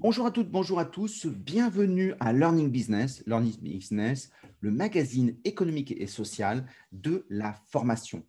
Bonjour 0.00 0.26
à 0.26 0.30
toutes, 0.30 0.48
bonjour 0.48 0.78
à 0.78 0.84
tous. 0.84 1.26
Bienvenue 1.26 2.14
à 2.20 2.32
Learning 2.32 2.70
Business, 2.70 3.24
Learning 3.26 3.58
Business, 3.60 4.30
le 4.60 4.70
magazine 4.70 5.36
économique 5.44 5.90
et 5.90 6.06
social 6.06 6.66
de 6.92 7.26
la 7.28 7.54
formation. 7.66 8.24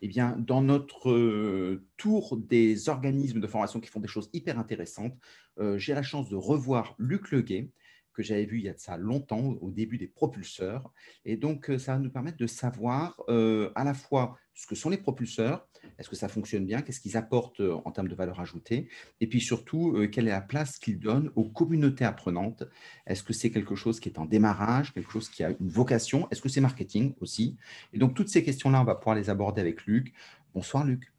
Eh 0.00 0.06
bien, 0.06 0.36
dans 0.38 0.62
notre 0.62 1.10
euh, 1.10 1.84
tour 1.96 2.36
des 2.36 2.88
organismes 2.88 3.40
de 3.40 3.48
formation 3.48 3.80
qui 3.80 3.88
font 3.88 3.98
des 3.98 4.06
choses 4.06 4.30
hyper 4.32 4.60
intéressantes, 4.60 5.18
euh, 5.58 5.76
j'ai 5.76 5.92
la 5.92 6.04
chance 6.04 6.28
de 6.28 6.36
revoir 6.36 6.94
Luc 6.98 7.32
Leguet, 7.32 7.72
que 8.12 8.22
j'avais 8.22 8.46
vu 8.46 8.58
il 8.58 8.66
y 8.66 8.68
a 8.68 8.74
de 8.74 8.78
ça 8.78 8.96
longtemps, 8.96 9.56
au 9.60 9.72
début 9.72 9.98
des 9.98 10.06
propulseurs. 10.06 10.92
Et 11.24 11.36
donc, 11.36 11.68
euh, 11.68 11.80
ça 11.80 11.94
va 11.94 11.98
nous 11.98 12.12
permettre 12.12 12.38
de 12.38 12.46
savoir 12.46 13.20
à 13.26 13.82
la 13.82 13.94
fois 13.94 14.38
ce 14.58 14.66
que 14.66 14.74
sont 14.74 14.90
les 14.90 14.98
propulseurs, 14.98 15.68
est-ce 15.98 16.08
que 16.08 16.16
ça 16.16 16.28
fonctionne 16.28 16.66
bien, 16.66 16.82
qu'est-ce 16.82 16.98
qu'ils 17.00 17.16
apportent 17.16 17.60
euh, 17.60 17.76
en 17.84 17.92
termes 17.92 18.08
de 18.08 18.14
valeur 18.14 18.40
ajoutée, 18.40 18.88
et 19.20 19.28
puis 19.28 19.40
surtout, 19.40 19.96
quelle 20.10 20.26
est 20.26 20.32
la 20.32 20.40
place 20.40 20.78
qu'ils 20.78 20.98
donnent 20.98 21.30
aux 21.36 21.48
communautés 21.48 22.04
apprenantes. 22.04 22.64
Est-ce 23.06 23.22
que 23.22 23.32
c'est 23.32 23.50
quelque 23.50 23.76
chose 23.76 24.00
qui 24.00 24.08
est 24.08 24.18
en 24.18 24.26
démarrage, 24.26 24.92
quelque 24.92 25.12
chose 25.12 25.28
qui 25.28 25.44
a 25.44 25.50
une 25.50 25.68
vocation? 25.68 26.28
Est-ce 26.30 26.42
que 26.42 26.48
c'est 26.48 26.60
marketing 26.60 27.14
aussi? 27.20 27.56
Et 27.92 27.98
donc, 27.98 28.14
toutes 28.14 28.28
ces 28.28 28.42
questions-là, 28.42 28.80
on 28.80 28.84
va 28.84 28.96
pouvoir 28.96 29.14
les 29.14 29.30
aborder 29.30 29.60
avec 29.60 29.86
Luc. 29.86 30.12
Bonsoir, 30.54 30.84
Luc. 30.84 31.12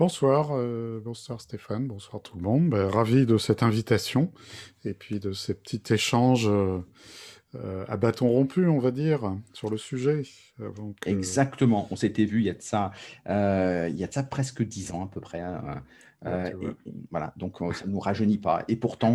Bonsoir, 0.00 0.52
euh, 0.52 0.98
bonsoir 1.04 1.42
Stéphane, 1.42 1.86
bonsoir 1.86 2.22
tout 2.22 2.34
le 2.38 2.42
monde. 2.42 2.70
Ben, 2.70 2.86
ravi 2.86 3.26
de 3.26 3.36
cette 3.36 3.62
invitation 3.62 4.32
et 4.82 4.94
puis 4.94 5.20
de 5.20 5.32
ces 5.32 5.52
petits 5.52 5.92
échanges 5.92 6.48
euh, 6.48 6.78
euh, 7.54 7.84
à 7.88 7.96
bâton 7.96 8.28
rompu, 8.28 8.66
on 8.66 8.78
va 8.78 8.90
dire, 8.90 9.34
sur 9.52 9.70
le 9.70 9.76
sujet. 9.76 10.22
Exactement, 11.06 11.88
on 11.90 11.96
s'était 11.96 12.24
vu 12.24 12.40
il 12.40 12.46
y 12.46 12.50
a 12.50 12.54
de 12.54 12.62
ça, 12.62 12.92
il 13.26 13.96
y 13.96 14.04
a 14.04 14.06
de 14.06 14.12
ça 14.12 14.22
presque 14.22 14.62
dix 14.62 14.92
ans 14.92 15.04
à 15.04 15.08
peu 15.08 15.20
près. 15.20 15.40
Hein. 15.40 15.82
voilà, 17.10 17.32
donc 17.36 17.58
ça 17.74 17.86
ne 17.86 17.92
nous 17.92 18.00
rajeunit 18.00 18.38
pas. 18.38 18.64
Et 18.68 18.76
pourtant, 18.76 19.14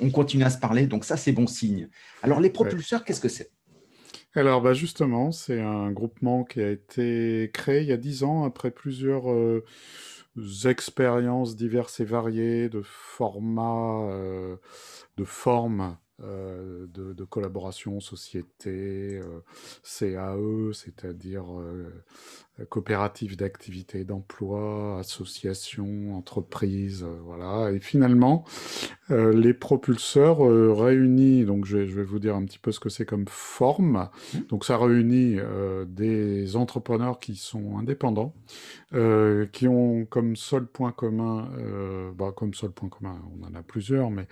on 0.00 0.10
continue 0.10 0.44
à 0.44 0.50
se 0.50 0.58
parler, 0.58 0.86
donc 0.86 1.04
ça 1.04 1.16
c'est 1.16 1.32
bon 1.32 1.46
signe. 1.46 1.88
Alors 2.22 2.40
les 2.40 2.50
propulseurs, 2.50 3.04
qu'est-ce 3.04 3.20
que 3.20 3.28
c'est? 3.28 3.50
Alors 4.34 4.62
bah 4.62 4.72
justement, 4.72 5.30
c'est 5.30 5.60
un 5.60 5.90
groupement 5.90 6.42
qui 6.44 6.60
a 6.62 6.70
été 6.70 7.50
créé 7.52 7.82
il 7.82 7.88
y 7.88 7.92
a 7.92 7.98
dix 7.98 8.24
ans 8.24 8.44
après 8.44 8.70
plusieurs 8.70 9.30
euh, 9.30 9.62
expériences 10.64 11.54
diverses 11.54 12.00
et 12.00 12.06
variées 12.06 12.70
de 12.70 12.80
formats, 12.82 14.08
euh, 14.10 14.56
de 15.18 15.24
formes 15.24 15.98
euh, 16.20 16.86
de, 16.88 17.24
collaboration, 17.24 18.00
société, 18.00 19.20
CAE, 19.82 20.72
c'est-à-dire 20.72 21.46
coopérative 22.68 23.36
d'activité 23.36 24.04
d'emploi, 24.04 24.98
association, 24.98 26.16
entreprise, 26.16 27.06
voilà. 27.24 27.72
Et 27.72 27.80
finalement, 27.80 28.44
euh, 29.10 29.32
les 29.32 29.52
propulseurs 29.52 30.46
euh, 30.46 30.72
réunis, 30.72 31.44
donc 31.44 31.64
je 31.66 31.78
vais, 31.78 32.02
vous 32.02 32.18
dire 32.18 32.36
un 32.36 32.44
petit 32.44 32.58
peu 32.58 32.72
ce 32.72 32.80
que 32.80 32.88
c'est 32.88 33.04
comme 33.04 33.26
forme. 33.28 34.08
Mmh. 34.34 34.38
Donc 34.48 34.64
ça 34.64 34.78
réunit 34.78 35.36
euh, 35.38 35.84
des 35.86 36.56
entrepreneurs 36.56 37.18
qui 37.18 37.36
sont 37.36 37.78
indépendants, 37.78 38.34
qui 39.52 39.68
ont 39.68 40.04
comme 40.04 40.36
seul 40.36 40.66
point 40.66 40.92
commun, 40.92 41.48
bah, 42.14 42.32
comme 42.36 42.52
seul 42.52 42.70
point 42.70 42.90
commun, 42.90 43.18
on 43.34 43.46
en 43.46 43.54
a 43.54 43.62
plusieurs, 43.62 44.10
mais 44.10 44.28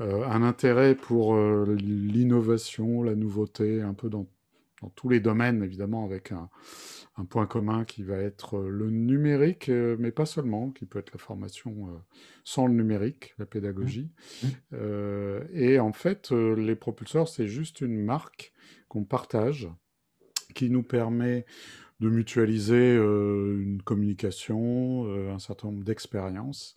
un 0.00 0.42
intérêt 0.42 0.96
pour 0.96 1.36
l'innovation, 1.36 3.04
la 3.04 3.14
nouveauté, 3.14 3.80
un 3.80 3.94
peu 3.94 4.08
dans, 4.08 4.26
dans 4.82 4.90
tous 4.90 5.08
les 5.08 5.20
domaines, 5.20 5.62
évidemment, 5.62 6.04
avec 6.04 6.32
un 6.32 6.50
un 7.16 7.24
point 7.24 7.46
commun 7.46 7.84
qui 7.84 8.02
va 8.02 8.16
être 8.16 8.56
euh, 8.56 8.68
le 8.70 8.90
numérique, 8.90 9.68
euh, 9.68 9.96
mais 9.98 10.10
pas 10.10 10.26
seulement, 10.26 10.70
qui 10.70 10.86
peut 10.86 10.98
être 10.98 11.12
la 11.12 11.18
formation 11.18 11.88
euh, 11.88 11.98
sans 12.44 12.66
le 12.66 12.74
numérique, 12.74 13.34
la 13.38 13.46
pédagogie. 13.46 14.10
Mmh. 14.42 14.46
Mmh. 14.46 15.40
et 15.52 15.78
en 15.78 15.92
fait, 15.92 16.30
les 16.32 16.74
propulseurs, 16.74 17.28
c'est 17.28 17.46
juste 17.46 17.80
une 17.80 18.02
marque 18.02 18.52
qu'on 18.88 19.04
partage, 19.04 19.68
qui 20.54 20.70
nous 20.70 20.82
permet 20.82 21.46
de 22.00 22.08
mutualiser 22.08 22.96
une 22.96 23.80
communication, 23.84 25.06
un 25.32 25.38
certain 25.38 25.68
nombre 25.68 25.84
d'expériences. 25.84 26.74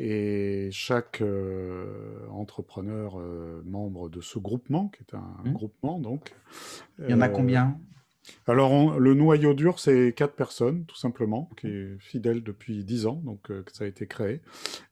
Et 0.00 0.68
chaque 0.70 1.22
entrepreneur 2.30 3.18
membre 3.64 4.08
de 4.08 4.20
ce 4.20 4.38
groupement, 4.38 4.88
qui 4.88 5.02
est 5.02 5.16
un 5.16 5.42
mmh. 5.44 5.52
groupement 5.52 5.98
donc... 5.98 6.34
Il 7.00 7.10
y 7.10 7.14
en 7.14 7.20
a 7.20 7.28
combien? 7.28 7.76
alors, 8.46 8.98
le 8.98 9.14
noyau 9.14 9.54
dur, 9.54 9.78
c'est 9.78 10.12
quatre 10.16 10.34
personnes, 10.34 10.84
tout 10.86 10.96
simplement, 10.96 11.50
qui 11.58 11.66
est 11.66 11.98
fidèle 11.98 12.42
depuis 12.42 12.84
dix 12.84 13.06
ans, 13.06 13.20
donc 13.24 13.50
euh, 13.50 13.62
que 13.62 13.72
ça 13.72 13.84
a 13.84 13.86
été 13.86 14.06
créé. 14.06 14.40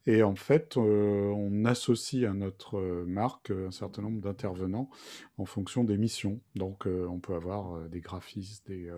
Et 0.07 0.23
en 0.23 0.35
fait, 0.35 0.77
euh, 0.77 1.33
on 1.35 1.65
associe 1.65 2.29
à 2.29 2.35
notre 2.35 2.81
marque 3.07 3.51
un 3.51 3.71
certain 3.71 4.03
nombre 4.03 4.21
d'intervenants 4.21 4.91
en 5.39 5.45
fonction 5.47 5.85
des 5.85 5.97
missions. 5.97 6.41
Donc, 6.55 6.87
euh, 6.87 7.07
on 7.11 7.19
peut 7.19 7.35
avoir 7.35 7.89
des 7.89 8.01
graphistes, 8.01 8.67
des 8.69 8.91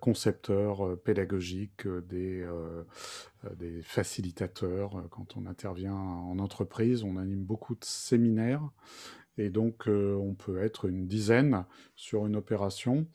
concepteurs 0.00 0.98
pédagogiques, 1.02 1.86
des, 2.08 2.46
des 3.56 3.82
facilitateurs. 3.82 5.04
Quand 5.10 5.36
on 5.36 5.46
intervient 5.46 5.94
en 5.94 6.38
entreprise, 6.38 7.02
on 7.02 7.16
anime 7.16 7.44
beaucoup 7.44 7.74
de 7.74 7.84
séminaires 7.84 8.68
et 9.36 9.50
donc, 9.50 9.88
euh, 9.88 10.14
on 10.14 10.34
peut 10.34 10.62
être 10.62 10.88
une 10.88 11.06
dizaine 11.06 11.64
sur 11.96 12.26
une 12.26 12.36
opération. 12.36 13.06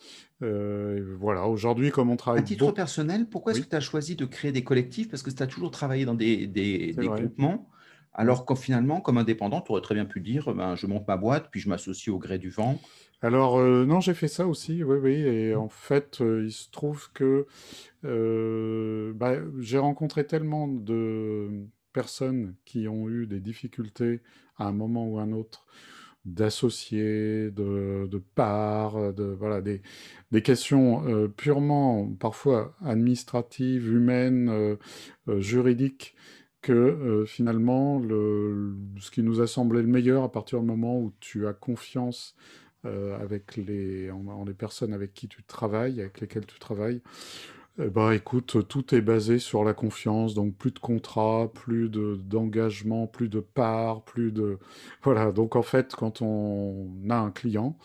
Euh, 0.42 1.16
voilà, 1.18 1.48
aujourd'hui, 1.48 1.92
comme 1.92 2.10
on 2.10 2.18
travaille... 2.18 2.42
À 2.42 2.44
titre 2.44 2.72
personnel, 2.72 3.28
pourquoi 3.28 3.54
est-ce 3.54 3.62
que 3.62 3.70
tu 3.70 3.76
as 3.76 3.80
choisi 3.80 4.16
de 4.16 4.26
créer 4.26 4.52
des 4.52 4.64
collectifs? 4.64 5.10
Parce 5.10 5.24
que 5.24 5.30
tu 5.30 5.42
as 5.42 5.48
toujours 5.48 5.72
travaillé 5.72 6.04
dans 6.04 6.16
des, 6.16 6.46
des, 6.46 6.94
groupements, 6.98 7.70
alors 8.14 8.46
qu'en 8.46 8.56
finalement, 8.56 9.02
comme 9.02 9.18
indépendant, 9.18 9.62
tu 9.62 9.72
aurais 9.72 9.82
très 9.82 9.96
bien 9.96 10.06
pu 10.06 10.22
dire, 10.22 10.54
ben, 10.54 10.76
je 10.76 10.88
monte 10.88 11.08
ma 11.08 11.18
boîte, 11.18 11.50
puis 11.52 11.60
je 11.60 11.70
m'associe 11.70 12.14
au 12.14 12.20
gré 12.20 12.38
du 12.38 12.50
vent. 12.50 12.80
Alors, 13.22 13.60
euh, 13.60 13.86
non, 13.86 14.00
j'ai 14.00 14.14
fait 14.14 14.28
ça 14.28 14.48
aussi, 14.48 14.84
oui, 14.84 14.98
oui. 15.02 15.14
Et 15.14 15.56
en 15.56 15.70
fait, 15.70 16.20
il 16.22 16.52
se 16.52 16.70
trouve 16.72 17.12
que 17.14 17.46
bah, 18.04 19.36
j'ai 19.60 19.78
rencontré 19.78 20.26
tellement 20.26 20.68
de 20.68 21.68
personnes 21.94 22.56
qui 22.66 22.88
ont 22.88 23.10
eu 23.10 23.28
des 23.28 23.40
difficultés 23.40 24.22
à 24.58 24.68
un 24.68 24.74
moment 24.74 25.08
ou 25.08 25.20
à 25.20 25.24
un 25.24 25.32
autre 25.32 25.66
d'associés, 26.26 27.50
de, 27.52 28.08
de 28.08 28.18
parts, 28.36 29.14
de, 29.14 29.24
voilà, 29.24 29.62
des, 29.62 29.82
questions 30.42 31.08
euh, 31.08 31.28
purement, 31.28 32.08
parfois 32.20 32.76
administratives, 32.86 33.92
humaines, 33.92 34.50
euh, 34.50 34.76
euh, 35.28 35.40
juridiques, 35.40 36.16
que 36.62 37.24
finalement, 37.28 38.00
le, 38.00 38.76
ce 39.00 39.12
qui 39.12 39.24
nous 39.24 39.42
a 39.42 39.48
semblé 39.48 39.82
le 39.82 39.88
meilleur 39.88 40.24
à 40.24 40.32
partir 40.32 40.60
du 40.60 40.66
moment 40.66 41.00
où 41.00 41.14
tu 41.20 41.48
as 41.48 41.54
confiance 41.54 42.36
avec 42.84 43.58
les, 43.58 44.10
en, 44.10 44.46
les 44.46 44.54
personnes 44.54 44.94
avec 44.94 45.14
qui 45.14 45.28
tu 45.28 45.44
travailles, 45.44 46.00
avec 46.00 46.22
lesquelles 46.22 46.46
tu 46.46 46.60
travailles, 46.60 47.02
eh 47.82 47.90
ben, 47.90 48.12
écoute, 48.12 48.68
tout 48.68 48.94
est 48.94 49.00
basé 49.00 49.40
sur 49.40 49.64
la 49.64 49.74
confiance, 49.74 50.34
donc 50.34 50.54
plus 50.56 50.72
de 50.72 50.80
contrats, 50.80 51.50
plus 51.54 51.90
d'engagement, 51.90 53.08
plus 53.08 53.30
de 53.30 53.40
parts, 53.40 54.04
plus 54.04 54.34
de... 54.34 54.58
Voilà, 55.04 55.32
donc 55.32 55.56
en 55.56 55.62
fait, 55.62 55.96
quand 55.96 56.22
on 56.22 56.90
a 57.10 57.16
un 57.16 57.32
client, 57.32 57.78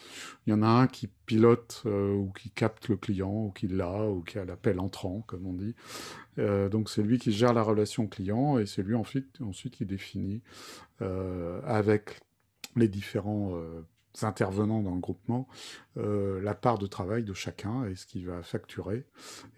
il 0.47 0.51
y 0.51 0.53
en 0.53 0.63
a 0.63 0.67
un 0.67 0.89
qui 0.89 1.09
pilote 1.27 1.83
euh, 1.87 2.13
ou 2.13 2.33
qui 2.33 2.51
capte 2.51 2.89
le 2.89 2.97
client, 2.97 3.47
ou 3.47 3.51
qui 3.53 3.69
l'a, 3.69 4.09
ou 4.09 4.23
qui 4.23 4.39
a 4.39 4.45
l'appel 4.45 4.81
entrant, 4.81 5.23
comme 5.29 5.47
on 5.47 5.53
dit. 5.53 5.77
Euh, 6.39 6.69
donc 6.69 6.91
c'est 6.91 7.03
lui 7.03 7.19
qui 7.19 7.31
gère 7.31 7.55
la 7.55 7.63
relation 7.63 8.09
client, 8.09 8.59
et 8.59 8.67
c'est 8.67 8.83
lui 8.83 8.97
ensuite, 8.97 9.41
ensuite 9.43 9.77
qui 9.77 9.87
définit 9.87 10.43
euh, 11.03 11.61
avec 11.65 12.21
les 12.75 12.89
différents 12.89 13.53
intervenants 14.23 14.83
dans 14.83 14.95
le 14.95 15.01
groupement 15.01 15.49
euh, 15.97 16.41
la 16.41 16.55
part 16.55 16.79
de 16.79 16.87
travail 16.87 17.25
de 17.25 17.35
chacun 17.35 17.85
et 17.87 17.95
ce 17.95 18.07
qu'il 18.07 18.27
va 18.27 18.43
facturer. 18.43 19.05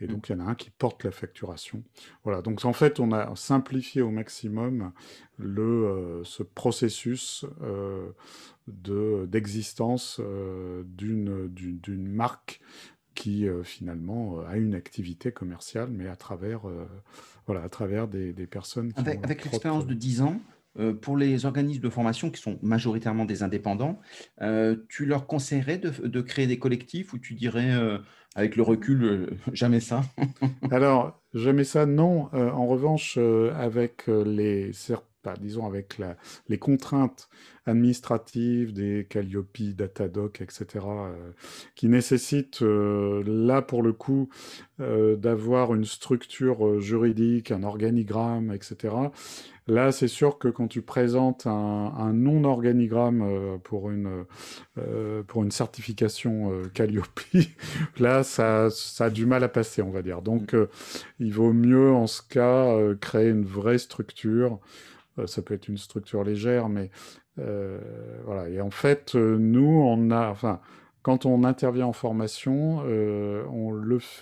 Et 0.01 0.07
donc, 0.07 0.29
il 0.29 0.33
y 0.33 0.41
en 0.41 0.47
a 0.47 0.51
un 0.51 0.55
qui 0.55 0.71
porte 0.71 1.05
la 1.05 1.11
facturation. 1.11 1.83
Voilà, 2.25 2.43
donc 2.43 2.65
en 2.65 2.73
fait, 2.73 3.01
on 3.01 3.13
a 3.13 3.35
simplifié 3.37 4.03
au 4.03 4.11
maximum 4.11 4.93
le, 5.39 5.63
euh, 5.63 6.25
ce 6.25 6.43
processus 6.43 7.45
euh, 7.63 8.11
d'existence 8.67 10.21
d'une 10.85 11.49
d'une 11.49 12.09
marque 12.09 12.61
qui 13.15 13.47
finalement 13.65 14.41
a 14.41 14.57
une 14.57 14.75
activité 14.75 15.33
commerciale, 15.33 15.89
mais 15.91 16.09
à 16.09 16.17
travers, 16.17 16.63
voilà, 17.47 17.63
à 17.63 17.69
travers 17.69 18.09
des, 18.09 18.33
des 18.33 18.47
personnes. 18.47 18.93
Qui 18.93 19.01
avec, 19.01 19.25
avec 19.25 19.45
l'expérience 19.45 19.87
de 19.87 19.95
10 19.95 20.23
ans, 20.23 20.41
pour 21.01 21.17
les 21.17 21.47
organismes 21.47 21.83
de 21.83 21.89
formation 21.89 22.31
qui 22.31 22.41
sont 22.41 22.59
majoritairement 22.63 23.25
des 23.25 23.43
indépendants, 23.43 23.99
euh, 24.43 24.77
tu 24.89 25.07
leur 25.07 25.27
conseillerais 25.27 25.79
de, 25.79 26.21
créer 26.21 26.47
des 26.47 26.59
collectifs 26.59 27.13
ou 27.13 27.19
tu 27.19 27.35
dirais, 27.35 27.73
euh, 27.73 27.99
avec 28.35 28.57
le 28.57 28.63
recul, 28.63 29.31
jamais 29.53 29.81
ça? 29.81 30.03
Alors, 30.71 31.21
jamais 31.35 31.65
ça, 31.65 31.87
non. 31.87 32.29
en 32.33 32.67
revanche, 32.67 33.19
avec 33.55 34.07
les 34.07 34.73
disons 35.35 35.67
avec 35.67 35.99
les 36.49 36.59
contraintes 36.59 37.29
administratives 37.67 38.73
des 38.73 39.07
Calliope, 39.09 39.75
Datadoc, 39.75 40.41
etc., 40.41 40.85
qui 41.75 41.89
nécessitent 41.89 42.61
là 42.63 43.63
pour 43.63 43.83
le 43.83 43.93
coup 43.93 44.29
d'avoir 44.79 45.75
une 45.75 45.85
structure 45.85 46.81
juridique, 46.81 47.51
un 47.51 47.63
organigramme, 47.63 48.53
etc. 48.53 48.95
Là, 49.69 49.91
c'est 49.91 50.09
sûr 50.09 50.39
que 50.39 50.47
quand 50.47 50.69
tu 50.69 50.81
présentes 50.81 51.47
un, 51.47 52.13
non-organigramme 52.13 53.23
euh, 53.23 53.59
pour, 53.59 53.91
une, 53.91 54.25
euh, 54.79 55.25
pour 55.25 55.43
une 55.43 55.51
certification 55.51 56.53
euh, 56.53 56.71
Calliope, 56.73 57.21
là, 57.99 58.23
ça, 58.23 58.71
ça, 58.71 59.07
a 59.07 59.11
du 59.11 59.27
mal 59.27 59.43
à 59.43 59.49
passer, 59.49 59.83
on 59.83 59.91
va 59.91 60.03
dire. 60.03 60.23
Donc, 60.23 60.55
mm. 60.55 60.69
il 61.19 61.33
vaut 61.33 61.53
mieux, 61.53 61.91
en 61.91 62.07
ce 62.07 62.23
cas, 62.23 62.77
créer 63.01 63.29
une 63.29 63.45
vraie 63.45 63.79
structure. 63.79 64.61
Ça 65.25 65.41
peut 65.43 65.55
être 65.55 65.69
une 65.69 65.79
structure 65.79 66.25
légère, 66.25 66.69
mais 66.69 66.91
voilà. 67.37 68.49
Et 68.49 68.61
en 68.61 68.71
fait, 68.71 69.15
nous, 69.15 69.81
on 69.83 70.11
enfin, 70.11 70.61
quand 71.03 71.25
on 71.27 71.45
intervient 71.45 71.87
en 71.87 71.93
formation, 71.93 72.83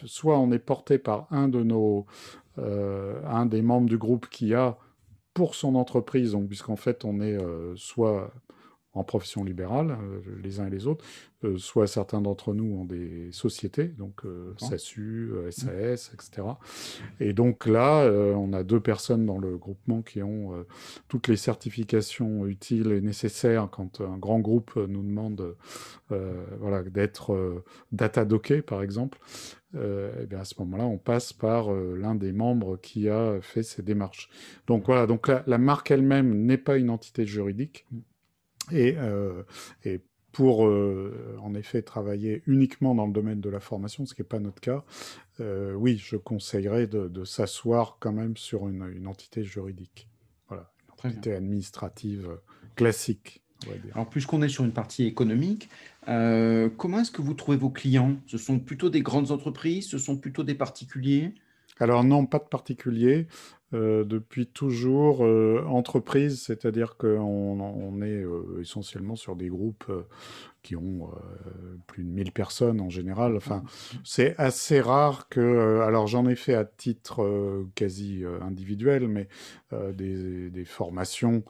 soit 0.07 0.39
on 0.39 0.53
est 0.53 0.59
porté 0.59 0.99
par 0.99 1.27
un 1.31 1.49
de 1.49 1.63
nos, 1.63 2.07
un 2.59 3.47
des 3.47 3.63
membres 3.63 3.89
du 3.89 3.99
groupe 3.99 4.29
qui 4.29 4.55
a 4.55 4.79
pour 5.35 5.57
son 5.57 5.75
entreprise, 5.75 6.37
puisqu'en 6.49 6.77
fait 6.77 7.05
on 7.05 7.21
est 7.21 7.37
euh, 7.37 7.75
soit 7.77 8.33
en 8.95 9.05
profession 9.05 9.45
libérale, 9.45 9.99
euh, 10.01 10.21
les 10.43 10.61
uns 10.61 10.67
et 10.67 10.71
les 10.71 10.87
autres, 10.87 11.05
euh, 11.45 11.59
soit 11.59 11.87
certains 11.87 12.21
d'entre 12.21 12.55
nous 12.55 12.77
ont 12.77 12.85
des 12.85 13.31
sociétés, 13.33 13.89
donc 13.89 14.23
SASU, 14.57 15.31
SAS, 15.51 16.13
etc. 16.15 16.47
Et 17.21 17.33
donc 17.33 17.67
là, 17.67 18.11
on 18.37 18.53
a 18.53 18.63
deux 18.63 18.81
personnes 18.81 19.27
dans 19.27 19.39
le 19.39 19.57
groupement 19.59 20.03
qui 20.03 20.23
ont 20.23 20.65
toutes 21.09 21.29
les 21.29 21.37
certifications 21.37 22.47
utiles 22.47 22.93
et 22.93 23.01
nécessaires 23.01 23.69
quand 23.71 24.01
un 24.01 24.17
grand 24.17 24.41
groupe 24.41 24.77
nous 24.77 25.03
demande 25.03 25.55
voilà, 26.09 26.83
d'être 26.83 27.63
data 27.93 28.25
docké, 28.25 28.63
par 28.63 28.83
exemple. 28.83 29.19
Euh, 29.77 30.23
et 30.23 30.27
bien 30.27 30.41
à 30.41 30.45
ce 30.45 30.55
moment-là, 30.61 30.85
on 30.85 30.99
passe 30.99 31.33
par 31.33 31.73
euh, 31.73 31.97
l'un 31.97 32.15
des 32.15 32.33
membres 32.33 32.77
qui 32.77 33.09
a 33.09 33.41
fait 33.41 33.63
ces 33.63 33.83
démarches. 33.83 34.29
Donc 34.67 34.87
voilà, 34.87 35.07
donc 35.07 35.29
la, 35.29 35.59
marque 35.59 35.91
elle-même 35.91 36.45
n'est 36.45 36.59
pas 36.59 36.77
une 36.77 36.91
entité 36.91 37.27
juridique. 37.27 37.87
Et, 38.75 38.97
euh, 38.99 39.43
et 39.85 40.01
pour 40.33 40.63
en 40.63 41.55
effet 41.55 41.83
travailler 41.83 42.43
uniquement 42.49 42.97
dans 42.97 43.07
le 43.07 43.13
domaine 43.13 43.41
de 43.41 43.49
la 43.49 43.61
formation, 43.61 44.05
ce 44.05 44.15
qui 44.15 44.23
n'est 44.23 44.27
pas 44.27 44.41
notre 44.41 44.61
cas, 44.61 44.83
oui, 45.39 45.97
je 45.97 46.17
conseillerais 46.17 46.89
de, 46.89 47.25
s'asseoir 47.25 47.99
quand 48.01 48.11
même 48.11 48.37
sur 48.37 48.69
une, 48.69 48.85
une, 48.97 49.07
entité 49.07 49.45
juridique. 49.45 50.09
Voilà, 50.49 50.73
une 51.05 51.13
entité 51.13 51.35
administrative 51.35 52.37
classique. 52.75 53.45
Alors, 53.95 54.09
puisqu'on 54.09 54.43
est 54.43 54.49
sur 54.49 54.65
une 54.65 54.73
partie 54.73 55.05
économique, 55.05 55.69
euh, 56.09 56.69
comment 56.77 57.01
est-ce 57.01 57.11
que 57.11 57.23
vous 57.23 57.35
trouvez 57.35 57.57
vos 57.57 57.71
clients? 57.71 58.17
Ce 58.27 58.39
sont 58.39 58.59
plutôt 58.59 58.91
des 58.91 59.03
grandes 59.03 59.31
entreprises? 59.31 59.89
Ce 59.89 59.99
sont 59.99 60.17
plutôt 60.17 60.43
des 60.43 60.55
particuliers? 60.55 61.35
Alors 61.81 62.05
non, 62.05 62.27
pas 62.27 62.39
de 62.39 62.45
particuliers. 62.45 63.27
Euh, 63.75 64.05
depuis 64.05 64.47
toujours 64.47 65.25
euh, 65.25 65.65
entreprise, 65.67 66.43
c'est-à-dire 66.43 66.97
qu'on 66.97 67.59
on 67.61 68.03
est 68.03 68.23
euh, 68.23 68.61
essentiellement 68.61 69.17
sur 69.17 69.35
des 69.35 69.49
groupes 69.49 69.91
qui 70.63 70.77
ont 70.77 71.11
plus 71.87 72.05
de 72.05 72.09
1000 72.09 72.33
personnes 72.33 72.81
en 72.81 72.89
général. 72.89 73.37
Enfin, 73.37 73.65
c'est 74.03 74.35
assez 74.39 74.81
rare 74.81 75.29
que... 75.29 75.81
alors 75.81 76.07
j'en 76.07 76.27
ai 76.27 76.37
fait 76.37 76.55
à 76.55 76.65
titre 76.65 77.67
quasi 77.75 78.25
individuel, 78.41 79.07
mais 79.07 79.29
des, 79.93 80.49
des, 80.49 80.65
formations 80.65 81.45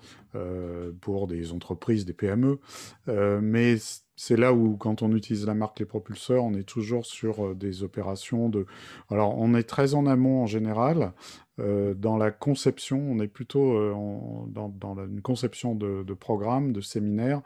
pour 1.00 1.29
des 1.29 1.53
entreprises, 1.53 2.05
des 2.06 2.12
PME. 2.12 2.59
mais 3.06 3.76
c'est 4.16 4.37
là 4.37 4.52
où, 4.52 4.76
quand 4.76 5.02
on 5.02 5.14
utilise 5.14 5.46
la 5.46 5.55
marque 5.55 5.81
Les 5.81 5.87
Propulseurs, 5.87 6.44
on 6.44 6.55
est 6.55 6.64
toujours 6.64 7.06
sur 7.06 7.55
des 7.55 7.82
opérations 7.82 8.49
de... 8.49 8.66
Alors, 9.11 9.37
on 9.38 9.55
est 9.55 9.64
très 9.64 9.94
en 9.94 10.06
amont 10.06 10.43
en 10.43 10.46
général. 10.46 11.12
dans 11.58 12.16
la 12.16 12.31
conception, 12.31 12.99
on 12.99 13.19
est 13.20 13.28
plutôt 13.28 13.76
dans, 14.49 14.96
une 15.05 15.20
conception 15.20 15.75
de, 15.75 16.14
programmes, 16.14 16.72
de 16.72 16.81
séminaires. 16.81 17.43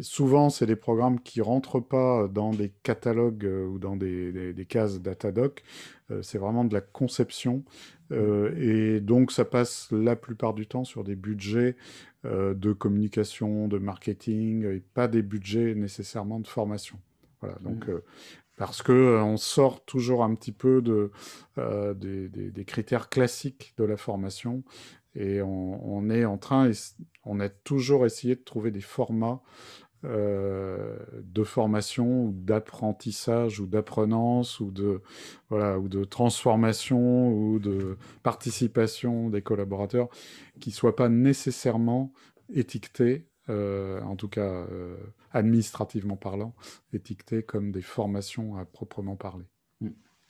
souvent, 0.00 0.50
c'est 0.50 0.66
des 0.66 0.76
programmes 0.76 1.20
qui 1.20 1.40
rentrent 1.40 1.80
pas 1.80 2.26
dans 2.28 2.50
des 2.50 2.72
catalogues 2.82 3.48
ou 3.68 3.78
dans 3.78 3.96
des, 3.96 4.52
des 4.52 4.64
cases 4.66 5.00
Datadoc. 5.00 5.62
c'est 6.22 6.38
vraiment 6.38 6.64
de 6.64 6.74
la 6.74 6.80
conception. 6.80 7.62
Et 8.10 9.00
donc, 9.00 9.32
ça 9.32 9.44
passe 9.44 9.88
la 9.92 10.16
plupart 10.16 10.54
du 10.54 10.66
temps 10.66 10.84
sur 10.84 11.04
des 11.04 11.16
budgets 11.16 11.76
euh, 12.26 12.52
de 12.52 12.74
communication, 12.74 13.66
de 13.66 13.78
marketing, 13.78 14.66
et 14.66 14.82
pas 14.92 15.08
des 15.08 15.22
budgets 15.22 15.74
nécessairement 15.74 16.38
de 16.38 16.46
formation. 16.46 16.98
Voilà, 17.40 17.56
donc 17.62 17.86
mmh. 17.86 17.92
euh, 17.92 18.04
parce 18.58 18.82
que 18.82 18.92
euh, 18.92 19.22
on 19.22 19.38
sort 19.38 19.82
toujours 19.86 20.22
un 20.22 20.34
petit 20.34 20.52
peu 20.52 20.82
de, 20.82 21.10
des, 21.56 22.64
critères 22.66 23.08
classiques 23.08 23.72
de 23.78 23.84
la 23.84 23.96
formation 23.96 24.62
et 25.14 25.40
on, 25.40 26.10
est 26.10 26.26
en 26.26 26.36
train, 26.36 26.70
on 27.24 27.40
a 27.40 27.48
toujours 27.48 28.04
essayé 28.04 28.34
de 28.34 28.42
trouver 28.42 28.70
des 28.70 28.82
formats 28.82 29.40
euh, 30.04 30.96
de 31.22 31.44
formation 31.44 32.24
ou 32.24 32.32
d'apprentissage 32.32 33.60
ou 33.60 33.66
d'apprenance 33.66 34.58
ou 34.58 34.70
de 34.70 35.02
voilà 35.50 35.78
ou 35.78 35.88
de 35.88 36.04
transformation 36.04 37.30
ou 37.30 37.58
de 37.58 37.98
participation 38.22 39.28
des 39.28 39.42
collaborateurs 39.42 40.08
qui 40.58 40.70
soient 40.70 40.96
pas 40.96 41.10
nécessairement 41.10 42.14
étiquetés 42.48 43.26
euh, 43.50 44.00
en 44.00 44.16
tout 44.16 44.28
cas 44.28 44.40
euh, 44.70 44.96
administrativement 45.32 46.16
parlant 46.16 46.54
étiquetés 46.94 47.42
comme 47.42 47.70
des 47.70 47.82
formations 47.82 48.56
à 48.56 48.64
proprement 48.64 49.16
parler. 49.16 49.44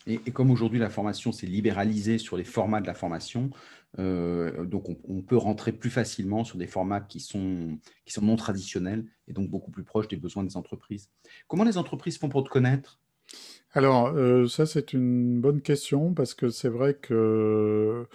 Et, 0.06 0.18
comme 0.18 0.50
aujourd'hui 0.50 0.78
la 0.78 0.90
formation 0.90 1.32
s'est 1.32 1.46
libéralisée 1.46 2.18
sur 2.18 2.36
les 2.36 2.44
formats 2.44 2.80
de 2.80 2.86
la 2.86 2.94
formation, 2.94 3.50
euh, 3.98 4.64
donc 4.64 4.84
on, 5.08 5.20
peut 5.22 5.36
rentrer 5.36 5.72
plus 5.72 5.90
facilement 5.90 6.44
sur 6.44 6.58
des 6.58 6.66
formats 6.66 7.00
qui 7.00 7.20
sont, 7.20 7.78
qui 8.04 8.12
sont 8.12 8.22
non 8.22 8.36
traditionnels 8.36 9.04
et 9.28 9.32
donc 9.32 9.50
beaucoup 9.50 9.70
plus 9.70 9.84
proches 9.84 10.08
des 10.08 10.16
besoins 10.16 10.44
des 10.44 10.56
entreprises. 10.56 11.10
Comment 11.48 11.64
les 11.64 11.76
entreprises 11.76 12.18
font 12.18 12.28
pour 12.28 12.44
te 12.44 12.48
connaître? 12.48 13.00
Alors, 13.72 14.08
euh, 14.08 14.48
ça, 14.48 14.66
c'est 14.66 14.92
une 14.92 15.40
bonne 15.40 15.60
question 15.60 16.14
parce 16.14 16.34
que 16.34 16.48
c'est 16.48 16.68
vrai 16.68 16.94
que 16.94 18.08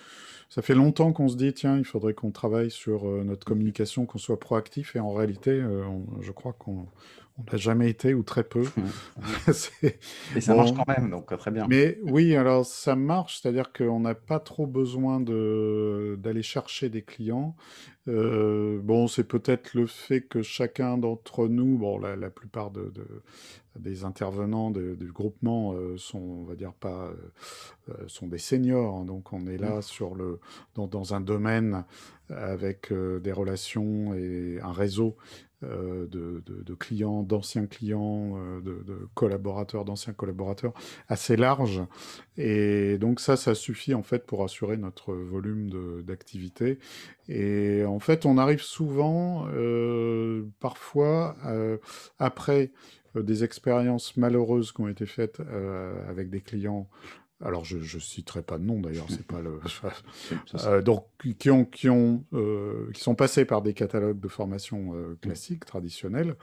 ça 0.50 0.62
fait 0.62 0.76
longtemps 0.76 1.14
qu'on 1.14 1.30
se 1.30 1.38
dit, 1.38 1.54
tiens, 1.54 1.78
il 1.78 1.86
faudrait 1.86 2.14
qu'on 2.14 2.32
travaille 2.32 2.72
sur 2.72 3.08
euh, 3.08 3.24
notre 3.24 3.46
communication, 3.46 4.06
qu'on 4.06 4.18
soit 4.18 4.40
proactif. 4.40 4.96
Et 4.96 5.00
en 5.00 5.14
réalité, 5.14 5.64
je 6.22 6.32
crois 6.32 6.54
qu'on 6.54 6.88
on 7.38 7.44
n'a 7.52 7.58
jamais 7.58 7.90
été 7.90 8.14
ou 8.14 8.24
très 8.24 8.44
peu. 8.44 8.64
Et 10.36 10.42
ça 10.42 10.56
marche 10.56 10.74
quand 10.74 10.88
même, 10.88 11.10
donc 11.10 11.36
très 11.38 11.52
bien. 11.52 11.68
Mais 11.70 12.00
oui, 12.04 12.36
alors 12.36 12.66
ça 12.66 12.96
marche, 12.96 13.42
c'est-à-dire 13.42 13.74
qu'on 13.74 14.00
n'a 14.00 14.16
pas 14.16 14.40
trop 14.40 14.68
besoin 14.68 15.20
de 15.20 16.18
d'aller 16.22 16.44
chercher 16.44 16.90
des 16.90 17.02
clients. 17.02 17.56
Euh, 18.08 18.80
bon, 18.82 19.08
c'est 19.08 19.24
peut-être 19.24 19.74
le 19.74 19.88
fait 19.88 20.22
que 20.22 20.44
chacun 20.44 20.98
d'entre 20.98 21.48
nous, 21.48 21.78
bon, 21.78 21.98
la, 21.98 22.30
plupart 22.30 22.70
de, 22.70 22.94
des 23.78 24.06
intervenants 24.06 24.70
du 24.70 25.12
groupement 25.12 25.74
euh, 25.74 25.98
sont, 25.98 26.20
on 26.20 26.44
va 26.44 26.56
dire 26.56 26.74
pas, 26.74 27.12
euh, 27.90 27.94
sont 28.08 28.28
des 28.28 28.38
seniors, 28.38 28.96
hein. 28.96 29.06
donc 29.06 29.34
on 29.34 29.48
est 29.48 29.58
là 29.58 29.78
mmh. 29.78 29.82
sur 29.82 30.16
le 30.16 30.40
dans, 30.76 30.88
dans 30.88 31.16
un 31.16 31.22
domaine 31.22 31.84
avec 32.30 32.92
des 32.92 33.32
relations 33.32 34.16
et 34.16 34.60
un 34.62 34.72
réseau 34.72 35.16
euh, 35.72 36.08
de, 36.08 36.74
clients, 36.76 37.24
d'anciens 37.24 37.66
clients, 37.66 38.34
euh, 38.38 38.62
de, 38.62 39.08
collaborateurs, 39.14 39.86
d'anciens 39.86 40.14
collaborateurs, 40.14 40.74
assez 41.08 41.36
large. 41.36 41.82
Et 42.38 42.98
donc 42.98 43.20
ça, 43.20 43.36
ça 43.38 43.56
suffit 43.56 43.94
en 43.94 44.04
fait 44.04 44.26
pour 44.26 44.44
assurer 44.44 44.78
notre 44.78 45.14
volume 45.14 46.04
d'activité. 46.04 46.80
Et 47.28 47.84
en 47.86 48.00
fait, 48.00 48.26
on 48.26 48.38
arrive 48.38 48.62
souvent, 48.62 49.48
euh, 49.54 50.44
parfois, 50.60 51.36
après 52.20 52.72
des 53.16 53.44
expériences 53.46 54.18
malheureuses 54.18 54.74
qui 54.74 54.82
ont 54.82 54.90
été 54.90 55.06
faites 55.06 55.42
avec 56.10 56.30
des 56.30 56.42
clients 56.42 56.88
alors 57.44 57.66
je, 57.66 57.78
ne 57.78 58.00
citerai 58.00 58.44
pas 58.44 58.58
de 58.58 58.64
nom 58.64 58.80
d'ailleurs, 58.80 59.08
c'est 59.10 59.26
pas 59.26 59.42
le. 59.42 59.60
Euh, 60.66 60.82
donc 60.82 61.08
qui 61.38 61.50
ont 61.50 61.66
qui 61.66 61.90
ont 61.90 62.24
euh, 62.34 62.92
qui 62.94 63.02
sont 63.02 63.16
passés 63.16 63.46
par 63.46 63.62
des 63.62 63.74
catalogues 63.74 64.20
de 64.20 64.28
formation 64.28 64.94
euh, 64.96 65.18
classiques 65.22 65.66
traditionnels 65.66 66.36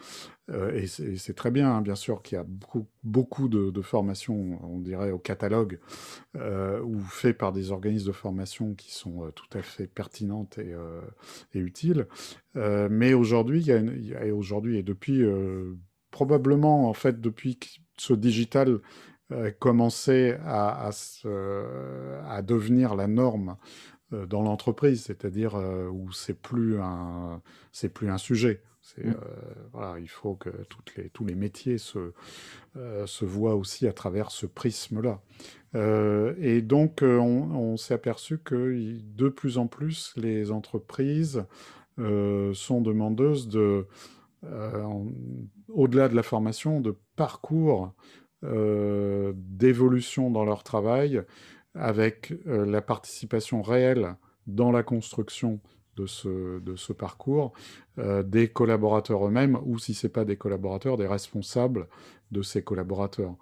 et 0.74 0.86
c'est 0.86 1.34
très 1.34 1.50
bien 1.50 1.70
hein, 1.70 1.80
bien 1.80 1.94
sûr 1.94 2.20
qu'il 2.20 2.36
y 2.36 2.38
a 2.38 2.44
beaucoup 2.44 2.86
beaucoup 3.04 3.48
de, 3.48 3.80
formations 3.80 4.58
on 4.62 4.80
dirait 4.80 5.10
au 5.10 5.18
catalogue 5.18 5.78
ou 6.34 7.00
fait 7.00 7.32
par 7.32 7.52
des 7.52 7.70
organismes 7.70 8.08
de 8.08 8.12
formation 8.12 8.74
qui 8.74 8.92
sont 8.92 9.30
tout 9.34 9.46
à 9.56 9.62
fait 9.62 9.86
pertinentes 9.86 10.58
et, 10.58 10.74
et 11.54 11.58
utiles. 11.58 12.06
mais 12.54 13.14
aujourd'hui 13.14 13.60
il 13.60 14.06
y 14.06 14.14
a, 14.14 14.34
aujourd'hui 14.34 14.76
et 14.76 14.82
depuis 14.82 15.24
probablement 16.10 16.88
en 16.88 16.94
fait 16.94 17.20
depuis 17.20 17.58
ce 17.96 18.12
digital 18.12 18.80
euh, 19.32 19.50
commencer 19.58 20.36
à, 20.44 20.90
à, 22.28 22.42
devenir 22.42 22.94
la 22.94 23.06
norme 23.06 23.56
dans 24.10 24.42
l'entreprise, 24.42 25.04
c'est-à-dire 25.04 25.54
où 25.54 26.12
c'est 26.12 26.38
plus 26.38 26.78
un 26.78 27.40
c'est 27.72 27.88
plus 27.88 28.10
un 28.10 28.18
sujet. 28.18 28.62
Mmh. 28.98 29.12
voilà, 29.72 30.00
il 30.00 30.08
faut 30.08 30.34
que 30.34 30.50
toutes 30.68 30.96
les, 30.96 31.08
tous 31.08 31.24
les 31.24 31.36
métiers 31.36 31.78
se, 31.78 32.12
se 32.74 33.24
voient 33.24 33.54
aussi 33.54 33.86
à 33.86 33.92
travers 33.92 34.30
ce 34.32 34.44
prisme-là. 34.44 35.22
et 36.36 36.60
donc, 36.60 36.98
on, 37.02 37.06
on 37.54 37.76
s'est 37.78 37.94
aperçu 37.94 38.38
que 38.38 38.98
de 39.00 39.28
plus 39.30 39.56
en 39.56 39.66
plus, 39.66 40.12
les 40.16 40.50
entreprises 40.50 41.46
sont 41.96 42.80
demandeuses 42.82 43.48
de, 43.48 43.86
au-delà 45.72 46.08
de 46.08 46.16
la 46.16 46.22
formation, 46.22 46.80
de 46.80 46.96
parcours 47.16 47.84
euh, 47.84 47.88
d'évolution 48.42 50.30
dans 50.30 50.44
leur 50.44 50.64
travail 50.64 51.22
avec 51.74 52.34
euh, 52.46 52.66
la 52.66 52.82
participation 52.82 53.62
réelle 53.62 54.16
dans 54.46 54.72
la 54.72 54.82
construction 54.82 55.60
de 55.96 56.06
ce, 56.06 56.58
de 56.60 56.74
ce 56.74 56.92
parcours 56.92 57.52
euh, 57.98 58.22
des 58.22 58.48
collaborateurs 58.48 59.26
eux-mêmes 59.26 59.58
ou 59.64 59.78
si 59.78 59.94
ce 59.94 60.06
n'est 60.06 60.12
pas 60.12 60.24
des 60.24 60.36
collaborateurs, 60.36 60.96
des 60.96 61.06
responsables 61.06 61.86
de 62.30 62.42
ces 62.42 62.62
collaborateurs. 62.62 63.36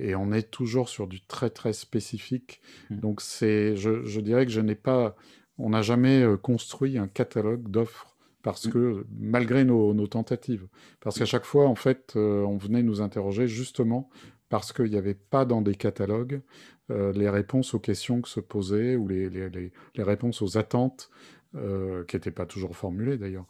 et 0.00 0.14
on 0.14 0.32
est 0.32 0.50
toujours 0.50 0.88
sur 0.88 1.06
du 1.06 1.20
très 1.22 1.50
très 1.50 1.72
spécifique. 1.72 2.60
Mmh. 2.90 2.96
Donc 3.00 3.20
c'est, 3.20 3.76
je, 3.76 4.04
je, 4.04 4.20
dirais 4.20 4.46
que 4.46 4.52
je 4.52 4.60
n'ai 4.60 4.76
pas, 4.76 5.16
on 5.58 5.70
n'a 5.70 5.82
jamais 5.82 6.24
construit 6.40 6.98
un 6.98 7.08
catalogue 7.08 7.68
d'offres 7.68 8.15
parce 8.46 8.66
mmh. 8.66 8.70
que 8.70 9.06
malgré 9.10 9.64
nos, 9.64 10.06
tentatives, 10.06 10.68
parce 11.00 11.18
qu'à 11.18 11.24
chaque 11.24 11.44
fois, 11.44 11.66
en 11.66 11.74
fait, 11.74 12.12
euh, 12.14 12.44
on 12.44 12.56
venait 12.56 12.84
nous 12.84 13.00
interroger 13.00 13.48
justement 13.48 14.08
parce 14.50 14.72
qu'il 14.72 14.88
n'y 14.88 14.96
avait 14.96 15.16
pas 15.16 15.44
dans 15.44 15.62
des 15.62 15.74
catalogues 15.74 16.42
euh, 16.90 17.10
les 17.12 17.28
réponses 17.28 17.74
aux 17.74 17.80
questions 17.80 18.20
que 18.20 18.28
se 18.28 18.38
posaient 18.38 18.94
ou 18.94 19.08
les, 19.08 19.28
les, 19.28 19.72
réponses 19.98 20.42
aux 20.42 20.58
attentes, 20.58 21.10
euh, 21.56 22.04
qui 22.04 22.14
n'étaient 22.14 22.30
pas 22.30 22.46
toujours 22.46 22.76
formulées 22.76 23.18
d'ailleurs, 23.18 23.48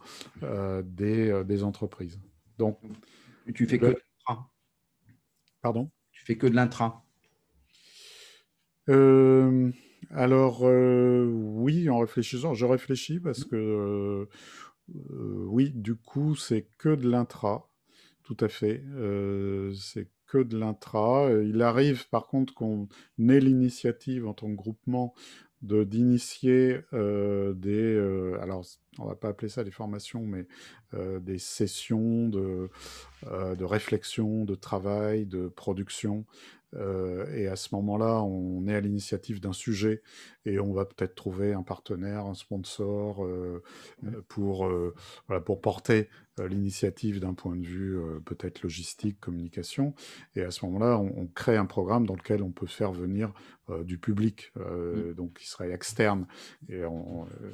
des, 0.82 1.42
des, 1.44 1.62
entreprises. 1.62 2.18
Donc, 2.56 2.80
tu 3.54 3.66
fais 3.66 3.78
que 3.78 3.84
de 3.84 3.98
l'intra. 3.98 4.50
Pardon? 5.60 5.90
Tu 6.10 6.24
fais 6.24 6.38
que 6.38 6.46
de 6.46 6.54
l'intra. 6.54 7.04
alors 10.10 10.62
oui, 10.62 11.90
en 11.90 11.98
réfléchissant, 11.98 12.54
je 12.54 12.64
réfléchis 12.64 13.20
parce 13.20 13.44
que 13.44 14.26
oui, 14.88 15.70
du 15.74 15.96
coup, 15.96 16.36
c'est 16.36 16.66
que 16.78 16.94
de 16.94 17.08
l'intra, 17.08 17.68
tout 18.22 18.36
à 18.40 18.48
fait. 18.48 18.82
Euh, 18.94 19.72
c'est 19.74 20.08
que 20.26 20.38
de 20.38 20.58
l'intra. 20.58 21.30
Il 21.44 21.62
arrive 21.62 22.08
par 22.08 22.26
contre 22.26 22.54
qu'on 22.54 22.88
ait 23.18 23.40
l'initiative 23.40 24.26
en 24.26 24.34
tant 24.34 24.48
que 24.48 24.56
groupement 24.56 25.14
de 25.62 25.84
d'initier 25.84 26.80
euh, 26.92 27.54
des 27.54 27.96
alors 28.42 28.64
on 28.98 29.06
va 29.06 29.14
pas 29.14 29.28
appeler 29.28 29.48
ça 29.48 29.64
des 29.64 29.70
formations 29.70 30.20
mais 30.26 30.46
des 30.92 31.38
sessions 31.38 32.28
de 32.28 32.68
réflexion 33.64 34.44
de 34.44 34.54
travail 34.54 35.24
de 35.24 35.48
production 35.48 36.26
et 36.74 37.48
à 37.48 37.56
ce 37.56 37.74
moment-là 37.74 38.22
on 38.22 38.66
est 38.66 38.74
à 38.74 38.80
l'initiative 38.80 39.40
d'un 39.40 39.52
sujet 39.52 40.02
et 40.46 40.60
on 40.60 40.72
va 40.72 40.84
peut-être 40.84 41.14
trouver 41.14 41.52
un 41.52 41.62
partenaire, 41.62 42.26
un 42.26 42.34
sponsor 42.34 43.24
euh, 43.24 43.62
mmh. 44.02 44.08
euh, 44.08 44.24
pour, 44.28 44.66
euh, 44.66 44.94
voilà, 45.26 45.40
pour 45.42 45.60
porter 45.60 46.08
l'initiative 46.38 47.20
d'un 47.20 47.34
point 47.34 47.56
de 47.56 47.66
vue 47.66 47.98
peut-être 48.24 48.62
logistique, 48.62 49.18
communication. 49.20 49.94
Et 50.34 50.42
à 50.42 50.50
ce 50.50 50.64
moment-là, 50.66 50.98
on, 50.98 51.26
crée 51.26 51.56
un 51.56 51.66
programme 51.66 52.06
dans 52.06 52.14
lequel 52.14 52.42
on 52.42 52.50
peut 52.50 52.66
faire 52.66 52.92
venir 52.92 53.32
du 53.84 53.98
public, 53.98 54.52
mmh. 54.54 55.14
donc 55.14 55.34
qui 55.34 55.48
serait 55.48 55.72
externe 55.72 56.26
et, 56.68 56.82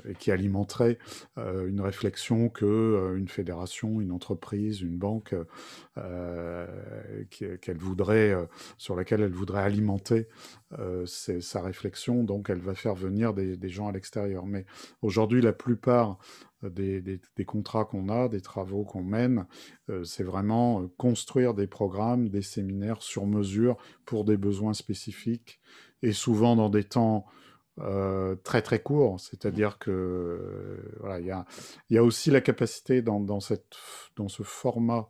et 0.04 0.14
qui 0.14 0.30
alimenterait 0.30 0.98
une 1.36 1.80
réflexion 1.80 2.48
que 2.48 3.14
une 3.16 3.28
fédération, 3.28 4.00
une 4.00 4.12
entreprise, 4.12 4.82
une 4.82 4.98
banque 4.98 5.34
qu'elle 7.30 7.78
voudrait, 7.78 8.36
sur 8.78 8.96
laquelle 8.96 9.22
elle 9.22 9.32
voudrait 9.32 9.62
alimenter 9.62 10.28
sa 11.06 11.62
réflexion. 11.62 12.24
Donc, 12.24 12.50
elle 12.50 12.60
va 12.60 12.74
faire 12.74 12.94
venir 12.94 13.34
des, 13.34 13.68
gens 13.68 13.88
à 13.88 13.92
l'extérieur. 13.92 14.46
Mais 14.46 14.66
aujourd'hui, 15.02 15.40
la 15.40 15.52
plupart 15.52 16.18
des, 16.70 17.20
contrats 17.44 17.84
qu'on 17.84 18.08
a, 18.08 18.28
des 18.28 18.40
travaux 18.40 18.84
qu'on 18.84 19.02
mène, 19.02 19.46
euh, 19.90 20.04
c'est 20.04 20.22
vraiment 20.22 20.82
euh, 20.82 20.86
construire 20.96 21.54
des 21.54 21.66
programmes, 21.66 22.28
des 22.28 22.42
séminaires 22.42 23.02
sur 23.02 23.26
mesure 23.26 23.76
pour 24.04 24.24
des 24.24 24.36
besoins 24.36 24.74
spécifiques 24.74 25.60
et 26.02 26.12
souvent 26.12 26.56
dans 26.56 26.68
des 26.68 26.84
temps 26.84 27.26
euh, 27.78 28.36
très 28.36 28.62
très 28.62 28.80
courts. 28.80 29.18
C'est-à-dire 29.18 29.78
que 29.78 30.78
voilà, 31.00 31.20
il 31.20 31.26
y 31.90 31.98
a, 31.98 32.04
aussi 32.04 32.30
la 32.30 32.40
capacité 32.40 33.02
dans, 33.02 33.20
dans 33.20 33.40
ce 33.40 34.42
format 34.42 35.08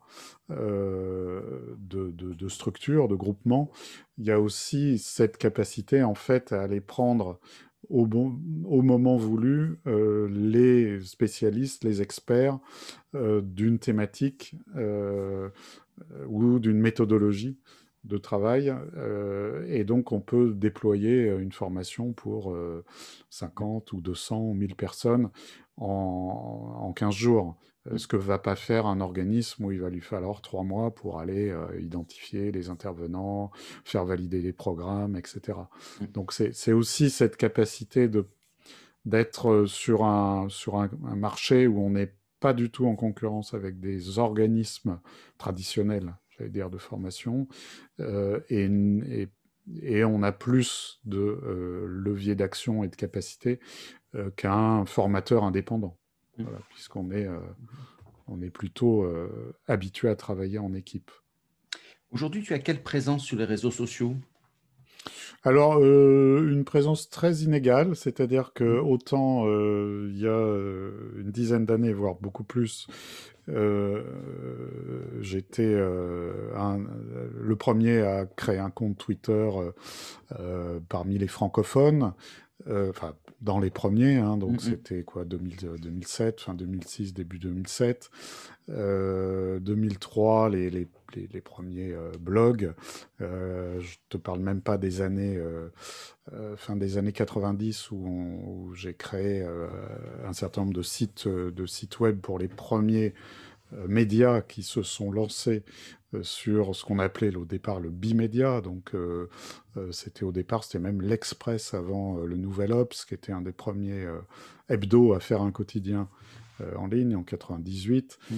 de, 0.49 1.75
de, 1.77 2.47
structure, 2.47 3.07
de 3.07 3.15
groupement, 3.15 3.71
il 4.17 4.25
y 4.25 4.31
a 4.31 4.39
aussi 4.39 4.97
cette 4.97 5.37
capacité 5.37 6.03
en 6.03 6.15
fait 6.15 6.53
à 6.53 6.61
aller 6.61 6.81
prendre 6.81 7.39
au, 7.89 8.05
bon, 8.05 8.39
au 8.65 8.81
moment 8.81 9.17
voulu 9.17 9.79
euh, 9.87 10.27
les 10.29 11.01
spécialistes, 11.01 11.83
les 11.83 12.01
experts 12.01 12.59
euh, 13.15 13.41
d'une 13.41 13.79
thématique 13.79 14.55
euh, 14.75 15.49
ou 16.27 16.59
d'une 16.59 16.79
méthodologie 16.79 17.57
de 18.03 18.17
travail. 18.17 18.73
et 19.69 19.85
donc, 19.85 20.11
on 20.11 20.19
peut 20.19 20.53
déployer 20.53 21.27
une 21.27 21.53
formation 21.53 22.11
pour 22.11 22.53
50 23.29 23.93
ou 23.93 24.01
200 24.01 24.41
ou 24.41 24.53
1000 24.53 24.75
personnes 24.75 25.29
en, 25.77 26.75
en 26.81 26.91
15 26.91 27.13
jours. 27.13 27.55
Euh, 27.91 27.97
ce 27.97 28.07
que 28.07 28.15
va 28.15 28.39
pas 28.39 28.55
faire 28.55 28.85
un 28.85 29.01
organisme 29.01 29.65
où 29.65 29.71
il 29.71 29.81
va 29.81 29.89
lui 29.89 30.01
falloir 30.01 30.41
trois 30.41 30.63
mois 30.63 30.93
pour 30.93 31.19
aller 31.19 31.49
euh, 31.49 31.79
identifier 31.79 32.51
les 32.51 32.69
intervenants, 32.69 33.51
faire 33.83 34.05
valider 34.05 34.41
les 34.41 34.53
programmes, 34.53 35.15
etc. 35.15 35.57
Mmh. 35.99 36.05
Donc 36.13 36.33
c'est 36.33 36.71
aussi 36.71 37.09
cette 37.09 37.37
capacité 37.37 38.07
de 38.07 38.27
d'être 39.05 39.49
euh, 39.49 39.65
sur 39.65 40.05
un 40.05 40.47
sur 40.49 40.77
un, 40.77 40.89
marché 41.15 41.67
où 41.67 41.79
on 41.81 41.91
n'est 41.91 42.13
pas 42.39 42.53
du 42.53 42.69
tout 42.69 42.87
en 42.87 42.95
concurrence 42.95 43.53
avec 43.53 43.79
des 43.79 44.19
organismes 44.19 44.99
traditionnels, 45.37 46.15
j'allais 46.29 46.49
dire 46.49 46.69
de 46.69 46.77
formation, 46.77 47.47
et, 48.49 48.69
et, 49.81 50.03
on 50.03 50.23
a 50.23 50.33
plus 50.33 50.99
de 51.05 51.87
leviers 51.87 52.35
d'action 52.35 52.83
et 52.83 52.89
de 52.89 52.97
capacité 52.97 53.61
qu'un 54.35 54.85
formateur 54.85 55.45
indépendant. 55.45 55.97
Puisqu'on 56.69 57.11
est, 57.11 57.27
euh, 57.27 57.39
on 58.27 58.41
est 58.41 58.49
plutôt 58.49 59.03
euh, 59.03 59.53
habitué 59.67 60.09
à 60.09 60.15
travailler 60.15 60.57
en 60.57 60.73
équipe. 60.73 61.11
Aujourd'hui, 62.11 62.41
tu 62.43 62.53
as 62.53 62.59
quelle 62.59 62.83
présence 62.83 63.23
sur 63.23 63.37
les 63.37 63.45
réseaux 63.45 63.71
sociaux? 63.71 64.15
Alors, 65.43 65.77
euh, 65.79 66.49
une 66.49 66.63
présence 66.63 67.09
très 67.09 67.39
inégale, 67.39 67.95
c'est-à-dire 67.95 68.53
que 68.53 68.63
mmh. 68.63 68.87
autant 68.87 69.45
il 69.47 70.17
y 70.17 70.27
a 70.27 70.89
une 71.17 71.31
dizaine 71.31 71.65
d'années, 71.65 71.91
voire 71.91 72.15
beaucoup 72.15 72.45
plus, 72.45 72.87
j'étais 75.19 75.75
le 75.75 77.55
premier 77.57 78.01
à 78.01 78.25
créer 78.25 78.59
un 78.59 78.69
compte 78.69 78.97
Twitter 78.97 79.49
parmi 80.87 81.17
les 81.17 81.27
francophones. 81.27 82.13
Euh, 82.67 82.89
enfin 82.89 83.13
dans 83.41 83.59
les 83.59 83.69
premiers, 83.69 84.15
hein, 84.15 84.37
donc 84.37 84.61
c'était 84.61 85.03
quoi 85.03 85.25
2007, 85.25 86.39
fin 86.39 86.53
2006, 86.53 87.13
début 87.13 87.37
2007, 87.37 88.09
2003 88.69 90.45
euh, 90.45 90.49
les, 90.49 90.69
les, 90.69 90.87
les, 91.15 91.41
premiers 91.41 91.91
euh, 91.91 92.11
blogs. 92.17 92.73
je 93.19 93.95
te 94.07 94.15
parle 94.15 94.39
même 94.39 94.61
pas 94.61 94.77
des 94.77 95.01
années 95.01 95.37
fin 96.55 96.77
des 96.77 96.97
années 96.97 97.11
90 97.11 97.91
où, 97.91 97.95
où 97.95 98.73
j'ai 98.75 98.93
créé 98.93 99.45
un 100.25 100.33
certain 100.33 100.61
nombre 100.61 100.73
de 100.73 100.83
sites 100.83 101.27
de 101.27 101.65
sites 101.65 101.99
web 101.99 102.21
pour 102.21 102.39
les 102.39 102.47
premiers 102.47 103.13
médias 103.87 104.41
qui 104.41 104.63
se 104.63 104.81
sont 104.83 105.11
lancés 105.11 105.63
euh, 106.13 106.23
sur 106.23 106.75
ce 106.75 106.85
qu'on 106.85 106.99
appelait 106.99 107.35
au 107.35 107.45
départ 107.45 107.79
le 107.79 107.89
bimédia. 107.89 108.61
Donc, 108.61 108.93
euh, 108.93 109.29
euh, 109.77 109.91
c'était 109.91 110.23
au 110.23 110.31
départ, 110.31 110.63
c'était 110.63 110.79
même 110.79 111.01
l'Express 111.01 111.73
avant 111.73 112.17
le 112.17 112.37
Nouvel 112.37 112.71
Ops, 112.71 113.05
qui 113.05 113.13
était 113.13 113.31
un 113.31 113.41
des 113.41 113.51
premiers 113.51 114.05
hebdo 114.69 115.13
à 115.13 115.19
faire 115.19 115.41
un 115.41 115.51
quotidien 115.51 116.09
en 116.77 116.87
ligne 116.87 117.15
en 117.15 117.23
98. 117.23 118.19
Mmh. 118.29 118.37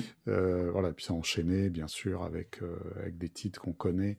voilà, 0.72 0.94
puis 0.94 1.06
ça 1.06 1.14
a 1.14 1.16
enchaîné, 1.16 1.70
bien 1.70 1.88
sûr, 1.88 2.24
avec, 2.24 2.62
avec 2.98 3.18
des 3.18 3.30
titres 3.30 3.62
qu'on 3.62 3.74
connaît, 3.74 4.18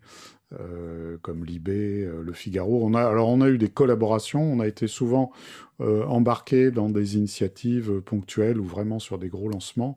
comme 1.23 1.45
Libé, 1.45 2.09
Le 2.23 2.33
Figaro. 2.33 2.85
On 2.85 2.95
a, 2.95 3.03
alors 3.03 3.29
on 3.29 3.41
a 3.41 3.49
eu 3.49 3.59
des 3.59 3.69
collaborations, 3.69 4.43
on 4.43 4.61
a 4.61 4.67
été 4.67 4.87
souvent 4.87 5.33
embarqué 5.81 6.71
dans 6.71 6.89
des 6.89 7.17
initiatives 7.17 8.01
ponctuelles 8.01 8.59
ou 8.59 8.65
vraiment 8.65 8.99
sur 8.99 9.19
des 9.19 9.29
gros 9.29 9.49
lancements. 9.49 9.97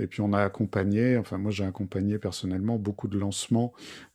Et 0.00 0.06
puis 0.06 0.22
on 0.22 0.32
a 0.32 0.42
accompagné, 0.42 1.18
enfin 1.18 1.36
moi 1.36 1.50
j'ai 1.50 1.64
accompagné 1.64 2.18
personnellement 2.18 2.78
beaucoup 2.78 3.06
de 3.06 3.18
lancements 3.18 3.72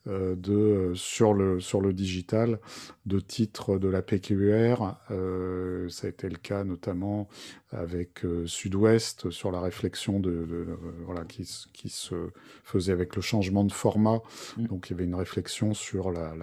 euh, 0.07 0.35
de, 0.35 0.53
euh, 0.53 0.95
sur, 0.95 1.33
le, 1.33 1.59
sur 1.59 1.79
le 1.79 1.93
digital 1.93 2.59
de 3.05 3.19
titres 3.19 3.77
de 3.77 3.87
la 3.87 4.01
PQR. 4.01 4.95
Euh, 5.11 5.87
ça 5.89 6.07
a 6.07 6.09
été 6.09 6.27
le 6.27 6.37
cas 6.37 6.63
notamment 6.63 7.27
avec 7.71 8.21
Sud-Ouest 8.45 9.29
sur 9.31 9.51
la 9.51 9.59
réflexion 9.59 10.19
de, 10.19 10.67
voilà, 11.05 11.23
qui, 11.25 11.47
qui, 11.73 11.89
se 11.89 12.15
faisait 12.63 12.93
avec 12.93 13.15
le 13.15 13.21
changement 13.21 13.63
de 13.63 13.71
format. 13.71 14.21
Mmh. 14.57 14.67
Donc 14.67 14.89
il 14.89 14.93
y 14.93 14.95
avait 14.95 15.03
une 15.03 15.15
réflexion 15.15 15.73
sur 15.75 16.11
la, 16.11 16.33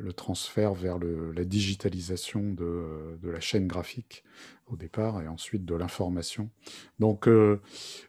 le 0.00 0.12
transfert 0.12 0.72
vers 0.72 0.98
la 0.98 1.44
digitalisation 1.44 2.42
de, 2.42 3.18
la 3.22 3.40
chaîne 3.40 3.66
graphique 3.66 4.24
au 4.66 4.76
départ 4.76 5.20
et 5.20 5.28
ensuite 5.28 5.66
de 5.66 5.74
l'information. 5.74 6.48
Donc, 6.98 7.28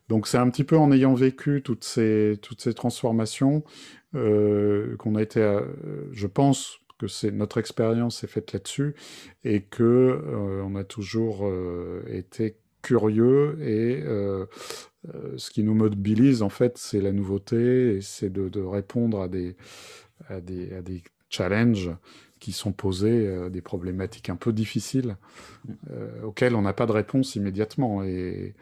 donc 0.08 0.28
c'est 0.28 0.38
un 0.38 0.50
petit 0.50 0.64
peu 0.64 0.78
en 0.78 0.92
ayant 0.92 1.14
vécu 1.14 1.62
toutes 1.62 1.84
ces, 1.84 2.40
toutes 2.42 2.62
ces 2.62 2.74
transformations 2.74 3.64
euh, 4.16 4.98
qu'on 4.98 5.16
a 5.16 5.22
été, 5.22 5.40
euh, 5.40 5.62
je 6.12 6.28
pense 6.28 6.80
que 7.00 7.08
c'est 7.08 7.32
notre 7.32 7.58
expérience 7.58 8.24
est 8.24 8.28
faite 8.28 8.52
là-dessus 8.54 8.94
et 9.44 9.62
que 9.62 9.84
euh, 9.84 10.62
on 10.64 10.76
a 10.76 10.84
toujours 10.84 11.52
été 12.08 12.58
curieux 12.82 13.58
et 13.62 14.04
ce 15.38 15.50
qui 15.50 15.64
nous 15.64 15.74
mobilise 15.74 16.44
en 16.44 16.50
fait 16.50 16.78
c'est 16.78 17.02
la 17.02 17.12
nouveauté 17.12 17.96
et 17.96 18.02
c'est 18.02 18.30
de, 18.30 18.50
de, 18.50 18.62
répondre 18.62 19.22
à 19.22 19.28
des, 19.28 19.56
à 20.30 20.42
des, 20.42 20.74
à 20.74 20.82
des 20.82 21.02
challenges 21.30 21.92
qui 22.40 22.52
sont 22.52 22.72
posés, 22.72 23.50
des 23.50 23.62
problématiques 23.62 24.30
un 24.30 24.36
peu 24.36 24.54
difficiles 24.54 25.18
auxquelles 26.24 26.56
on 26.56 26.62
n'a 26.62 26.74
pas 26.74 26.86
de 26.86 26.92
réponse 26.92 27.36
immédiatement 27.36 28.04
et 28.04 28.54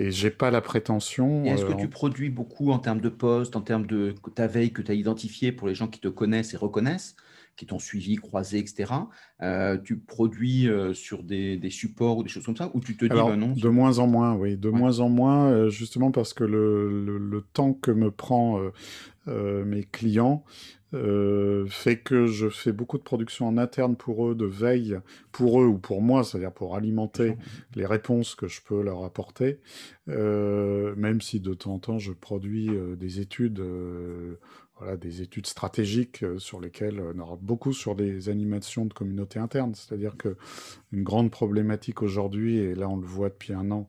et 0.00 0.10
j'ai 0.10 0.30
pas 0.30 0.50
la 0.50 0.60
prétention. 0.60 1.44
Est-ce 1.44 1.64
que 1.64 1.72
euh, 1.72 1.76
tu 1.76 1.88
produis 1.88 2.30
beaucoup 2.30 2.70
en 2.70 2.78
termes 2.78 3.00
de 3.00 3.10
postes, 3.10 3.54
en 3.54 3.60
termes 3.60 3.86
de 3.86 4.14
ta 4.34 4.46
veille 4.46 4.72
que 4.72 4.82
tu 4.82 4.90
as 4.90 4.94
identifié 4.94 5.52
pour 5.52 5.68
les 5.68 5.74
gens 5.74 5.88
qui 5.88 6.00
te 6.00 6.08
connaissent 6.08 6.54
et 6.54 6.56
reconnaissent, 6.56 7.16
qui 7.60 7.66
t'ont 7.66 7.78
suivi, 7.78 8.16
croisé, 8.16 8.58
etc. 8.58 8.90
Euh, 9.42 9.76
tu 9.76 9.98
produis 9.98 10.66
euh, 10.66 10.94
sur 10.94 11.22
des, 11.22 11.58
des, 11.58 11.68
supports 11.68 12.16
ou 12.16 12.22
des 12.22 12.30
choses 12.30 12.46
comme 12.46 12.56
ça, 12.56 12.70
ou 12.72 12.80
tu 12.80 12.96
te 12.96 13.04
dis 13.04 13.10
bah 13.10 13.36
non 13.36 13.52
De 13.52 13.68
moins 13.68 13.98
en 13.98 14.06
moins, 14.06 14.34
oui, 14.34 14.56
de 14.56 14.70
moins 14.70 15.00
en 15.00 15.10
moins, 15.10 15.68
justement 15.68 16.10
parce 16.10 16.32
que 16.32 16.44
le, 16.44 17.04
le, 17.04 17.18
le, 17.18 17.42
temps 17.42 17.74
que 17.74 17.90
me 17.90 18.10
prend 18.10 18.58
mes 19.26 19.84
clients, 19.84 20.42
euh, 20.92 21.66
fait 21.68 21.98
que 21.98 22.26
je 22.26 22.48
fais 22.48 22.72
beaucoup 22.72 22.98
de 22.98 23.02
production 23.02 23.46
en 23.46 23.56
interne 23.58 23.96
pour 23.96 24.28
eux, 24.28 24.34
de 24.34 24.46
veille 24.46 24.98
pour 25.30 25.62
eux 25.62 25.66
ou 25.66 25.78
pour 25.78 26.02
moi, 26.02 26.24
c'est-à-dire 26.24 26.52
pour 26.52 26.74
alimenter 26.74 27.36
les 27.76 27.86
réponses 27.86 28.34
que 28.34 28.48
je 28.48 28.60
peux 28.62 28.82
leur 28.82 29.04
apporter, 29.04 29.60
euh, 30.08 30.94
même 30.96 31.20
si 31.20 31.38
de 31.38 31.54
temps 31.54 31.74
en 31.74 31.78
temps 31.78 31.98
je 31.98 32.12
produis 32.12 32.70
euh, 32.70 32.96
des 32.96 33.20
études 33.20 33.62
voilà, 34.80 34.96
des 34.96 35.22
études 35.22 35.46
stratégiques 35.46 36.24
sur 36.38 36.60
lesquelles 36.60 37.00
on 37.14 37.18
aura 37.20 37.38
beaucoup 37.40 37.72
sur 37.72 37.94
des 37.94 38.28
animations 38.28 38.86
de 38.86 38.92
communauté 38.92 39.38
interne. 39.38 39.74
C'est-à-dire 39.74 40.16
que 40.16 40.36
une 40.92 41.04
grande 41.04 41.30
problématique 41.30 42.02
aujourd'hui, 42.02 42.56
et 42.56 42.74
là 42.74 42.88
on 42.88 42.96
le 42.96 43.06
voit 43.06 43.28
depuis 43.28 43.52
un 43.52 43.70
an, 43.70 43.88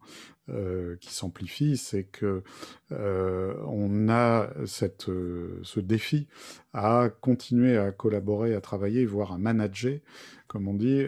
euh, 0.50 0.98
qui 1.00 1.14
s'amplifie, 1.14 1.78
c'est 1.78 2.04
que 2.04 2.44
euh, 2.92 3.54
on 3.68 4.10
a 4.10 4.50
cette, 4.66 5.08
euh, 5.08 5.60
ce 5.64 5.80
défi 5.80 6.28
à 6.74 7.10
continuer 7.22 7.78
à 7.78 7.92
collaborer, 7.92 8.54
à 8.54 8.60
travailler, 8.60 9.06
voire 9.06 9.32
à 9.32 9.38
manager, 9.38 10.00
comme 10.48 10.68
on 10.68 10.74
dit, 10.74 11.06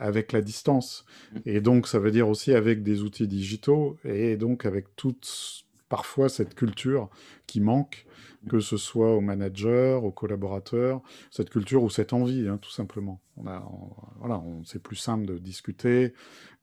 avec 0.00 0.32
la 0.32 0.40
distance. 0.40 1.04
Mmh. 1.04 1.38
Et 1.44 1.60
donc, 1.60 1.88
ça 1.88 1.98
veut 1.98 2.10
dire 2.10 2.28
aussi 2.28 2.54
avec 2.54 2.82
des 2.82 3.02
outils 3.02 3.28
digitaux 3.28 3.98
et 4.04 4.36
donc 4.36 4.64
avec 4.64 4.94
toute 4.96 5.66
parfois 5.88 6.28
cette 6.28 6.54
culture 6.54 7.10
qui 7.46 7.60
manque. 7.60 8.05
Que 8.48 8.60
ce 8.60 8.76
soit 8.76 9.14
aux 9.14 9.20
managers, 9.20 9.98
aux 10.02 10.12
collaborateurs, 10.12 11.02
cette 11.30 11.50
culture 11.50 11.82
ou 11.82 11.90
cette 11.90 12.12
envie, 12.12 12.48
hein, 12.48 12.58
tout 12.60 12.70
simplement. 12.70 13.20
Voilà, 13.36 14.42
c'est 14.64 14.82
plus 14.82 14.96
simple 14.96 15.26
de 15.26 15.38
discuter 15.38 16.14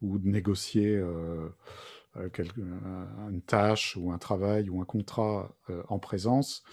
ou 0.01 0.17
de 0.17 0.27
négocier 0.27 0.95
euh, 0.95 1.49
euh, 2.17 2.29
une 3.29 3.41
tâche 3.41 3.97
ou 3.97 4.11
un 4.11 4.19
travail 4.19 4.69
ou 4.69 4.81
un 4.81 4.85
contrat 4.85 5.55
euh, 5.69 5.81
en 5.87 5.97
présence 5.97 6.63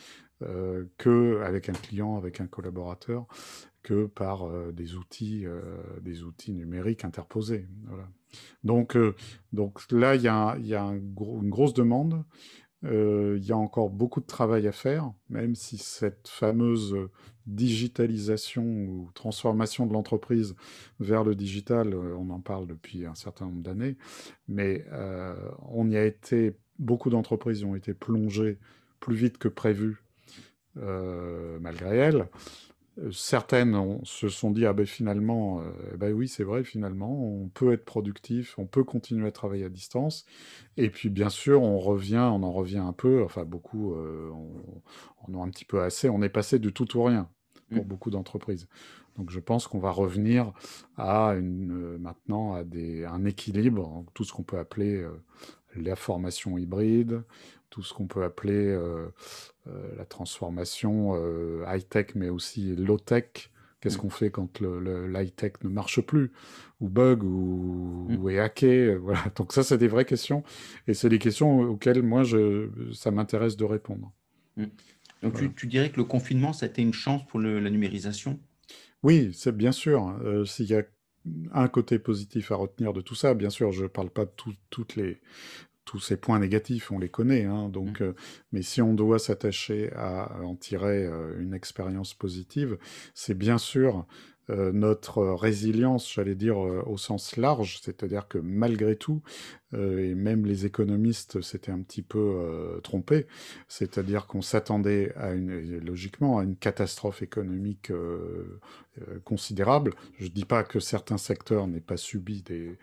euh, 0.42 0.84
que 0.98 1.40
avec 1.42 1.70
un 1.70 1.72
client, 1.72 2.18
avec 2.18 2.40
un 2.40 2.46
collaborateur, 2.46 3.26
que 3.82 4.04
par 4.04 4.50
des 4.72 4.94
outils, 4.94 5.46
numériques 6.48 7.06
interposés. 7.06 7.66
Donc, 8.62 8.98
donc 9.54 9.80
là, 9.90 10.16
il 10.16 10.22
y 10.22 10.28
a, 10.28 10.58
une 10.58 11.48
grosse 11.48 11.72
demande. 11.72 12.22
Euh, 12.84 13.36
il 13.38 13.46
y 13.46 13.52
a 13.52 13.56
encore 13.56 13.90
beaucoup 13.90 14.20
de 14.20 14.26
travail 14.26 14.66
à 14.66 14.72
faire, 14.72 15.12
même 15.28 15.54
si 15.54 15.76
cette 15.76 16.28
fameuse 16.28 16.96
digitalisation 17.46 18.62
ou 18.62 19.10
transformation 19.14 19.86
de 19.86 19.92
l'entreprise 19.92 20.54
vers 20.98 21.24
le 21.24 21.34
digital, 21.34 21.92
euh, 21.92 22.16
on 22.16 22.30
en 22.30 22.40
parle 22.40 22.66
depuis 22.66 23.04
un 23.04 23.14
certain 23.14 23.46
nombre 23.46 23.62
d'années, 23.62 23.96
mais 24.48 24.86
euh, 24.92 25.34
on 25.68 25.90
y 25.90 25.96
a 25.96 26.04
été, 26.04 26.56
beaucoup 26.78 27.10
d'entreprises 27.10 27.64
ont 27.64 27.74
été 27.74 27.92
plongées 27.92 28.58
plus 28.98 29.16
vite 29.16 29.38
que 29.38 29.48
prévu 29.48 30.02
malgré 31.60 31.96
elles 31.96 32.28
certaines 33.12 34.00
se 34.04 34.28
sont 34.28 34.50
dit 34.50 34.66
ah 34.66 34.72
ben 34.72 34.86
finalement 34.86 35.60
euh, 35.60 35.96
ben 35.96 36.12
oui 36.12 36.28
c'est 36.28 36.44
vrai 36.44 36.64
finalement 36.64 37.24
on 37.24 37.48
peut 37.48 37.72
être 37.72 37.84
productif 37.84 38.58
on 38.58 38.66
peut 38.66 38.84
continuer 38.84 39.26
à 39.26 39.32
travailler 39.32 39.64
à 39.64 39.68
distance 39.68 40.26
et 40.76 40.90
puis 40.90 41.08
bien 41.08 41.30
sûr 41.30 41.62
on 41.62 41.78
revient 41.78 42.28
on 42.32 42.42
en 42.42 42.52
revient 42.52 42.78
un 42.78 42.92
peu 42.92 43.22
enfin 43.24 43.44
beaucoup 43.44 43.94
euh, 43.94 44.30
on, 45.28 45.34
en 45.34 45.40
a 45.40 45.46
un 45.46 45.50
petit 45.50 45.64
peu 45.64 45.80
assez 45.82 46.08
on 46.08 46.20
est 46.22 46.28
passé 46.28 46.58
du 46.58 46.72
tout 46.72 46.96
ou 46.96 47.04
rien 47.04 47.28
pour 47.72 47.84
mmh. 47.84 47.88
beaucoup 47.88 48.10
d'entreprises 48.10 48.68
donc 49.16 49.30
je 49.30 49.40
pense 49.40 49.66
qu'on 49.66 49.78
va 49.78 49.90
revenir 49.92 50.52
à 50.96 51.34
une 51.38 51.72
euh, 51.72 51.98
maintenant 51.98 52.54
à 52.54 52.64
des 52.64 53.04
un 53.04 53.24
équilibre 53.24 54.04
tout 54.14 54.24
ce 54.24 54.32
qu'on 54.32 54.42
peut 54.42 54.58
appeler 54.58 55.06
la 55.76 55.94
formation 55.94 56.58
hybride 56.58 57.22
tout 57.70 57.82
ce 57.82 57.94
qu'on 57.94 58.06
peut 58.06 58.24
appeler 58.24 58.66
euh, 58.66 59.06
euh, 59.68 59.94
la 59.96 60.04
transformation 60.04 61.12
euh, 61.14 61.64
high-tech, 61.66 62.08
mais 62.16 62.28
aussi 62.28 62.74
low-tech. 62.76 63.50
Qu'est-ce 63.80 63.96
mm. 63.96 64.00
qu'on 64.00 64.10
fait 64.10 64.30
quand 64.30 64.60
le, 64.60 65.06
l'high-tech 65.06 65.52
ne 65.62 65.70
marche 65.70 66.00
plus 66.02 66.32
ou 66.80 66.88
bug 66.88 67.22
ou, 67.22 68.08
mm. 68.10 68.30
est 68.30 68.38
hacké 68.40 68.94
Voilà. 69.00 69.24
Donc 69.36 69.52
ça, 69.52 69.62
c'est 69.62 69.78
des 69.78 69.88
vraies 69.88 70.04
questions 70.04 70.42
et 70.86 70.94
c'est 70.94 71.08
des 71.08 71.18
questions 71.18 71.60
auxquelles 71.60 72.02
moi, 72.02 72.24
je, 72.24 72.68
ça 72.92 73.10
m'intéresse 73.10 73.56
de 73.56 73.64
répondre. 73.64 74.12
Mm. 74.56 74.66
Donc 75.22 75.54
tu, 75.54 75.66
dirais 75.66 75.90
que 75.90 75.98
le 75.98 76.04
confinement, 76.04 76.52
ça 76.52 76.66
a 76.66 76.68
été 76.68 76.82
une 76.82 76.94
chance 76.94 77.24
pour 77.26 77.40
la 77.40 77.70
numérisation? 77.70 78.40
Oui, 79.02 79.30
c'est 79.34 79.54
bien 79.54 79.72
sûr. 79.72 80.18
s'il 80.46 80.66
y 80.66 80.74
a 80.74 80.82
un 81.52 81.68
côté 81.68 81.98
positif 81.98 82.50
à 82.50 82.56
retenir 82.56 82.94
de 82.94 83.02
tout 83.02 83.14
ça. 83.14 83.34
Bien 83.34 83.50
sûr, 83.50 83.70
je 83.70 83.82
ne 83.82 83.88
parle 83.88 84.08
pas 84.08 84.24
de 84.24 84.32
toutes 84.70 84.96
les, 84.96 85.20
tous 85.90 85.98
ces 85.98 86.16
points 86.16 86.38
négatifs, 86.38 86.92
on 86.92 87.00
les 87.00 87.08
connaît. 87.08 87.46
Hein, 87.46 87.68
donc, 87.68 87.98
mmh. 87.98 88.04
euh, 88.04 88.12
mais 88.52 88.62
si 88.62 88.80
on 88.80 88.94
doit 88.94 89.18
s'attacher 89.18 89.90
à 89.96 90.40
en 90.40 90.54
tirer 90.54 91.04
euh, 91.04 91.34
une 91.40 91.52
expérience 91.52 92.14
positive, 92.14 92.78
c'est 93.12 93.36
bien 93.36 93.58
sûr 93.58 94.06
euh, 94.50 94.70
notre 94.70 95.24
résilience, 95.24 96.08
j'allais 96.12 96.36
dire 96.36 96.58
au 96.58 96.96
sens 96.96 97.36
large, 97.36 97.80
c'est-à-dire 97.82 98.28
que 98.28 98.38
malgré 98.38 98.94
tout, 98.94 99.22
et 99.72 100.14
même 100.14 100.46
les 100.46 100.64
économistes 100.64 101.40
s'étaient 101.40 101.72
un 101.72 101.82
petit 101.82 102.02
peu 102.02 102.80
trompés, 102.82 103.26
c'est-à-dire 103.66 104.26
qu'on 104.26 104.42
s'attendait 104.42 105.12
à 105.16 105.32
une, 105.32 105.78
logiquement 105.78 106.38
à 106.38 106.44
une 106.44 106.56
catastrophe 106.56 107.22
économique 107.22 107.92
considérable. 109.22 109.94
Je 110.18 110.24
ne 110.24 110.30
dis 110.30 110.44
pas 110.44 110.64
que 110.64 110.80
certains 110.80 111.18
secteurs 111.18 111.68
n'aient 111.68 111.78
pas 111.78 111.96
subi 111.96 112.42
des, 112.42 112.76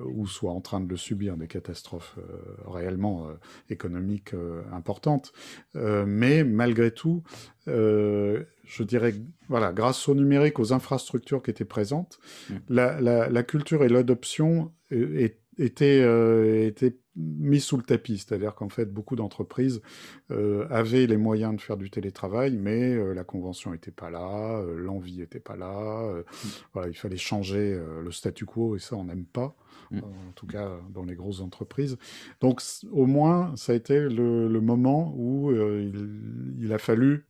ou 0.00 0.26
soit 0.26 0.52
en 0.52 0.60
train 0.60 0.80
de 0.80 0.88
le 0.88 0.96
subir 0.96 1.36
des 1.36 1.46
catastrophes 1.46 2.16
euh, 2.18 2.70
réellement 2.70 3.28
euh, 3.28 3.34
économiques 3.70 4.34
euh, 4.34 4.62
importantes. 4.72 5.32
mais 5.74 6.44
malgré 6.44 6.90
tout, 6.90 7.22
je 7.66 8.82
dirais, 8.82 9.14
voilà, 9.48 9.72
grâce 9.72 10.08
au 10.08 10.14
numérique, 10.14 10.58
aux 10.58 10.72
infrastructures 10.72 11.42
qui 11.42 11.50
étaient 11.50 11.64
présentes, 11.64 12.18
mmh. 12.48 12.54
la, 12.68 13.00
la, 13.00 13.28
la, 13.28 13.42
culture 13.42 13.84
et 13.84 13.88
l'adoption 13.88 14.72
étaient, 14.90 16.66
étaient 16.66 16.96
mis 17.18 17.60
sous 17.60 17.76
le 17.76 17.82
tapis, 17.82 18.18
c'est-à-dire 18.18 18.54
qu'en 18.54 18.68
fait, 18.68 18.86
beaucoup 18.86 19.16
d'entreprises 19.16 19.82
euh, 20.30 20.66
avaient 20.70 21.06
les 21.06 21.16
moyens 21.16 21.56
de 21.56 21.60
faire 21.60 21.76
du 21.76 21.90
télétravail, 21.90 22.56
mais 22.56 22.94
euh, 22.94 23.12
la 23.12 23.24
convention 23.24 23.72
n'était 23.72 23.90
pas 23.90 24.08
là, 24.08 24.60
euh, 24.60 24.76
l'envie 24.76 25.18
n'était 25.18 25.40
pas 25.40 25.56
là, 25.56 26.02
mmh. 26.02 26.48
voilà, 26.72 26.88
il 26.88 26.94
fallait 26.94 27.16
changer 27.16 27.78
le 28.02 28.10
statu 28.12 28.46
quo, 28.46 28.76
et 28.76 28.78
ça, 28.78 28.96
on 28.96 29.04
n'aime 29.04 29.24
pas, 29.24 29.56
mmh. 29.90 29.98
en 29.98 30.32
tout 30.34 30.46
cas 30.46 30.70
dans 30.90 31.04
les 31.04 31.14
grosses 31.14 31.40
entreprises. 31.40 31.96
Donc, 32.40 32.62
au 32.92 33.06
moins, 33.06 33.54
ça 33.56 33.72
a 33.72 33.74
été 33.74 34.00
le, 34.00 34.60
moment 34.60 35.12
où 35.16 35.52
il, 35.52 36.56
il, 36.60 36.72
a 36.72 36.78
fallu 36.78 37.26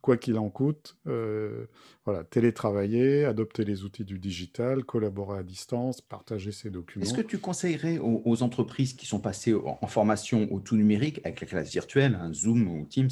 quoi 0.00 0.16
qu'il 0.16 0.38
en 0.38 0.48
coûte, 0.48 0.96
euh, 1.06 1.66
voilà, 2.04 2.24
télétravailler, 2.24 3.24
adopter 3.24 3.64
les 3.64 3.84
outils 3.84 4.04
du 4.04 4.18
digital, 4.18 4.84
collaborer 4.84 5.40
à 5.40 5.42
distance, 5.42 6.00
partager 6.00 6.52
ses 6.52 6.70
documents. 6.70 7.04
Est-ce 7.04 7.14
que 7.14 7.20
tu 7.20 7.38
conseillerais 7.38 7.98
aux, 7.98 8.42
entreprises 8.42 8.94
qui 8.94 9.06
sont 9.06 9.20
passées 9.20 9.54
en, 9.54 9.86
formation 9.86 10.48
au 10.52 10.60
tout 10.60 10.76
numérique, 10.76 11.20
avec 11.24 11.40
la 11.40 11.46
classe 11.46 11.70
virtuelle, 11.70 12.18
un 12.20 12.32
Zoom 12.32 12.68
ou 12.68 12.86
Teams, 12.86 13.10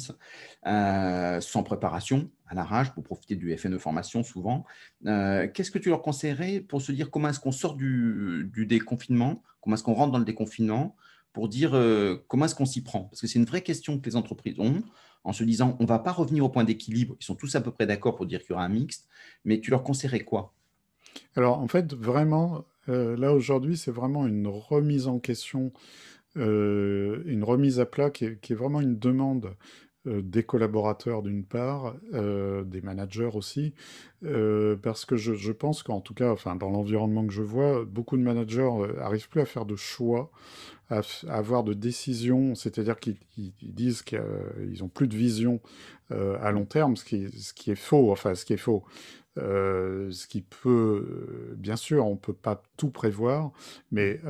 euh, 0.67 1.41
sans 1.41 1.63
préparation, 1.63 2.29
à 2.47 2.55
l'arrache, 2.55 2.93
pour 2.93 3.03
profiter 3.03 3.35
du 3.35 3.55
FNE 3.57 3.77
formation 3.79 4.23
souvent, 4.23 4.65
euh, 5.05 5.47
qu'est-ce 5.53 5.71
que 5.71 5.79
tu 5.79 5.89
leur 5.89 6.01
conseillerais 6.01 6.59
pour 6.59 6.81
se 6.81 6.91
dire 6.91 7.09
comment 7.09 7.29
est-ce 7.29 7.39
qu'on 7.39 7.51
sort 7.51 7.75
du 7.75 8.65
déconfinement, 8.67 9.43
comment 9.61 9.75
est-ce 9.75 9.83
qu'on 9.83 9.93
rentre 9.93 10.11
dans 10.11 10.19
le 10.19 10.25
déconfinement, 10.25 10.95
pour 11.33 11.49
dire 11.49 11.71
comment 12.29 12.45
est-ce 12.45 12.55
qu'on 12.55 12.65
s'y 12.65 12.81
prend? 12.81 13.05
Parce 13.05 13.19
que 13.19 13.27
c'est 13.27 13.39
une 13.39 13.45
vraie 13.45 13.61
question 13.61 13.99
que 13.99 14.09
les 14.09 14.15
entreprises 14.15 14.57
ont 14.57 14.81
en 15.25 15.33
se 15.33 15.43
disant 15.43 15.75
on 15.79 15.83
ne 15.83 15.87
va 15.87 15.99
pas 15.99 16.11
revenir 16.11 16.45
au 16.45 16.49
point 16.49 16.63
d'équilibre. 16.63 17.15
Ils 17.19 17.25
sont 17.25 17.35
tous 17.35 17.53
à 17.55 17.61
peu 17.61 17.71
près 17.71 17.85
d'accord 17.85 18.15
pour 18.15 18.25
dire 18.25 18.39
qu'il 18.41 18.51
y 18.51 18.53
aura 18.53 18.63
un 18.63 18.69
mixte, 18.69 19.09
mais 19.43 19.59
tu 19.59 19.71
leur 19.71 19.83
conseillerais 19.83 20.23
quoi? 20.23 20.53
Alors 21.35 21.59
en 21.59 21.67
fait, 21.67 21.93
vraiment, 21.93 22.65
euh, 22.89 23.17
là 23.17 23.33
aujourd'hui, 23.33 23.77
c'est 23.77 23.91
vraiment 23.91 24.27
une 24.27 24.47
remise 24.47 25.07
en 25.07 25.19
question, 25.19 25.73
euh, 26.37 27.23
une 27.25 27.43
remise 27.43 27.79
à 27.79 27.85
plat 27.85 28.09
qui 28.09 28.25
est, 28.25 28.53
vraiment 28.53 28.81
une 28.81 28.99
demande 28.99 29.55
euh, 30.07 30.21
des 30.21 30.43
collaborateurs 30.43 31.23
d'une 31.23 31.43
part, 31.43 31.95
des 32.11 32.81
managers 32.81 33.31
aussi, 33.33 33.73
parce 34.21 35.05
que 35.05 35.15
je, 35.15 35.51
pense 35.51 35.81
qu'en 35.83 36.01
tout 36.01 36.13
cas, 36.13 36.35
dans 36.59 36.69
l'environnement 36.69 37.25
que 37.25 37.33
je 37.33 37.41
vois, 37.41 37.83
beaucoup 37.85 38.17
de 38.17 38.21
managers 38.23 38.69
n'arrivent 38.97 39.29
plus 39.29 39.41
à 39.41 39.45
faire 39.45 39.65
de 39.65 39.75
choix 39.75 40.31
à, 40.89 41.01
avoir 41.27 41.63
de 41.63 41.73
décisions, 41.73 42.55
c'est-à-dire 42.55 42.99
qu'ils 42.99 43.17
disent 43.61 44.01
qu'ils 44.01 44.77
n'ont 44.79 44.87
plus 44.87 45.07
de 45.07 45.15
vision 45.15 45.59
euh, 46.11 46.37
à 46.41 46.51
long 46.51 46.65
terme, 46.65 46.95
ce 46.95 47.05
qui, 47.05 47.29
ce 47.39 47.53
qui 47.53 47.71
est 47.71 47.75
faux, 47.75 48.11
enfin 48.11 48.35
ce 48.35 48.45
qui 48.45 48.53
est 48.53 48.57
faux. 48.57 48.83
Euh, 49.37 50.11
ce 50.11 50.27
qui 50.27 50.39
peut, 50.39 51.49
euh, 51.49 51.55
bien 51.57 51.75
sûr, 51.75 52.05
on 52.05 52.11
ne 52.11 52.17
peut 52.17 52.31
pas 52.31 52.63
tout 52.77 52.89
prévoir, 52.89 53.51
mais 53.91 54.21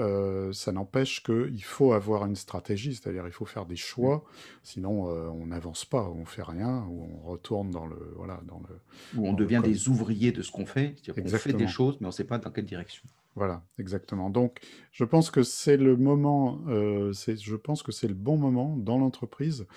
ça 0.52 0.72
n'empêche 0.72 1.22
qu'il 1.22 1.63
faut 1.63 1.94
avoir 1.94 2.26
une 2.26 2.36
stratégie, 2.36 2.96
c'est-à-dire 2.96 3.28
il 3.28 3.34
faut 3.34 3.46
faire 3.46 3.65
des 3.65 3.76
choix, 3.76 4.24
sinon 4.63 5.10
on 5.10 5.48
n'avance 5.48 5.86
pas, 5.86 6.10
on 6.10 6.26
fait 6.26 6.41
rien, 6.41 6.86
ou 6.89 7.04
on 7.04 7.30
retourne 7.30 7.70
dans 7.70 7.86
le, 7.86 8.13
voilà, 8.15 8.41
dans 8.48 8.62
le. 8.68 9.20
Ou 9.20 9.28
on 9.28 9.34
devient 9.34 9.62
des 9.63 9.89
ouvriers 9.89 10.32
de 10.32 10.41
ce 10.41 10.52
qu'on 10.52 10.65
fait, 10.65 10.96
c'est-à-dire 11.04 11.24
qu'on 11.24 11.38
fait 11.38 11.54
des 11.54 11.68
choses, 11.68 11.98
mais 12.00 12.06
on 12.06 12.10
ne 12.10 12.13
sait 12.13 12.24
pas 12.24 12.39
dans 12.39 12.50
quelle 12.50 12.65
direction. 12.65 13.04
Voilà, 13.36 13.63
exactement. 13.78 14.30
Donc, 14.30 14.60
je 14.91 15.04
pense 15.04 15.30
que 15.30 15.43
c'est 15.43 15.76
le 15.76 15.98
moment, 15.98 16.62
euh, 16.69 17.12
je 17.12 17.56
pense 17.58 17.84
que 17.84 17.91
c'est 17.91 18.08
le 18.08 18.13
bon 18.13 18.38
moment 18.38 18.78
dans 18.78 18.98
l'entreprise 18.98 19.67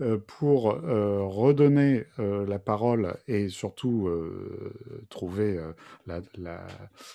euh, 0.00 0.16
pour 0.16 0.70
euh, 0.70 1.22
redonner 1.22 2.06
la 2.16 2.58
parole 2.58 3.18
et 3.28 3.50
surtout 3.50 4.08
trouver 5.10 5.60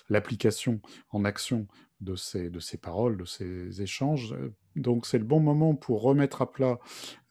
l'application 0.08 0.80
en 1.10 1.24
action 1.24 1.66
de 2.00 2.14
ces, 2.14 2.48
de 2.48 2.60
ces 2.60 2.78
paroles, 2.78 3.16
de 3.16 3.24
ces 3.24 3.82
échanges. 3.82 4.36
Donc, 4.76 5.04
c'est 5.04 5.18
le 5.18 5.24
bon 5.24 5.40
moment 5.40 5.74
pour 5.74 6.02
remettre 6.02 6.42
à 6.42 6.52
plat 6.52 6.78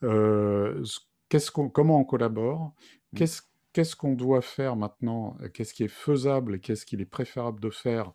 comment 0.02 2.00
on 2.00 2.04
collabore, 2.04 2.74
mmh. 3.14 3.18
qu'est-ce 3.18 3.42
qu'est-ce 3.74 3.96
qu'on 3.96 4.14
doit 4.16 4.42
faire 4.42 4.76
maintenant, 4.76 5.38
qu'est-ce 5.54 5.74
qui 5.74 5.84
est 5.84 5.88
faisable 5.88 6.56
et 6.56 6.60
qu'est-ce 6.60 6.84
qu'il 6.84 7.00
est 7.00 7.06
préférable 7.06 7.60
de 7.60 7.70
faire 7.70 8.12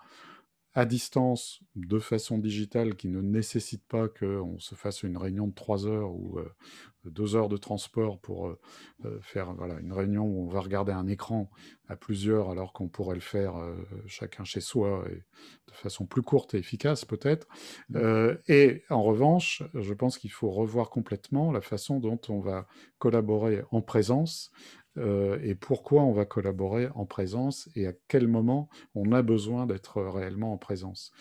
à 0.75 0.87
distance, 0.87 1.61
de 1.77 1.99
façon 1.99 2.39
digitale, 2.39 2.95
qui 2.97 3.09
ne 3.09 3.21
nécessite 3.21 3.85
pas 3.87 4.09
qu'on 4.09 4.59
se 4.59 4.75
fasse 4.75 5.03
une 5.03 5.19
réunion 5.19 5.47
de 5.47 5.53
trois 5.53 5.87
heures 5.87 6.15
ou 6.15 6.39
euh, 6.39 6.51
deux 7.05 7.37
heures 7.37 7.51
de 7.51 7.59
transport 7.59 8.19
pour 8.19 8.49
euh, 8.49 8.59
euh, 9.05 9.19
faire 9.21 9.53
voilà, 9.53 9.79
une 9.81 9.93
réunion 9.93 10.25
où 10.25 10.45
on 10.45 10.49
va 10.49 10.61
regarder 10.61 10.93
un 10.93 11.07
écran 11.09 11.51
à 11.89 11.97
plusieurs 11.97 12.49
alors 12.49 12.73
qu'on 12.73 12.89
pourrait 12.89 13.17
le 13.17 13.21
faire 13.21 13.55
chacun 14.07 14.45
chez 14.45 14.63
soi 14.63 15.05
et 15.11 15.17
de 15.69 15.75
façon 15.75 16.07
plus 16.07 16.23
courte 16.23 16.55
et 16.55 16.59
efficace 16.59 17.05
peut-être. 17.05 17.47
Mmh. 17.91 17.99
et 18.49 18.83
en 18.89 19.03
revanche, 19.03 19.63
je 19.75 19.93
pense 19.93 20.17
qu'il 20.17 20.31
faut 20.31 20.51
revoir 20.51 20.89
complètement 20.89 21.53
la 21.53 21.61
façon 21.61 21.99
dont 22.01 22.21
on 22.31 22.41
va 22.41 22.67
collaborer 22.99 23.63
en 23.73 23.83
présence 23.83 24.51
euh, 24.99 25.39
et 25.43 25.55
pourquoi 25.55 26.03
on 26.03 26.13
va 26.13 26.25
collaborer 26.25 26.89
en 26.95 27.07
présence 27.07 27.69
et 27.75 27.87
à 27.87 27.93
quel 28.09 28.29
moment 28.29 28.69
on 28.95 29.13
a 29.13 29.23
besoin 29.23 29.67
d'être 29.67 30.03
réellement 30.03 30.53
en 30.53 30.59
présence. 30.59 31.13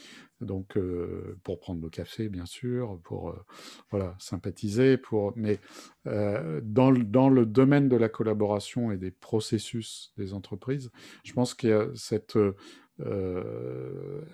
Donc, 0.42 0.76
euh, 0.76 1.38
pour 1.44 1.60
prendre 1.60 1.82
le 1.82 1.90
café, 1.90 2.28
bien 2.28 2.48
sûr, 2.48 3.00
pour 3.04 3.30
euh, 3.30 3.46
voilà, 3.92 4.16
sympathiser, 4.20 4.98
pour... 4.98 5.34
mais 5.36 5.60
dans, 6.06 6.90
le, 6.92 7.04
dans 7.04 7.30
le 7.30 7.46
domaine 7.46 7.88
de 7.88 7.96
la 7.96 8.10
collaboration 8.10 8.92
et 8.92 8.98
des 8.98 9.12
processus 9.12 10.14
des 10.18 10.34
entreprises, 10.34 10.92
je 11.24 11.34
pense 11.34 11.54
qu'il 11.54 11.70
y 11.70 11.74
a 11.74 11.88
cette... 11.96 12.38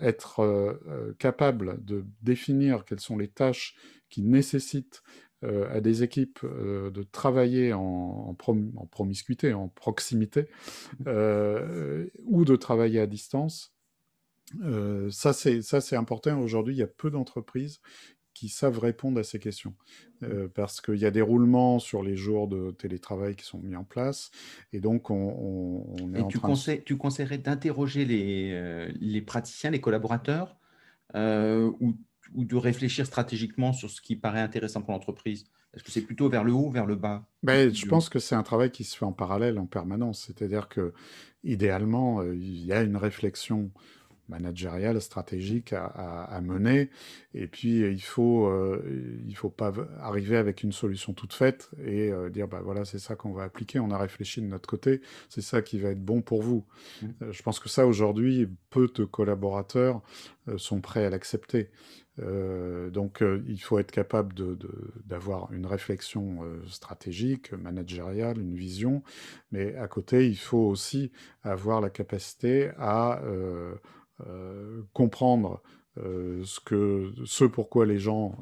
être 0.00 0.80
capable 1.18 1.84
de 1.84 2.06
définir 2.22 2.84
quelles 2.84 3.00
sont 3.00 3.18
les 3.18 3.28
tâches 3.28 3.76
qui 4.08 4.22
nécessitent 4.22 5.02
euh, 5.44 5.72
à 5.72 5.80
des 5.80 6.02
équipes 6.02 6.40
euh, 6.42 6.90
de 6.90 7.04
travailler 7.04 7.72
en, 7.72 8.34
promiscuité, 8.90 9.54
en 9.54 9.68
proximité, 9.68 10.48
euh, 11.06 12.08
ou 12.24 12.44
de 12.44 12.56
travailler 12.56 12.98
à 12.98 13.06
distance. 13.06 13.72
ça, 15.10 15.32
c'est 15.32 15.96
important. 15.96 16.40
Aujourd'hui, 16.40 16.74
il 16.74 16.78
y 16.78 16.82
a 16.82 16.88
peu 16.88 17.10
d'entreprises 17.10 17.80
qui 18.34 18.48
savent 18.48 18.80
répondre 18.80 19.20
à 19.20 19.22
ces 19.22 19.38
questions. 19.38 19.74
parce 20.54 20.80
qu'il 20.80 20.96
y 20.96 21.06
a 21.06 21.12
des 21.12 21.22
roulements 21.22 21.78
sur 21.78 22.02
les 22.02 22.16
jours 22.16 22.48
de 22.48 22.72
télétravail 22.72 23.36
qui 23.36 23.44
sont 23.44 23.60
mis 23.60 23.76
en 23.76 23.84
place. 23.84 24.32
Et 24.72 24.80
donc, 24.80 25.08
on, 25.10 25.84
est 26.14 26.20
et 26.20 26.28
tu, 26.28 26.40
conseilles, 26.40 26.82
tu 26.84 26.96
conseillerais 26.96 27.38
d'interroger 27.38 28.04
les, 28.04 28.88
les 29.00 29.22
praticiens, 29.22 29.70
les 29.70 29.80
collaborateurs, 29.80 30.56
ou 31.14 31.96
ou 32.34 32.44
de 32.44 32.56
réfléchir 32.56 33.06
stratégiquement 33.06 33.72
sur 33.72 33.90
ce 33.90 34.00
qui 34.00 34.16
paraît 34.16 34.40
intéressant 34.40 34.82
pour 34.82 34.92
l'entreprise? 34.92 35.44
Est-ce 35.74 35.84
que 35.84 35.90
c'est 35.90 36.02
plutôt 36.02 36.28
vers 36.28 36.44
le 36.44 36.52
haut 36.52 36.66
ou 36.66 36.70
vers 36.70 36.86
le 36.86 36.96
bas? 36.96 37.26
Ben, 37.42 37.72
Je 37.72 37.86
pense 37.86 38.08
que 38.08 38.18
c'est 38.18 38.34
un 38.34 38.42
travail 38.42 38.70
qui 38.70 38.84
se 38.84 38.96
fait 38.96 39.04
en 39.04 39.12
parallèle, 39.12 39.58
en 39.58 39.66
permanence. 39.66 40.24
C'est-à-dire 40.26 40.68
que 40.68 40.92
idéalement, 41.44 42.20
euh, 42.20 42.34
il 42.34 42.64
y 42.64 42.72
a 42.72 42.82
une 42.82 42.96
réflexion 42.96 43.70
managériale, 44.28 45.00
stratégique 45.00 45.72
à, 45.72 46.40
mener. 46.42 46.90
Et 47.34 47.46
puis, 47.46 47.80
il 47.80 48.02
faut, 48.02 48.46
euh, 48.46 48.82
il 49.26 49.36
faut 49.36 49.50
pas 49.50 49.72
arriver 50.00 50.36
avec 50.36 50.62
une 50.62 50.72
solution 50.72 51.12
toute 51.12 51.32
faite 51.32 51.70
et 51.84 52.10
euh, 52.10 52.30
dire, 52.30 52.48
bah 52.48 52.60
voilà, 52.62 52.84
c'est 52.84 52.98
ça 52.98 53.16
qu'on 53.16 53.32
va 53.32 53.44
appliquer. 53.44 53.80
On 53.80 53.90
a 53.90 53.98
réfléchi 53.98 54.40
de 54.40 54.46
notre 54.46 54.68
côté. 54.68 55.00
C'est 55.28 55.42
ça 55.42 55.62
qui 55.62 55.78
va 55.78 55.90
être 55.90 56.04
bon 56.04 56.22
pour 56.22 56.42
vous. 56.42 56.64
Mmh. 57.02 57.06
je 57.30 57.42
pense 57.42 57.60
que 57.60 57.68
ça, 57.68 57.86
aujourd'hui, 57.86 58.48
peu 58.70 58.88
de 58.94 59.04
collaborateurs 59.04 60.02
sont 60.56 60.80
prêts 60.80 61.04
à 61.04 61.10
l'accepter. 61.10 61.70
Euh, 62.20 62.90
donc, 62.90 63.22
euh, 63.22 63.42
il 63.46 63.58
faut 63.58 63.78
être 63.78 63.90
capable 63.90 64.34
d'avoir 65.06 65.52
une 65.52 65.66
réflexion 65.66 66.42
euh, 66.42 66.60
stratégique, 66.66 67.52
managériale, 67.52 68.38
une 68.38 68.54
vision, 68.54 69.02
mais 69.52 69.76
à 69.76 69.88
côté, 69.88 70.28
il 70.28 70.38
faut 70.38 70.66
aussi 70.66 71.12
avoir 71.42 71.80
la 71.80 71.90
capacité 71.90 72.70
à 72.78 73.20
comprendre 74.92 75.62
ce, 75.96 76.60
que, 76.60 77.12
ce 77.24 77.44
pourquoi 77.44 77.84
les 77.86 77.98
gens 77.98 78.38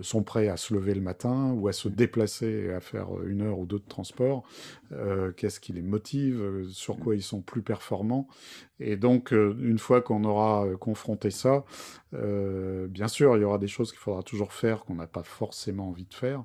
sont 0.00 0.22
prêts 0.22 0.48
à 0.48 0.56
se 0.56 0.72
lever 0.72 0.94
le 0.94 1.00
matin 1.00 1.52
ou 1.52 1.68
à 1.68 1.72
se 1.72 1.88
déplacer 1.88 2.46
et 2.46 2.72
à 2.72 2.80
faire 2.80 3.08
une 3.26 3.42
heure 3.42 3.58
ou 3.58 3.66
deux 3.66 3.78
de 3.78 3.88
transport, 3.88 4.44
qu'est-ce 5.36 5.60
qui 5.60 5.72
les 5.72 5.82
motive, 5.82 6.66
sur 6.70 6.98
quoi 6.98 7.16
ils 7.16 7.22
sont 7.22 7.42
plus 7.42 7.62
performants. 7.62 8.28
Et 8.80 8.96
donc, 8.96 9.32
une 9.32 9.78
fois 9.78 10.00
qu'on 10.00 10.24
aura 10.24 10.66
confronté 10.80 11.30
ça, 11.30 11.64
bien 12.12 13.08
sûr, 13.08 13.36
il 13.36 13.40
y 13.40 13.44
aura 13.44 13.58
des 13.58 13.68
choses 13.68 13.90
qu'il 13.90 14.00
faudra 14.00 14.22
toujours 14.22 14.52
faire 14.52 14.84
qu'on 14.84 14.94
n'a 14.94 15.06
pas 15.06 15.24
forcément 15.24 15.88
envie 15.88 16.06
de 16.06 16.14
faire. 16.14 16.44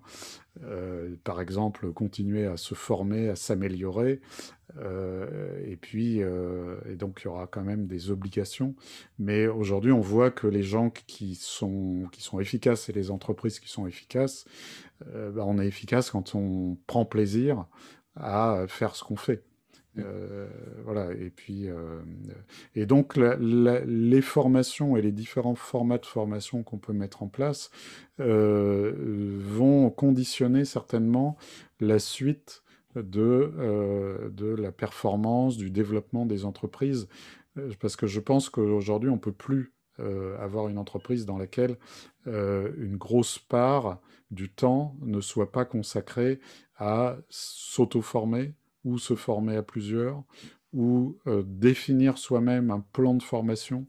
par 1.24 1.40
exemple, 1.40 1.92
continuer 1.94 2.46
à 2.46 2.58
se 2.58 2.76
former, 2.76 3.30
à 3.30 3.36
s'améliorer. 3.36 4.20
Et 4.78 5.76
puis, 5.76 6.20
et 6.20 6.96
donc, 6.96 7.22
il 7.22 7.26
y 7.26 7.28
aura 7.28 7.48
quand 7.48 7.64
même 7.64 7.88
des 7.88 8.12
obligations. 8.12 8.76
Mais 9.20 9.48
aujourd'hui, 9.48 9.92
on 9.92 10.00
voit 10.00 10.32
que 10.32 10.48
les 10.48 10.64
gens 10.64 10.90
qui 10.90 11.36
sont, 11.36 12.08
qui 12.12 12.22
sont 12.22 12.40
efficaces 12.40 12.90
et 12.90 12.94
les 12.94 13.12
entreprises 13.12 13.60
qui 13.60 13.70
sont 13.70 13.88
efficaces, 13.88 14.46
euh, 15.14 15.32
bah, 15.32 15.44
on 15.46 15.60
est 15.60 15.68
efficace 15.68 16.12
quand 16.12 16.36
on 16.36 16.78
prend 16.88 17.06
plaisir 17.06 17.66
à 18.16 18.66
faire 18.68 18.96
ce 18.96 19.04
qu'on 19.04 19.16
fait. 19.16 19.44
Euh, 20.00 20.48
voilà, 20.84 21.12
et 21.14 21.30
puis, 21.30 21.70
euh, 21.70 22.02
et 22.74 22.88
donc 22.88 23.16
les 23.16 24.22
formations 24.22 24.98
et 24.98 25.04
les 25.04 25.12
différents 25.12 25.54
formats 25.54 26.00
de 26.00 26.06
formation 26.08 26.64
qu'on 26.64 26.80
peut 26.80 26.94
mettre 26.94 27.22
en 27.22 27.28
place 27.28 27.70
vont 28.18 29.92
conditionner 29.92 30.66
certainement 30.66 31.38
la 31.80 32.00
suite 32.00 32.63
de, 32.96 34.32
de 34.32 34.56
la 34.56 34.72
performance, 34.72 35.58
du 35.58 35.72
développement 35.72 36.26
des 36.26 36.46
entreprises, 36.46 37.08
parce 37.80 37.96
que 37.96 38.08
je 38.08 38.20
pense 38.20 38.50
qu'aujourd'hui, 38.50 39.10
on 39.10 39.18
peut 39.18 39.32
plus 39.32 39.74
avoir 40.40 40.70
une 40.70 40.78
entreprise 40.78 41.26
dans 41.26 41.38
laquelle 41.38 41.78
une 42.26 42.98
grosse 42.98 43.38
part 43.38 44.02
du 44.32 44.50
temps 44.50 44.96
ne 45.02 45.22
soit 45.22 45.52
pas 45.52 45.66
consacrée 45.66 46.40
à 46.78 47.18
s'auto-former 47.30 48.56
ou 48.84 48.98
se 48.98 49.16
former 49.16 49.56
à 49.56 49.64
plusieurs 49.64 50.24
ou 50.74 51.20
définir 51.46 52.18
soi-même 52.18 52.72
un 52.72 52.80
plan 52.80 53.14
de 53.14 53.24
formation 53.24 53.88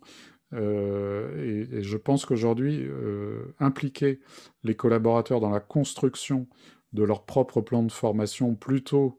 euh, 0.55 1.67
et, 1.73 1.83
je 1.83 1.97
pense 1.97 2.25
qu'aujourd'hui, 2.25 2.85
euh, 2.85 3.55
impliquer 3.59 4.21
les 4.63 4.75
collaborateurs 4.75 5.41
dans 5.41 5.51
la 5.51 5.61
construction 5.61 6.47
de 6.95 7.03
leur 7.03 7.25
propre 7.25 7.61
plan 7.61 7.83
de 7.83 7.93
formation 7.93 8.55
plutôt 8.55 9.19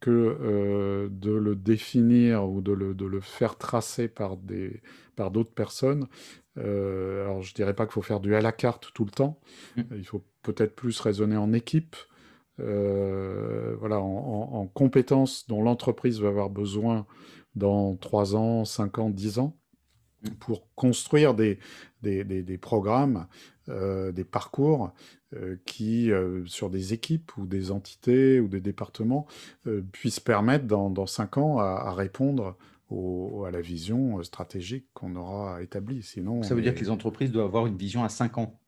que 0.00 0.10
euh, 0.10 1.08
de 1.10 1.32
le 1.32 1.56
définir 1.56 2.48
ou 2.48 2.60
de 2.60 2.72
le, 2.72 3.20
faire 3.20 3.56
tracer 3.56 4.08
par 4.08 4.36
d'autres 4.36 4.92
par 5.16 5.32
personnes. 5.54 6.06
alors 6.56 7.42
je 7.42 7.52
dirais 7.54 7.74
pas 7.74 7.84
qu'il 7.84 7.92
faut 7.92 8.02
faire 8.02 8.20
du 8.20 8.34
à 8.34 8.40
la 8.40 8.52
carte 8.52 8.92
tout 8.94 9.04
le 9.04 9.10
temps. 9.10 9.40
Mmh. 9.76 9.82
Il 9.96 10.06
faut 10.06 10.24
peut-être 10.42 10.74
plus 10.74 10.98
raisonner 11.00 11.36
en 11.36 11.52
équipe. 11.52 11.96
voilà, 12.58 14.00
en, 14.00 14.50
en 14.52 14.66
compétences 14.68 15.46
dont 15.48 15.62
l'entreprise 15.62 16.20
va 16.20 16.28
avoir 16.28 16.50
besoin 16.50 17.06
dans 17.56 17.96
3 17.96 18.36
ans, 18.36 18.64
5 18.64 18.98
ans, 18.98 19.10
10 19.10 19.40
ans 19.40 19.58
pour 20.40 20.68
construire 20.74 21.34
des, 21.34 21.58
des, 22.02 22.24
des, 22.24 22.58
programmes, 22.58 23.26
euh, 23.68 24.12
des 24.12 24.24
parcours 24.24 24.92
euh, 25.34 25.56
qui, 25.66 26.10
euh, 26.10 26.44
sur 26.46 26.70
des 26.70 26.94
équipes 26.94 27.36
ou 27.36 27.46
des 27.46 27.70
entités 27.70 28.40
ou 28.40 28.48
des 28.48 28.60
départements, 28.60 29.26
puissent 29.92 30.20
permettre 30.20 30.66
dans, 30.66 30.90
dans 30.90 31.06
cinq 31.06 31.36
ans 31.36 31.58
à, 31.58 31.92
répondre 31.92 32.56
à 32.90 33.50
la 33.50 33.60
vision 33.60 34.22
stratégique 34.22 34.86
qu'on 34.94 35.14
aura 35.16 35.62
établie. 35.62 36.02
Sinon, 36.02 36.42
Ça 36.42 36.54
veut 36.54 36.62
dire 36.62 36.74
que 36.74 36.80
les 36.80 36.90
entreprises 36.90 37.30
doivent 37.30 37.46
avoir 37.46 37.66
une 37.66 37.76
vision 37.76 38.02
à 38.04 38.08
cinq 38.08 38.38
ans 38.38 38.58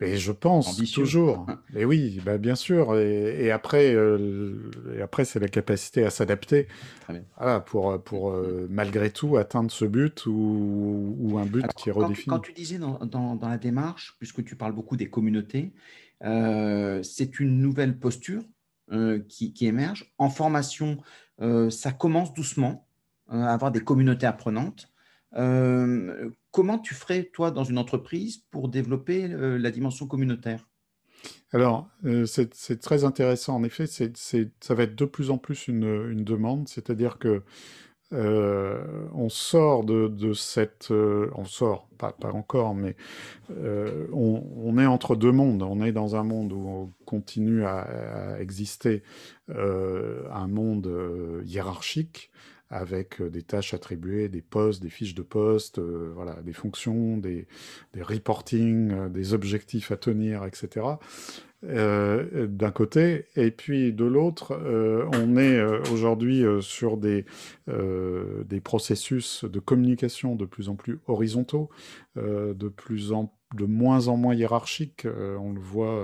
et 0.00 0.16
je 0.16 0.32
pense 0.32 0.76
toujours. 0.92 1.46
Et 1.74 1.84
oui, 1.84 2.20
bah 2.24 2.38
bien 2.38 2.54
sûr. 2.54 2.96
Et, 2.98 3.50
après, 3.50 3.94
euh, 3.94 4.70
et 4.96 5.02
après 5.02 5.24
c'est 5.24 5.38
la 5.38 5.48
capacité 5.48 6.04
à 6.04 6.10
s'adapter 6.10 6.68
voilà, 7.36 7.60
pour, 7.60 8.02
pour 8.02 8.30
euh, 8.30 8.66
malgré 8.70 9.10
tout 9.10 9.36
atteindre 9.36 9.70
ce 9.70 9.84
but 9.84 10.26
ou, 10.26 11.16
ou 11.18 11.38
un 11.38 11.46
but 11.46 11.66
qui 11.76 11.88
est 11.88 11.92
redéfini. 11.92 12.26
Quand, 12.26 12.40
tu 12.40 12.52
disais 12.52 12.78
dans, 12.78 12.98
dans, 13.06 13.48
la 13.48 13.58
démarche, 13.58 14.16
puisque 14.18 14.44
tu 14.44 14.56
parles 14.56 14.72
beaucoup 14.72 14.96
des 14.96 15.08
communautés, 15.08 15.72
euh, 16.24 17.02
c'est 17.02 17.40
une 17.40 17.60
nouvelle 17.60 17.98
posture 17.98 18.42
qui, 19.28 19.52
qui, 19.52 19.66
émerge. 19.66 20.12
En 20.18 20.30
formation, 20.30 20.98
ça 21.38 21.92
commence 21.92 22.34
doucement 22.34 22.88
à 23.28 23.52
avoir 23.52 23.70
des 23.70 23.80
communautés 23.80 24.26
apprenantes. 24.26 24.89
Comment 26.50 26.78
tu 26.78 26.94
ferais, 26.94 27.24
toi, 27.32 27.50
dans 27.50 27.64
une 27.64 27.78
entreprise, 27.78 28.38
pour 28.50 28.68
développer 28.68 29.24
euh, 29.24 29.56
la 29.56 29.70
dimension 29.70 30.06
communautaire? 30.06 30.68
Alors, 31.52 31.88
euh, 32.04 32.26
c'est 32.26 32.80
très 32.80 33.04
intéressant. 33.04 33.56
En 33.56 33.62
effet, 33.62 33.86
ça 33.86 34.74
va 34.74 34.82
être 34.82 34.96
de 34.96 35.04
plus 35.04 35.30
en 35.30 35.38
plus 35.38 35.68
une, 35.68 36.24
demande, 36.24 36.68
c'est-à-dire 36.68 37.18
que 37.18 37.42
euh, 38.12 39.06
on 39.12 39.28
sort 39.28 39.84
de, 39.84 40.32
cette, 40.32 40.90
on 40.90 41.44
sort, 41.44 41.88
pas, 41.98 42.16
encore, 42.32 42.74
mais 42.74 42.96
on, 43.50 44.78
est 44.78 44.86
entre 44.86 45.14
deux 45.14 45.32
mondes. 45.32 45.62
On 45.62 45.82
est 45.82 45.92
dans 45.92 46.16
un 46.16 46.24
monde 46.24 46.52
où 46.52 46.66
on 46.68 46.92
continue 47.04 47.64
à 47.64 48.36
exister 48.40 49.04
un 49.48 50.48
monde 50.48 51.42
hiérarchique 51.44 52.30
avec 52.70 53.20
euh, 53.20 53.28
des 53.28 53.42
tâches 53.42 53.74
attribuées, 53.74 54.28
des 54.28 54.40
postes, 54.40 54.82
des 54.82 54.90
fiches 54.90 55.14
de 55.14 55.22
poste, 55.22 55.78
euh, 55.78 56.12
voilà, 56.14 56.36
des 56.42 56.52
fonctions, 56.52 57.16
des, 57.16 57.46
des 57.92 58.02
reporting, 58.02 58.92
euh, 58.92 59.08
des 59.08 59.34
objectifs 59.34 59.90
à 59.90 59.96
tenir, 59.96 60.44
etc. 60.44 60.86
d'un 61.62 62.70
côté, 62.70 63.26
et 63.36 63.50
puis 63.50 63.92
de 63.92 64.06
l'autre, 64.06 64.58
on 65.12 65.36
est 65.36 65.62
aujourd'hui 65.92 66.42
sur 66.62 66.96
des, 66.96 67.26
des 67.66 68.60
processus 68.62 69.44
de 69.44 69.60
communication 69.60 70.36
de 70.36 70.46
plus 70.46 70.70
en 70.70 70.74
plus 70.74 71.00
horizontaux, 71.06 71.68
de 72.16 72.68
plus 72.68 73.12
en 73.12 73.34
de 73.54 73.66
moins 73.66 74.08
en 74.08 74.16
moins 74.16 74.34
hiérarchiques. 74.34 75.06
on 75.06 75.52
le 75.52 75.60
voit 75.60 76.02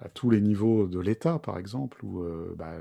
à 0.00 0.08
tous 0.08 0.30
les 0.30 0.40
niveaux 0.40 0.86
de 0.86 0.98
l'État, 0.98 1.38
par 1.38 1.58
exemple, 1.58 2.04
où 2.04 2.22
euh, 2.22 2.54
bah, 2.56 2.72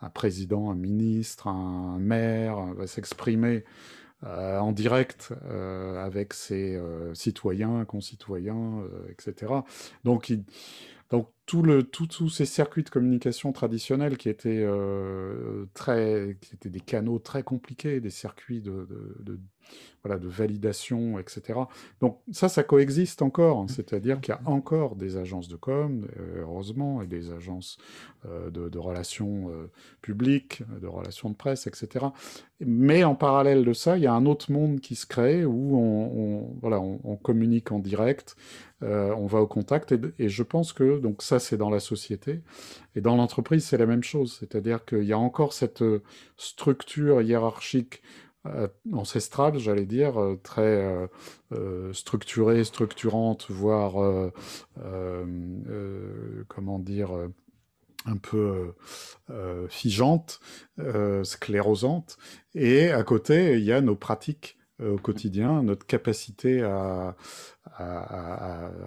un 0.00 0.10
président, 0.10 0.70
un 0.70 0.76
ministre, 0.76 1.48
un 1.48 1.98
maire 1.98 2.74
va 2.74 2.86
s'exprimer 2.86 3.64
euh, 4.24 4.58
en 4.58 4.72
direct 4.72 5.32
euh, 5.44 6.02
avec 6.02 6.32
ses 6.32 6.80
citoyens, 7.12 7.84
concitoyens, 7.84 8.84
etc. 9.10 9.52
Donc, 10.04 10.32
donc 10.32 10.42
tout 11.46 11.62
le, 11.62 11.82
tous 11.82 12.28
ces 12.28 12.46
circuits 12.46 12.84
de 12.84 12.90
communication 12.90 13.52
traditionnels 13.52 14.16
qui 14.16 14.28
étaient, 14.28 14.66
très, 15.74 16.36
qui 16.40 16.54
étaient 16.54 16.70
des 16.70 16.80
canaux 16.80 17.18
très 17.18 17.42
compliqués, 17.42 18.00
des 18.00 18.10
circuits 18.10 18.62
de, 18.62 18.88
de 19.20 19.38
voilà, 20.02 20.18
de 20.18 20.28
validation, 20.28 21.18
etc. 21.18 21.60
Donc 22.00 22.20
ça, 22.30 22.50
ça 22.50 22.62
coexiste 22.62 23.22
encore, 23.22 23.58
hein. 23.58 23.66
c'est-à-dire 23.68 24.20
qu'il 24.20 24.34
y 24.34 24.36
a 24.36 24.40
encore 24.44 24.96
des 24.96 25.16
agences 25.16 25.48
de 25.48 25.56
com, 25.56 26.06
euh, 26.18 26.42
heureusement, 26.42 27.00
et 27.00 27.06
des 27.06 27.30
agences 27.30 27.78
euh, 28.26 28.50
de, 28.50 28.78
relations 28.78 29.48
euh, 29.48 29.70
publiques, 30.02 30.62
de 30.80 30.86
relations 30.86 31.30
de 31.30 31.34
presse, 31.34 31.66
etc. 31.66 32.06
Mais 32.60 33.02
en 33.02 33.14
parallèle 33.14 33.64
de 33.64 33.72
ça, 33.72 33.96
il 33.96 34.02
y 34.02 34.06
a 34.06 34.12
un 34.12 34.26
autre 34.26 34.52
monde 34.52 34.80
qui 34.80 34.94
se 34.94 35.06
crée 35.06 35.46
où 35.46 35.76
on, 35.76 36.54
voilà, 36.60 36.80
on, 36.80 37.16
communique 37.16 37.72
en 37.72 37.78
direct, 37.78 38.36
on 38.84 39.26
va 39.26 39.40
au 39.40 39.46
contact, 39.46 39.94
et, 40.18 40.28
je 40.28 40.42
pense 40.42 40.72
que 40.72 40.98
donc 40.98 41.22
ça, 41.22 41.38
c'est 41.38 41.56
dans 41.56 41.70
la 41.70 41.80
société, 41.80 42.42
et 42.94 43.00
dans 43.00 43.16
l'entreprise, 43.16 43.64
c'est 43.64 43.78
la 43.78 43.86
même 43.86 44.02
chose, 44.02 44.36
c'est-à-dire 44.38 44.84
qu'il 44.84 45.04
y 45.04 45.12
a 45.12 45.18
encore 45.18 45.52
cette 45.52 45.82
structure 46.36 47.22
hiérarchique 47.22 48.02
euh, 48.46 48.68
ancestrale, 48.92 49.58
j'allais 49.58 49.86
dire, 49.86 50.20
euh, 50.20 50.38
très 50.42 51.08
euh, 51.52 51.92
structurée, 51.94 52.62
structurante, 52.64 53.46
voire, 53.50 53.94
comment 56.48 56.78
dire, 56.78 57.10
un 58.04 58.16
peu 58.16 58.74
figeante, 59.68 60.40
sclérosante. 61.22 62.18
Et 62.54 62.90
à 62.90 63.02
côté, 63.02 63.54
il 63.54 63.64
y 63.64 63.72
a 63.72 63.80
nos 63.80 63.96
pratiques 63.96 64.58
au 64.82 64.96
quotidien, 64.96 65.62
notre 65.62 65.86
capacité 65.86 66.62
à, 66.62 67.16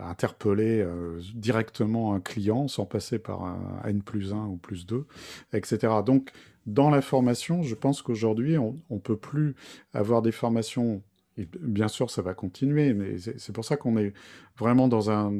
interpeller 0.03 0.85
directement 1.33 2.13
un 2.13 2.19
client 2.19 2.67
sans 2.67 2.85
passer 2.85 3.19
par 3.19 3.43
un 3.43 3.81
N 3.85 4.01
plus 4.01 4.33
1 4.33 4.45
ou 4.45 4.57
plus 4.57 4.85
2, 4.85 5.05
etc. 5.53 5.93
Donc, 6.05 6.31
dans 6.65 6.89
la 6.89 7.01
formation, 7.01 7.63
je 7.63 7.75
pense 7.75 8.01
qu'aujourd'hui, 8.01 8.57
on 8.57 8.77
ne 8.89 8.99
peut 8.99 9.17
plus 9.17 9.55
avoir 9.93 10.21
des 10.21 10.31
formations 10.31 11.01
bien 11.45 11.87
sûr, 11.87 12.09
ça 12.09 12.21
va 12.21 12.33
continuer, 12.33 12.93
mais 12.93 13.17
c'est 13.17 13.53
pour 13.53 13.65
ça 13.65 13.77
qu'on 13.77 13.97
est 13.97 14.13
vraiment 14.57 14.87
dans 14.87 15.11
un, 15.11 15.31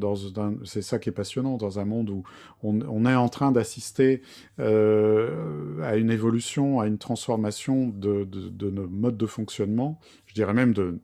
c'est 0.64 0.82
ça 0.82 1.00
qui 1.00 1.10
est 1.10 1.14
passionnant, 1.14 1.58
dans 1.58 1.80
un 1.80 1.86
monde 1.86 2.10
où 2.10 2.24
on, 2.64 3.06
est 3.06 3.16
en 3.16 3.30
train 3.30 3.52
d'assister 3.52 4.22
euh, 4.60 5.82
à 5.84 5.96
une 5.96 6.12
évolution, 6.12 6.80
à 6.80 6.88
une 6.88 6.98
transformation 6.98 7.88
de, 7.88 8.26
de, 8.26 8.70
nos 8.70 8.88
modes 8.88 9.18
de 9.18 9.26
fonctionnement, 9.26 10.00
je 10.26 10.34
dirais 10.34 10.54
même 10.54 10.74
de 10.74 11.00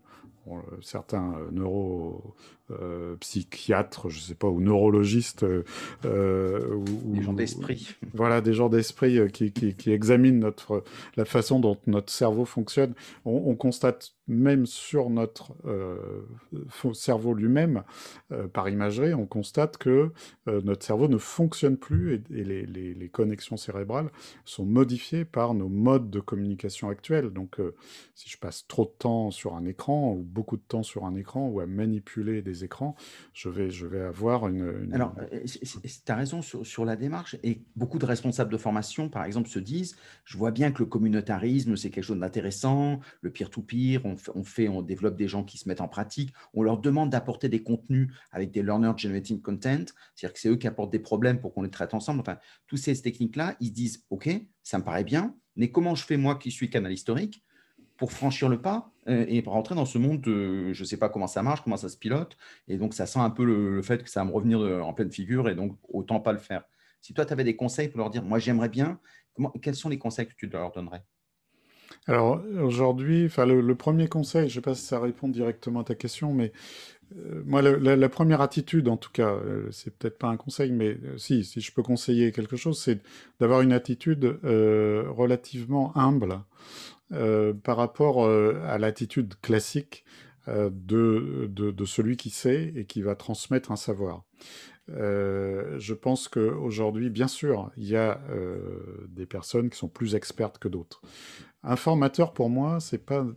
certains 0.82 1.36
neuro 1.52 2.36
euh, 2.72 3.18
psychiatres, 3.18 4.08
je 4.08 4.22
sais 4.22 4.36
pas, 4.36 4.48
ou 4.48 4.62
neurologistes, 4.62 5.44
euh, 5.44 6.76
ou, 6.76 7.14
des 7.14 7.22
gens 7.22 7.34
d'esprit. 7.34 7.90
Voilà, 8.14 8.40
des 8.40 8.54
gens 8.54 8.70
d'esprit 8.70 9.20
euh, 9.20 9.28
qui, 9.28 9.52
qui, 9.52 9.92
examinent 9.92 10.40
notre, 10.40 10.86
la 11.18 11.26
façon 11.26 11.60
dont 11.60 11.78
notre 11.88 12.12
cerveau 12.14 12.46
fonctionne. 12.46 12.94
On, 13.26 13.54
constate 13.56 14.16
même 14.28 14.66
sur 14.66 15.10
notre 15.10 15.54
cerveau 16.94 17.34
lui-même, 17.34 17.84
par 18.54 18.70
imagerie, 18.70 19.14
on 19.14 19.26
constate 19.26 19.78
que 19.78 20.12
notre 20.48 20.86
cerveau 20.86 21.08
ne 21.08 21.18
fonctionne 21.18 21.78
plus 21.78 22.16
et, 22.16 22.44
les, 22.44 22.66
les, 22.66 22.94
les, 22.94 23.10
connexions 23.10 23.58
cérébrales 23.58 24.10
sont 24.46 24.66
modifiées 24.66 25.26
par 25.26 25.54
nos 25.54 25.68
modes 25.68 26.10
de 26.10 26.20
communication 26.20 26.90
actuels. 26.90 27.30
Donc, 27.32 27.60
si 28.16 28.30
je 28.30 28.38
passe 28.38 28.66
trop 28.68 28.86
de 28.86 28.94
temps 28.98 29.30
sur 29.30 29.56
un 29.56 29.66
écran 29.66 30.14
ou 30.14 30.24
beaucoup 30.24 30.58
de 30.58 30.64
temps 30.68 30.84
sur 30.84 31.06
un 31.06 31.16
écran 31.16 31.48
ou 31.48 31.60
à 31.60 31.66
manipuler 31.66 32.42
des 32.42 32.53
écrans, 32.62 32.96
je 33.34 33.50
vais, 33.50 34.02
avoir 34.02 34.48
une... 34.48 34.90
Alors, 34.94 35.16
euh, 35.32 35.46
tu 35.46 36.12
as 36.12 36.16
raison 36.16 36.42
sur, 36.42 36.86
la 36.86 36.96
démarche, 36.96 37.36
et 37.44 37.62
beaucoup 37.76 38.00
de 38.00 38.06
responsables 38.06 38.52
de 38.52 38.58
formation, 38.58 39.10
par 39.10 39.26
exemple, 39.26 39.50
se 39.50 39.60
disent, 39.60 39.96
je 40.26 40.38
vois 40.38 40.52
bien 40.52 40.72
que 40.72 40.80
le 40.80 40.86
communautarisme, 40.86 41.76
c'est 41.76 41.90
quelque 41.90 42.04
chose 42.04 42.20
d'intéressant, 42.20 43.00
le 43.22 43.32
peer-to-peer, 43.32 44.02
on, 44.06 44.16
on, 44.36 44.44
fait, 44.44 44.68
on 44.68 44.82
développe 44.82 45.16
des 45.16 45.28
gens 45.28 45.44
qui 45.44 45.58
se 45.58 45.68
mettent 45.68 45.82
en 45.82 45.88
pratique, 45.88 46.34
on 46.54 46.64
leur 46.64 46.78
demande 46.80 47.10
d'apporter 47.10 47.50
des 47.50 47.64
contenus 47.64 48.10
avec 48.32 48.52
des 48.52 48.62
learner 48.62 48.92
generating 48.98 49.42
content, 49.42 49.86
c'est-à-dire 50.16 50.34
que 50.34 50.40
c'est 50.40 50.50
eux 50.50 50.58
qui 50.58 50.68
apportent 50.68 50.92
des 50.92 51.00
problèmes 51.00 51.40
pour 51.40 51.54
qu'on 51.54 51.64
les 51.64 51.70
traite 51.70 51.94
ensemble, 51.94 52.20
enfin, 52.20 52.38
toutes 52.68 52.80
ces 52.80 53.02
techniques-là, 53.02 53.56
ils 53.60 53.68
se 53.68 53.74
disent, 53.74 54.06
OK, 54.10 54.30
ça 54.64 54.78
me 54.78 54.84
paraît 54.84 55.04
bien, 55.04 55.36
mais 55.56 55.72
comment 55.72 55.96
je 55.96 56.04
fais 56.04 56.18
moi 56.18 56.36
qui 56.36 56.52
suis 56.52 56.70
canal 56.70 56.92
historique 56.92 57.44
pour 58.04 58.12
franchir 58.12 58.50
le 58.50 58.62
pas 58.62 58.92
euh, 59.08 59.24
et 59.30 59.42
pour 59.42 59.54
rentrer 59.54 59.76
dans 59.76 59.86
ce 59.86 59.98
monde 59.98 60.20
je 60.26 60.78
ne 60.78 60.86
sais 60.86 60.98
pas 60.98 61.08
comment 61.08 61.26
ça 61.26 61.42
marche, 61.42 61.62
comment 61.62 61.78
ça 61.78 61.88
se 61.88 61.96
pilote. 61.96 62.36
Et 62.68 62.76
donc, 62.76 62.94
ça 62.94 63.06
sent 63.06 63.20
un 63.20 63.30
peu 63.30 63.46
le, 63.46 63.82
fait 63.82 64.04
que 64.04 64.10
ça 64.10 64.20
va 64.20 64.26
me 64.26 64.34
revenir 64.34 64.60
en 64.60 64.92
pleine 64.92 65.10
figure 65.10 65.48
et 65.48 65.56
donc 65.56 65.78
autant 65.88 66.20
pas 66.20 66.34
le 66.34 66.38
faire. 66.38 66.66
Si 67.00 67.14
toi, 67.14 67.26
tu 67.26 67.32
avais 67.32 67.46
des 67.46 67.56
conseils 67.56 67.88
pour 67.88 68.00
leur 68.00 68.10
dire, 68.10 68.22
moi, 68.22 68.40
j'aimerais 68.40 68.68
bien, 68.68 69.00
quels 69.62 69.76
sont 69.76 69.88
les 69.88 69.98
conseils 69.98 70.28
que 70.28 70.36
tu 70.36 70.48
leur 70.48 70.74
donnerais? 70.74 71.06
Alors 72.08 72.44
aujourd'hui, 72.62 73.26
enfin 73.28 73.46
le, 73.46 73.76
premier 73.76 74.10
conseil, 74.10 74.50
je 74.50 74.56
ne 74.56 74.56
sais 74.56 74.62
pas 74.62 74.76
si 74.76 74.84
ça 74.84 75.00
répond 75.00 75.30
directement 75.30 75.80
à 75.80 75.84
ta 75.86 75.96
question, 75.96 76.34
mais 76.34 76.52
euh, 77.18 77.44
moi 77.46 77.62
la, 77.62 78.10
première 78.10 78.42
attitude, 78.42 78.88
en 78.88 78.98
tout 78.98 79.12
cas, 79.12 79.30
euh, 79.30 79.70
c'est 79.72 79.98
peut-être 79.98 80.18
pas 80.18 80.28
un 80.28 80.38
conseil, 80.38 80.72
mais 80.72 80.98
euh, 81.04 81.18
si, 81.18 81.44
si 81.44 81.62
je 81.62 81.72
peux 81.72 81.84
conseiller 81.84 82.32
quelque 82.32 82.58
chose, 82.58 82.82
c'est 82.82 83.00
d'avoir 83.40 83.62
une 83.62 83.74
attitude 83.74 84.40
relativement 84.44 85.96
humble 85.98 86.40
par 87.10 87.78
rapport 87.78 88.28
à 88.28 88.78
l'attitude 88.78 89.36
classique 89.42 90.04
de, 90.48 91.48
de, 91.48 91.86
celui 91.86 92.18
qui 92.18 92.30
sait 92.30 92.74
et 92.76 92.86
qui 92.86 93.02
va 93.02 93.16
transmettre 93.16 93.72
un 93.72 93.76
savoir. 93.76 94.24
je 94.88 95.94
pense 95.94 96.28
qu'aujourd'hui, 96.28 97.10
bien 97.10 97.28
sûr, 97.28 97.72
il 97.78 97.86
y 97.86 97.96
a 97.96 98.20
des 99.10 99.26
personnes 99.26 99.70
qui 99.70 99.78
sont 99.78 99.90
plus 99.90 100.16
expertes 100.16 100.58
que 100.58 100.68
d'autres. 100.68 101.02
Un 101.64 101.78
formateur, 101.78 102.34
pour 102.34 102.50
moi, 102.50 102.80
c'est 102.82 103.10
euh, 103.12 103.34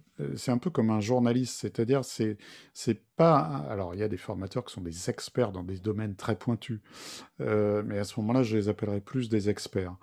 un 0.49 0.59
peu 0.59 0.71
comme 0.71 0.91
un 0.91 1.01
journaliste, 1.01 1.61
c'est-à-dire 1.61 2.05
c'est, 2.05 2.39
c'est 2.75 3.01
pas, 3.17 3.65
alors 3.71 3.95
il 3.95 4.01
y 4.01 4.03
a 4.03 4.09
des 4.09 4.17
formateurs 4.17 4.65
qui 4.65 4.75
sont 4.75 4.83
des 4.83 5.11
experts 5.11 5.53
dans 5.53 5.63
des 5.63 5.79
domaines 5.79 6.15
très 6.15 6.37
pointus, 6.37 6.81
euh, 7.41 7.83
mais 7.85 7.99
à 7.99 8.05
ce 8.05 8.21
moment-là, 8.21 8.43
je 8.43 8.57
les 8.57 8.69
appellerai 8.69 9.01
plus 9.01 9.29
des 9.29 9.49
experts. 9.49 9.97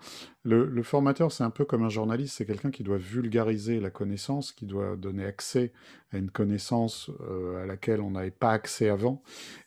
Le, 0.46 0.84
formateur, 0.84 1.32
c'est 1.32 1.46
un 1.46 1.50
peu 1.50 1.64
comme 1.64 1.84
un 1.84 1.90
journaliste, 1.90 2.36
c'est 2.38 2.46
quelqu'un 2.46 2.72
qui 2.72 2.84
doit 2.84 2.98
vulgariser 2.98 3.80
la 3.80 3.90
connaissance, 3.90 4.52
qui 4.52 4.66
doit 4.66 4.98
donner 4.98 5.24
accès 5.24 5.72
à 6.12 6.18
une 6.18 6.30
connaissance 6.30 7.10
euh, 7.22 7.64
à 7.64 7.66
laquelle 7.66 8.02
on 8.02 8.12
n'avait 8.12 8.30
pas 8.30 8.52
accès 8.52 8.90
avant, 8.90 9.22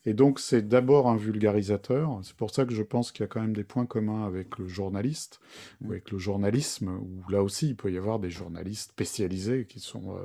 et 0.04 0.12
donc 0.12 0.38
c'est 0.38 0.68
d'abord 0.68 1.08
un 1.08 1.16
vulgarisateur. 1.16 2.20
C'est 2.22 2.36
pour 2.36 2.50
ça 2.50 2.66
que 2.66 2.74
je 2.74 2.82
pense 2.82 3.10
qu'il 3.10 3.22
y 3.22 3.24
a 3.24 3.28
quand 3.28 3.40
même 3.40 3.54
des 3.54 3.64
points 3.64 3.86
communs 3.86 4.26
avec 4.26 4.58
le 4.58 4.68
journaliste 4.68 5.40
ou 5.82 5.92
avec 5.92 6.10
le 6.10 6.18
journalisme, 6.18 6.88
où 6.90 7.30
là 7.30 7.42
aussi 7.42 7.68
il 7.68 7.76
peut 7.76 7.90
y 7.90 7.96
avoir 7.96 8.18
des 8.18 8.30
journalistes 8.30 8.90
spécialisés 8.90 9.66
qui 9.66 9.80
sont 9.80 10.14
euh, 10.16 10.24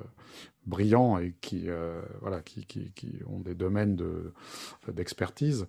brillants 0.65 1.17
et 1.17 1.35
qui, 1.41 1.63
euh, 1.67 2.01
voilà, 2.21 2.41
qui, 2.41 2.65
qui, 2.65 2.91
qui, 2.91 3.19
ont 3.27 3.39
des 3.39 3.55
domaines 3.55 3.97
d'expertise. 4.87 5.67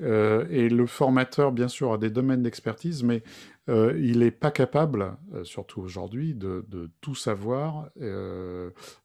Euh, 0.00 0.46
et 0.50 0.68
le 0.68 0.86
formateur, 0.86 1.52
bien 1.52 1.68
sûr, 1.68 1.92
a 1.92 1.98
des 1.98 2.10
domaines 2.10 2.42
d'expertise, 2.42 3.02
mais 3.02 3.22
il 3.68 4.18
n'est 4.18 4.30
pas 4.30 4.50
capable, 4.50 5.16
surtout 5.42 5.80
aujourd'hui, 5.80 6.34
de, 6.34 6.66
de, 6.68 6.90
tout 7.00 7.14
savoir 7.14 7.88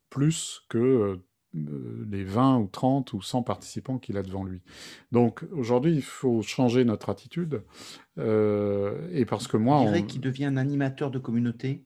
plus 0.10 0.65
que 0.67 1.17
les 1.54 2.23
20 2.23 2.58
ou 2.58 2.67
30 2.67 3.13
ou 3.13 3.21
100 3.21 3.43
participants 3.43 3.97
qu'il 3.99 4.17
a 4.17 4.23
devant 4.23 4.43
lui. 4.43 4.62
Donc 5.12 5.45
aujourd'hui, 5.54 5.95
il 5.95 6.02
faut 6.02 6.41
changer 6.41 6.84
notre 6.84 7.10
attitude. 7.10 7.63
et 8.17 9.25
parce 9.25 9.47
que 9.47 9.56
moi... 9.56 9.80
On 9.80 9.86
dirait 9.86 10.06
qu'il 10.06 10.21
devient 10.21 10.45
un 10.45 10.58
animateur 10.58 11.10
de 11.10 11.19
communauté 11.19 11.86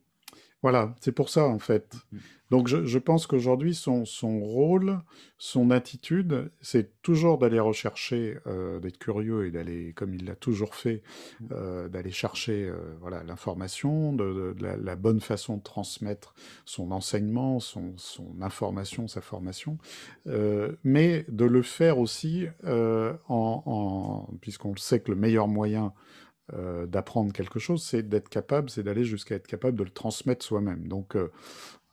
voilà, 0.63 0.95
c'est 1.01 1.11
pour 1.11 1.29
ça 1.29 1.45
en 1.45 1.59
fait. 1.59 1.97
Mmh. 2.11 2.17
Donc 2.49 2.67
je, 2.67 2.99
pense 2.99 3.25
qu'aujourd'hui, 3.25 3.73
son, 3.73 4.05
son, 4.05 4.39
rôle, 4.39 4.99
son 5.39 5.71
attitude, 5.71 6.51
c'est 6.61 7.01
toujours 7.01 7.39
d'aller 7.39 7.59
rechercher, 7.59 8.37
euh, 8.45 8.79
d'être 8.79 8.99
curieux 8.99 9.47
et 9.47 9.51
d'aller, 9.51 9.91
comme 9.93 10.13
il 10.13 10.25
l'a 10.25 10.35
toujours 10.35 10.75
fait, 10.75 11.01
mmh. 11.41 11.45
euh, 11.51 11.89
d'aller 11.89 12.11
chercher 12.11 12.65
euh, 12.69 12.75
voilà 13.01 13.23
l'information, 13.23 14.13
de, 14.13 14.55
la, 14.59 14.95
bonne 14.95 15.19
façon 15.19 15.57
de 15.57 15.63
transmettre 15.63 16.35
son 16.63 16.91
enseignement, 16.91 17.59
son, 17.59 17.93
son 17.97 18.39
information, 18.39 19.07
sa 19.07 19.21
formation, 19.21 19.79
mais 20.83 21.25
de 21.27 21.45
le 21.45 21.61
faire 21.63 21.97
aussi 21.97 22.45
en, 22.63 23.17
en 23.27 24.29
puisqu'on 24.41 24.75
sait 24.75 24.99
que 24.99 25.11
le 25.11 25.17
meilleur 25.17 25.47
moyen 25.47 25.91
euh, 26.55 26.85
d'apprendre 26.85 27.33
quelque 27.33 27.57
chose, 27.57 27.83
c'est 27.83 28.03
d'être 28.03 28.29
capable, 28.29 28.69
c'est 28.69 28.83
d'aller 28.83 29.05
jusqu'à 29.05 29.35
être 29.35 29.47
capable 29.47 29.77
de 29.77 29.83
le 29.83 29.89
transmettre 29.89 30.45
soi-même. 30.45 30.87
Donc, 30.87 31.15
euh, 31.15 31.31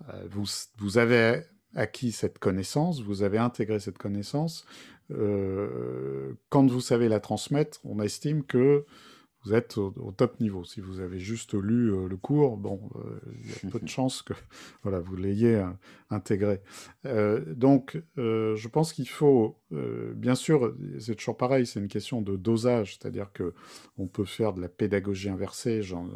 euh, 0.09 0.27
vous, 0.31 0.45
vous, 0.79 0.99
avez 0.99 1.43
acquis 1.75 2.13
cette 2.13 2.39
connaissance, 2.39 3.01
vous 3.01 3.23
avez 3.23 3.39
intégré 3.39 3.81
cette 3.81 3.99
connaissance. 3.99 4.67
quand 5.09 6.71
vous 6.71 6.81
savez 6.81 7.09
la 7.09 7.21
transmettre, 7.21 7.81
on 7.85 8.01
estime 8.01 8.45
que 8.45 8.85
vous 9.45 9.55
êtes 9.55 9.79
au, 9.79 10.13
top 10.15 10.39
niveau. 10.41 10.65
Si 10.65 10.81
vous 10.81 11.01
avez 11.01 11.19
juste 11.19 11.55
lu 11.55 12.07
le 12.09 12.17
cours, 12.17 12.57
bon, 12.57 12.91
il 13.43 13.51
y 13.51 13.53
a 13.53 13.71
peu 13.71 13.81
de 13.81 13.89
chances 13.97 14.23
que 14.23 14.35
voilà, 14.83 15.01
vous 15.01 15.17
l'ayez 15.17 15.65
intégré. 16.11 16.61
donc, 17.05 18.03
je 18.17 18.69
pense 18.69 18.93
qu'il 18.93 19.09
faut, 19.09 19.60
bien 19.71 20.35
sûr, 20.35 20.75
c'est 20.99 21.15
toujours 21.15 21.37
pareil, 21.37 21.67
c'est 21.67 21.81
une 21.81 21.89
question 21.89 22.23
de 22.23 22.37
dosage, 22.37 22.97
c'est-à-dire 22.97 23.33
que 23.33 23.55
on 23.99 24.07
peut 24.07 24.25
faire 24.25 24.53
de 24.53 24.61
la 24.61 24.69
pédagogie 24.69 25.29
inversée, 25.29 25.83
j'en 25.83 26.09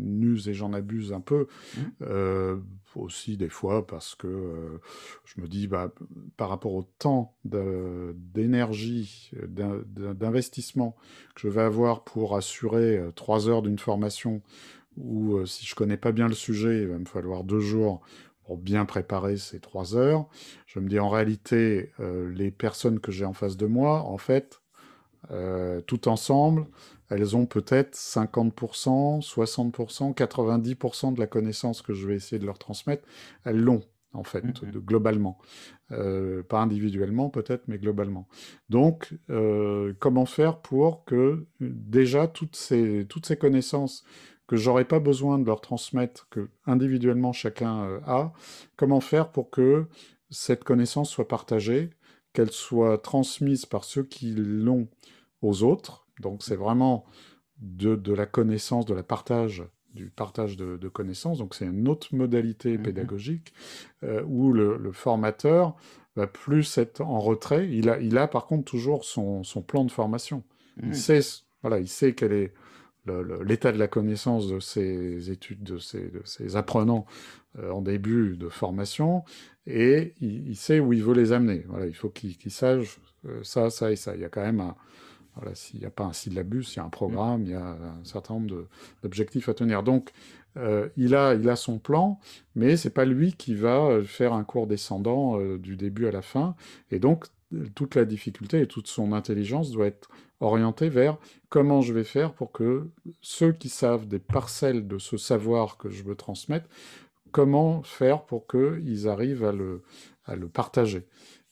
use 0.00 0.48
et 0.48 0.54
j'en 0.54 0.72
abuse 0.72 1.12
un 1.12 1.20
peu, 1.20 1.46
mmh. 1.76 2.60
aussi 2.94 3.36
des 3.36 3.48
fois 3.48 3.86
parce 3.86 4.14
que 4.14 4.80
je 5.24 5.40
me 5.40 5.46
dis, 5.46 5.66
bah, 5.66 5.92
par 6.36 6.48
rapport 6.48 6.72
au 6.72 6.88
temps 6.98 7.34
d'énergie, 7.44 9.30
d'investissement 9.46 10.96
que 11.34 11.42
je 11.42 11.48
vais 11.48 11.62
avoir 11.62 12.04
pour 12.04 12.36
assurer 12.36 12.98
euh, 12.98 13.10
trois 13.12 13.48
heures 13.48 13.62
d'une 13.62 13.78
formation, 13.78 14.42
ou 14.96 15.36
euh, 15.36 15.46
si 15.46 15.64
je 15.64 15.74
connais 15.74 15.96
pas 15.96 16.12
bien 16.12 16.28
le 16.28 16.34
sujet, 16.34 16.82
il 16.82 16.88
va 16.88 16.98
me 16.98 17.04
falloir 17.04 17.44
deux 17.44 17.60
jours 17.60 18.00
pour 18.48 18.56
bien 18.56 18.86
préparer 18.86 19.36
ces 19.36 19.60
trois 19.60 19.94
heures. 19.94 20.26
Je 20.64 20.80
me 20.80 20.88
dis 20.88 20.98
en 20.98 21.10
réalité, 21.10 21.92
euh, 22.00 22.32
les 22.32 22.50
personnes 22.50 22.98
que 22.98 23.12
j'ai 23.12 23.26
en 23.26 23.34
face 23.34 23.58
de 23.58 23.66
moi, 23.66 24.00
en 24.04 24.16
fait, 24.16 24.62
tout 25.86 26.08
ensemble, 26.08 26.66
elles 27.10 27.36
ont 27.36 27.44
peut-être 27.44 27.94
50%, 27.94 29.20
60%, 29.20 30.14
90% 30.14 31.12
de 31.12 31.20
la 31.20 31.26
connaissance 31.26 31.82
que 31.82 31.92
je 31.92 32.06
vais 32.06 32.14
essayer 32.14 32.38
de 32.38 32.46
leur 32.46 32.58
transmettre, 32.58 33.06
elles 33.44 33.60
l'ont 33.60 33.82
en 34.14 34.24
fait, 34.24 34.42
mmh 34.42 34.70
de, 34.70 34.78
globalement. 34.78 35.38
Euh, 35.92 36.42
pas 36.42 36.60
individuellement 36.60 37.30
peut-être, 37.30 37.64
mais 37.68 37.78
globalement. 37.78 38.28
Donc, 38.68 39.14
euh, 39.30 39.94
comment 39.98 40.26
faire 40.26 40.60
pour 40.60 41.04
que 41.04 41.46
déjà 41.60 42.26
toutes 42.26 42.56
ces, 42.56 43.06
toutes 43.08 43.26
ces 43.26 43.36
connaissances 43.36 44.04
que 44.48 44.56
j'aurais 44.56 44.86
pas 44.86 44.98
besoin 44.98 45.38
de 45.38 45.44
leur 45.44 45.60
transmettre, 45.60 46.26
que 46.30 46.48
individuellement 46.66 47.32
chacun 47.32 47.84
euh, 47.84 48.00
a, 48.06 48.32
comment 48.76 49.00
faire 49.00 49.30
pour 49.30 49.50
que 49.50 49.86
cette 50.30 50.64
connaissance 50.64 51.10
soit 51.10 51.28
partagée, 51.28 51.90
qu'elle 52.32 52.50
soit 52.50 52.98
transmise 52.98 53.66
par 53.66 53.84
ceux 53.84 54.02
qui 54.02 54.32
l'ont 54.34 54.88
aux 55.42 55.62
autres. 55.62 56.06
Donc, 56.20 56.42
c'est 56.42 56.56
vraiment 56.56 57.04
de, 57.58 57.94
de 57.94 58.12
la 58.12 58.26
connaissance, 58.26 58.86
de 58.86 58.94
la 58.94 59.02
partage 59.02 59.64
du 59.94 60.10
partage 60.10 60.56
de, 60.56 60.88
connaissances. 60.88 61.38
Donc 61.38 61.54
c'est 61.54 61.64
une 61.64 61.88
autre 61.88 62.14
modalité 62.14 62.78
mmh 62.78 62.82
pédagogique 62.82 63.52
euh, 64.04 64.22
où 64.26 64.52
le, 64.52 64.92
formateur 64.92 65.74
va 66.14 66.26
plus 66.26 66.78
être 66.78 67.00
en 67.00 67.20
retrait. 67.20 67.68
Il 67.70 67.88
a, 67.88 67.98
il 67.98 68.18
a 68.18 68.28
par 68.28 68.46
contre 68.46 68.64
toujours 68.64 69.04
son, 69.04 69.42
plan 69.66 69.84
de 69.84 69.90
formation. 69.90 70.44
Il 70.82 70.90
mmh. 70.90 70.94
sait, 70.94 71.20
voilà, 71.62 71.80
il 71.80 71.88
sait 71.88 72.14
quel 72.14 72.32
est 72.32 72.52
l'état 73.44 73.72
de 73.72 73.78
la 73.78 73.88
connaissance 73.88 74.48
de 74.48 74.60
ses 74.60 75.30
études, 75.30 75.62
de 75.62 75.78
ses, 75.78 76.10
de 76.10 76.22
ses 76.24 76.56
apprenants 76.56 77.06
euh, 77.58 77.70
en 77.70 77.82
début 77.82 78.36
de 78.36 78.48
formation, 78.48 79.24
et 79.66 80.14
il, 80.20 80.56
sait 80.56 80.80
où 80.80 80.92
il 80.92 81.02
veut 81.02 81.14
les 81.14 81.32
amener. 81.32 81.64
Voilà, 81.68 81.86
il 81.86 81.94
faut 81.94 82.08
qu'il 82.10 82.50
sache 82.50 82.98
euh, 83.26 83.40
ça, 83.42 83.70
ça 83.70 83.90
et 83.90 83.96
ça. 83.96 84.14
Il 84.14 84.20
y 84.20 84.24
a 84.24 84.28
quand 84.28 84.42
même 84.42 84.74
voilà, 85.36 85.54
s'il 85.54 85.80
n'y 85.80 85.86
a 85.86 85.90
pas 85.90 86.04
un 86.04 86.12
syllabus, 86.12 86.74
il 86.74 86.76
y 86.76 86.80
a 86.80 86.84
un 86.84 86.88
programme, 86.88 87.42
il 87.42 87.50
y 87.50 87.54
a 87.54 87.64
un 87.64 88.04
certain 88.04 88.34
nombre 88.34 88.66
d'objectifs 89.02 89.48
à 89.48 89.54
tenir. 89.54 89.82
Donc, 89.82 90.10
euh, 90.56 90.88
il, 90.96 91.14
a, 91.14 91.34
il 91.34 91.48
a 91.48 91.56
son 91.56 91.78
plan, 91.78 92.18
mais 92.56 92.76
c'est 92.76 92.90
pas 92.90 93.04
lui 93.04 93.32
qui 93.34 93.54
va 93.54 94.02
faire 94.04 94.32
un 94.32 94.44
cours 94.44 94.66
descendant 94.66 95.38
du 95.56 95.76
début 95.76 96.06
à 96.06 96.10
la 96.10 96.22
fin. 96.22 96.56
Et 96.90 96.98
donc, 96.98 97.26
toute 97.74 97.94
la 97.94 98.04
difficulté 98.04 98.60
et 98.60 98.66
toute 98.66 98.88
son 98.88 99.12
intelligence 99.12 99.70
doit 99.70 99.86
être 99.86 100.10
orientée 100.40 100.88
vers 100.88 101.18
comment 101.48 101.80
je 101.80 101.92
vais 101.92 102.04
faire 102.04 102.32
pour 102.32 102.52
que 102.52 102.88
ceux 103.20 103.52
qui 103.52 103.68
savent 103.68 104.06
des 104.06 104.18
parcelles 104.18 104.86
de 104.86 104.98
ce 104.98 105.16
savoir 105.16 105.76
que 105.76 105.90
je 105.90 106.02
veux 106.02 106.14
transmettre, 106.14 106.68
comment 107.30 107.82
faire 107.82 108.24
pour 108.24 108.46
qu'ils 108.46 109.08
arrivent 109.08 109.44
à 109.44 109.52
le, 109.52 109.82
à 110.24 110.36
le 110.36 110.48
partager. 110.48 111.06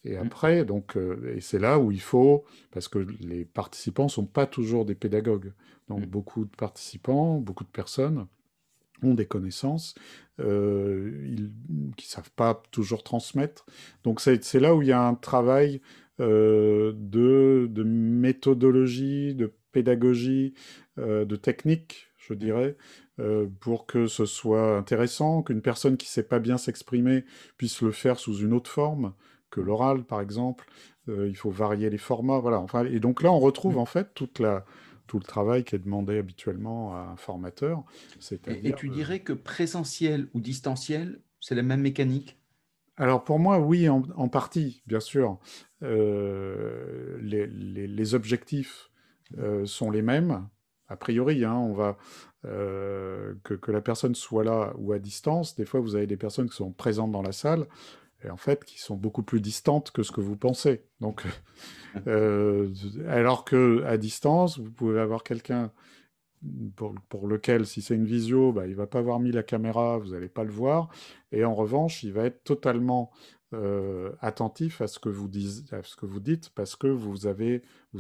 Et 0.05 0.17
mmh. 0.17 0.27
après, 0.27 0.65
donc, 0.65 0.97
euh, 0.97 1.35
et 1.37 1.41
c'est 1.41 1.59
là 1.59 1.79
où 1.79 1.91
il 1.91 2.01
faut, 2.01 2.45
parce 2.71 2.89
que 2.89 2.99
les 3.21 3.45
participants 3.45 4.05
ne 4.05 4.09
sont 4.09 4.27
pas 4.27 4.47
toujours 4.47 4.85
des 4.85 4.95
pédagogues. 4.95 5.53
Donc, 5.89 6.03
mmh. 6.03 6.07
beaucoup 6.07 6.45
de 6.45 6.57
participants, 6.57 7.39
beaucoup 7.39 7.65
de 7.65 7.71
personnes 7.71 8.27
ont 9.03 9.15
des 9.15 9.27
connaissances 9.27 9.95
euh, 10.41 11.37
qui 11.97 12.07
ne 12.07 12.11
savent 12.11 12.31
pas 12.31 12.63
toujours 12.71 13.03
transmettre. 13.03 13.67
Donc, 14.05 14.21
c'est 14.21 14.61
là 14.61 14.75
où 14.75 14.83
il 14.83 14.89
y 14.89 14.93
a 14.93 15.03
un 15.03 15.15
travail 15.15 15.83
euh, 16.21 16.93
de, 16.97 17.83
méthodologie, 17.83 19.35
de 19.35 19.53
pédagogie, 19.73 20.55
de 20.97 21.37
technique, 21.37 22.09
je 22.17 22.33
dirais, 22.33 22.77
pour 23.61 23.85
que 23.85 24.07
ce 24.07 24.25
soit 24.25 24.79
intéressant, 24.79 25.43
qu'une 25.43 25.61
personne 25.61 25.99
qui 25.99 26.07
ne 26.07 26.11
sait 26.11 26.23
pas 26.23 26.39
bien 26.39 26.57
s'exprimer 26.57 27.25
puisse 27.59 27.83
le 27.83 27.93
faire 27.93 28.19
sous 28.19 28.39
une 28.39 28.55
autre 28.55 28.71
forme 28.71 29.13
que 29.51 29.61
l'oral, 29.61 30.05
par 30.05 30.23
exemple. 30.23 30.67
il 31.09 31.37
faut 31.37 31.51
varier 31.51 31.91
les 31.91 31.99
formats, 31.99 32.39
voilà. 32.39 32.59
Enfin, 32.61 32.87
et 32.87 32.99
donc 32.99 33.23
là, 33.23 33.31
on 33.31 33.39
retrouve 33.39 33.77
en 33.77 33.85
fait 33.85 34.15
toute 34.15 34.39
la, 34.39 34.65
tout 35.07 35.19
le 35.19 35.25
travail 35.25 35.65
qui 35.65 35.75
est 35.75 35.79
demandé 35.79 36.19
habituellement 36.19 36.95
à 36.95 37.01
un 37.13 37.17
formateur. 37.17 37.85
Et, 38.49 38.69
et 38.69 38.73
tu 38.75 38.89
dirais 38.89 39.21
que 39.21 39.33
présentiel 39.33 40.29
ou 40.35 40.41
distanciel, 40.41 41.21
c'est 41.41 41.55
la 41.55 41.63
même 41.63 41.81
mécanique? 41.81 42.39
Alors 42.97 43.25
pour 43.25 43.39
moi, 43.39 43.59
oui, 43.59 43.89
en, 43.89 44.29
partie, 44.29 44.83
bien 44.87 45.01
sûr. 45.01 45.39
Euh, 45.83 47.19
les, 47.21 48.15
objectifs 48.15 48.91
euh, 49.39 49.67
sont 49.67 49.91
les 49.91 50.03
mêmes. 50.03 50.49
A 50.89 50.97
priori, 50.97 51.45
hein, 51.45 51.55
on 51.55 51.75
va 51.75 51.99
euh, 52.47 53.35
que, 53.43 53.71
la 53.71 53.83
personne 53.83 54.15
soit 54.15 54.45
là 54.45 54.73
ou 54.79 54.93
à 54.93 54.99
distance. 54.99 55.57
Des 55.57 55.67
fois, 55.67 55.81
vous 55.81 55.95
avez 55.95 56.07
des 56.07 56.17
personnes 56.17 56.49
qui 56.49 56.57
sont 56.57 56.73
présentes 56.73 57.13
dans 57.13 57.23
la 57.23 57.33
salle 57.33 57.67
et 58.25 58.31
en 58.31 58.39
fait 58.39 58.65
qui 58.65 58.79
sont 58.79 58.97
beaucoup 58.97 59.23
plus 59.23 59.43
distantes 59.43 59.91
que 59.91 60.03
ce 60.03 60.11
que 60.11 60.23
vous 60.23 60.37
pensez. 60.37 60.87
Donc, 61.01 61.23
alors 62.07 63.45
que 63.45 63.85
à 63.85 63.99
distance, 63.99 64.59
vous 64.59 64.71
pouvez 64.71 65.01
avoir 65.01 65.23
quelqu'un 65.23 65.71
pour, 67.09 67.27
lequel, 67.27 67.67
si 67.67 67.83
c'est 67.83 67.95
une 67.95 68.05
visio, 68.05 68.53
bah, 68.53 68.67
il 68.67 68.73
ne 68.73 68.77
va 68.77 68.87
pas 68.87 68.99
avoir 68.99 69.21
mis 69.21 69.33
la 69.33 69.43
caméra, 69.43 69.99
vous 69.99 70.11
n'allez 70.11 70.29
pas 70.29 70.45
le 70.45 70.51
voir. 70.51 70.89
Et 71.33 71.45
en 71.45 71.55
revanche, 71.55 72.03
il 72.03 72.13
va 72.13 72.25
être 72.25 72.45
totalement 72.45 73.11
euh, 73.55 74.13
attentif 74.21 74.81
à 74.81 74.87
ce, 74.87 74.99
que 74.99 75.09
vous 75.09 75.29
dites, 75.29 75.71
parce 75.71 76.77
que 76.77 76.87
vous, 76.87 77.29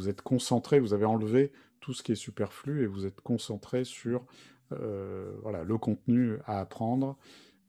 êtes 0.08 0.22
concentré, 0.22 0.80
vous 0.80 0.94
avez 0.94 1.04
enlevé 1.04 1.52
tout 1.80 1.92
ce 1.92 2.02
qui 2.02 2.12
est 2.12 2.16
superflu 2.16 2.82
et 2.82 2.86
vous 2.86 3.06
êtes 3.06 3.20
concentré 3.20 3.84
sur 3.84 4.26
euh, 4.72 5.32
le 5.64 5.78
contenu 5.78 6.38
à 6.46 6.60
apprendre 6.60 7.16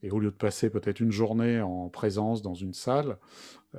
et 0.03 0.11
au 0.11 0.19
lieu 0.19 0.31
de 0.31 0.35
passer 0.35 0.69
peut-être 0.69 0.99
une 0.99 1.11
journée 1.11 1.61
en 1.61 1.89
présence 1.89 2.41
dans 2.41 2.53
une 2.53 2.73
salle, 2.73 3.17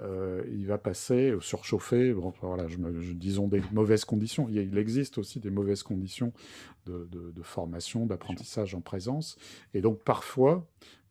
euh, 0.03 0.43
il 0.51 0.67
va 0.67 0.79
passer 0.79 1.35
surchauffé, 1.41 2.13
bon, 2.13 2.33
voilà, 2.41 2.67
je 2.69 3.13
disons 3.13 3.49
des 3.49 3.63
mauvaises 3.73 4.05
conditions. 4.05 4.49
Il, 4.49 4.79
existe 4.79 5.19
aussi 5.19 5.41
des 5.41 5.51
mauvaises 5.51 5.83
conditions 5.83 6.33
de, 6.87 7.43
formation, 7.43 8.07
d'apprentissage 8.07 8.75
en 8.75 8.81
présence. 8.81 9.37
Et 9.75 9.81
donc 9.81 10.03
parfois, 10.03 10.67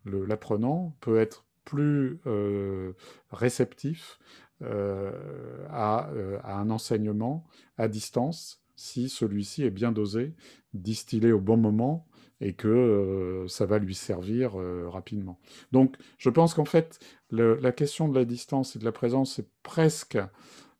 l'apprenant 0.05 0.95
peut 1.01 1.19
être 1.19 1.45
plus 1.65 2.19
euh, 2.25 2.93
réceptif 3.31 4.19
euh, 4.61 5.11
à, 5.69 6.09
à, 6.43 6.57
un 6.59 6.69
enseignement 6.69 7.45
à 7.77 7.88
distance 7.88 8.61
si 8.75 9.09
celui-ci 9.09 9.63
est 9.63 9.71
bien 9.71 9.91
dosé, 9.91 10.33
distillé 10.73 11.31
au 11.31 11.41
bon 11.41 11.57
moment 11.57 12.07
et 12.41 12.53
que 12.53 12.67
euh, 12.67 13.47
ça 13.47 13.65
va 13.65 13.79
lui 13.79 13.95
servir 13.95 14.59
euh, 14.59 14.88
rapidement. 14.89 15.39
Donc, 15.71 15.95
je 16.17 16.29
pense 16.29 16.53
qu'en 16.53 16.65
fait, 16.65 16.99
la 17.31 17.71
question 17.71 18.07
de 18.07 18.17
la 18.17 18.25
distance 18.25 18.75
et 18.75 18.79
de 18.79 18.85
la 18.85 18.91
présence, 18.91 19.35
c'est 19.35 19.49
presque, 19.63 20.17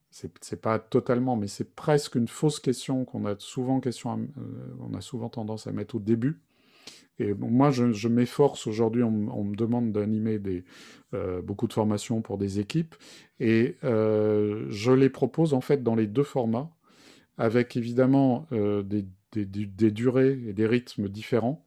c'est 0.10 0.62
pas 0.62 0.80
totalement, 0.80 1.36
mais 1.36 1.48
c'est 1.48 1.76
presque 1.76 2.16
une 2.16 2.28
fausse 2.28 2.60
question 2.60 3.06
qu'on 3.06 3.26
a 3.26 3.36
souvent 3.40 3.80
question, 3.80 4.20
euh, 4.38 4.76
on 4.80 4.94
a 4.94 5.02
souvent 5.02 5.30
tendance 5.30 5.68
à 5.68 5.72
mettre 5.72 5.96
au 5.96 6.00
début. 6.00 6.42
Et 7.20 7.34
moi, 7.34 7.72
je, 7.72 8.08
m'efforce 8.08 8.68
aujourd'hui, 8.68 9.02
on, 9.02 9.12
me 9.44 9.56
demande 9.56 9.92
d'animer 9.92 10.40
beaucoup 11.44 11.66
de 11.66 11.74
formations 11.74 12.22
pour 12.22 12.38
des 12.38 12.60
équipes, 12.60 12.94
et 13.40 13.76
je 13.82 14.92
les 14.92 15.10
propose 15.10 15.56
en 15.56 15.62
fait 15.62 15.82
dans 15.82 15.96
les 15.96 16.06
deux 16.06 16.22
formats, 16.22 16.70
avec 17.40 17.76
évidemment 17.76 18.46
des 18.52 19.08
des, 19.34 19.92
durées 19.92 20.40
et 20.48 20.54
des 20.54 20.68
rythmes 20.68 21.10
différents. 21.10 21.66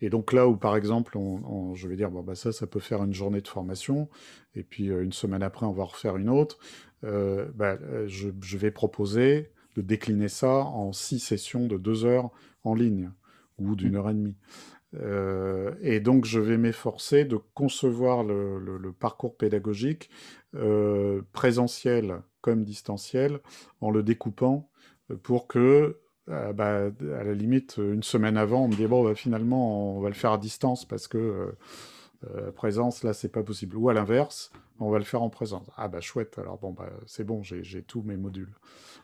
Et 0.00 0.10
donc 0.10 0.32
là 0.32 0.48
où, 0.48 0.56
par 0.56 0.76
exemple, 0.76 1.16
on, 1.16 1.74
je 1.74 1.88
vais 1.88 1.96
dire, 1.96 2.10
bon, 2.10 2.22
bah 2.22 2.34
ça, 2.34 2.52
ça 2.52 2.66
peut 2.66 2.80
faire 2.80 3.02
une 3.02 3.14
journée 3.14 3.40
de 3.40 3.48
formation, 3.48 4.08
et 4.54 4.62
puis 4.62 4.90
euh, 4.90 5.02
une 5.02 5.12
semaine 5.12 5.42
après, 5.42 5.66
on 5.66 5.72
va 5.72 5.84
refaire 5.84 6.16
une 6.16 6.28
autre, 6.28 6.58
euh, 7.04 7.50
bah, 7.54 7.78
euh, 7.82 8.06
je, 8.06 8.58
vais 8.58 8.70
proposer 8.70 9.50
de 9.76 9.82
décliner 9.82 10.28
ça 10.28 10.64
en 10.64 10.92
six 10.92 11.18
sessions 11.18 11.66
de 11.66 11.78
deux 11.78 12.04
heures 12.04 12.30
en 12.62 12.74
ligne, 12.74 13.10
ou 13.58 13.74
d'une 13.74 13.96
heure 13.96 14.10
et 14.10 14.14
demie. 14.14 14.36
et 15.82 16.00
donc, 16.00 16.24
je 16.24 16.40
vais 16.40 16.58
m'efforcer 16.58 17.24
de 17.24 17.38
concevoir 17.54 18.22
le 18.22 18.92
parcours 18.92 19.36
pédagogique 19.36 20.10
présentiel 21.32 22.22
comme 22.40 22.64
distanciel 22.64 23.40
en 23.80 23.90
le 23.90 24.02
découpant 24.02 24.70
pour 25.22 25.46
que 25.46 25.98
euh, 26.28 26.52
bah, 26.52 26.90
à 27.18 27.24
la 27.24 27.34
limite, 27.34 27.76
une 27.78 28.02
semaine 28.02 28.36
avant, 28.36 28.64
on 28.64 28.68
me 28.68 28.74
dit 28.74 28.86
bon, 28.86 29.04
bah, 29.04 29.14
finalement, 29.14 29.96
on 29.96 30.00
va 30.00 30.08
le 30.08 30.14
faire 30.14 30.32
à 30.32 30.38
distance 30.38 30.86
parce 30.86 31.06
que 31.06 31.18
euh, 31.18 31.58
euh, 32.34 32.52
présence, 32.52 33.02
là, 33.02 33.12
c'est 33.12 33.28
pas 33.28 33.42
possible. 33.42 33.76
Ou 33.76 33.90
à 33.90 33.94
l'inverse, 33.94 34.50
on 34.80 34.90
va 34.90 34.98
le 34.98 35.04
faire 35.04 35.22
en 35.22 35.30
présence. 35.30 35.66
Ah 35.76 35.88
bah 35.88 36.00
chouette, 36.00 36.38
alors 36.38 36.58
bon, 36.58 36.72
bah, 36.72 36.90
c'est 37.06 37.24
bon, 37.24 37.42
j'ai 37.42 37.82
tous 37.82 38.02
mes 38.02 38.16
modules. 38.16 38.54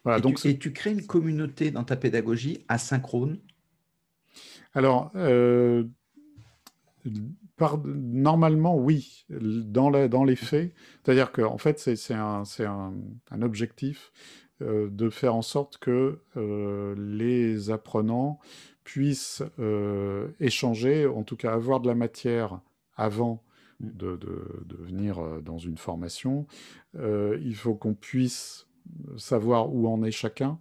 Voilà, 0.05 0.19
et, 0.19 0.23
donc, 0.23 0.41
tu, 0.41 0.49
et 0.49 0.59
tu 0.59 0.73
crées 0.73 0.93
une 0.93 1.07
communauté 1.07 1.71
dans 1.71 1.85
ta 1.85 1.97
pédagogie 1.97 2.65
asynchrone? 2.69 3.39
Alors, 4.73 5.13
par, 7.57 7.79
normalement, 7.85 8.77
oui, 8.77 9.27
dans, 9.29 9.91
la, 9.91 10.09
dans 10.09 10.25
les 10.25 10.37
faits. 10.37 10.73
C'est-à-dire 11.05 11.33
qu'en 11.33 11.53
en 11.53 11.59
fait, 11.59 11.79
c'est 11.79 12.15
un, 12.15 12.43
un, 12.61 12.95
un, 13.31 13.43
objectif 13.43 14.13
euh, 14.63 14.89
de 14.91 15.09
faire 15.09 15.35
en 15.35 15.43
sorte 15.43 15.79
que 15.79 16.19
euh, 16.37 16.95
les 16.99 17.71
apprenants 17.71 18.39
puissent 18.85 19.43
euh, 19.59 20.29
échanger, 20.39 21.07
en 21.07 21.23
tout 21.23 21.37
cas 21.37 21.53
avoir 21.53 21.81
de 21.81 21.89
la 21.89 21.95
matière 21.95 22.61
avant 22.97 23.43
mmh. 23.81 23.89
de, 23.97 24.19
venir 24.79 25.43
dans 25.43 25.59
une 25.59 25.79
formation. 25.79 26.47
il 26.95 27.55
faut 27.55 27.75
qu'on 27.75 27.95
puisse 27.95 28.67
savoir 29.17 29.73
où 29.73 29.89
en 29.89 30.03
est 30.03 30.11
chacun, 30.11 30.59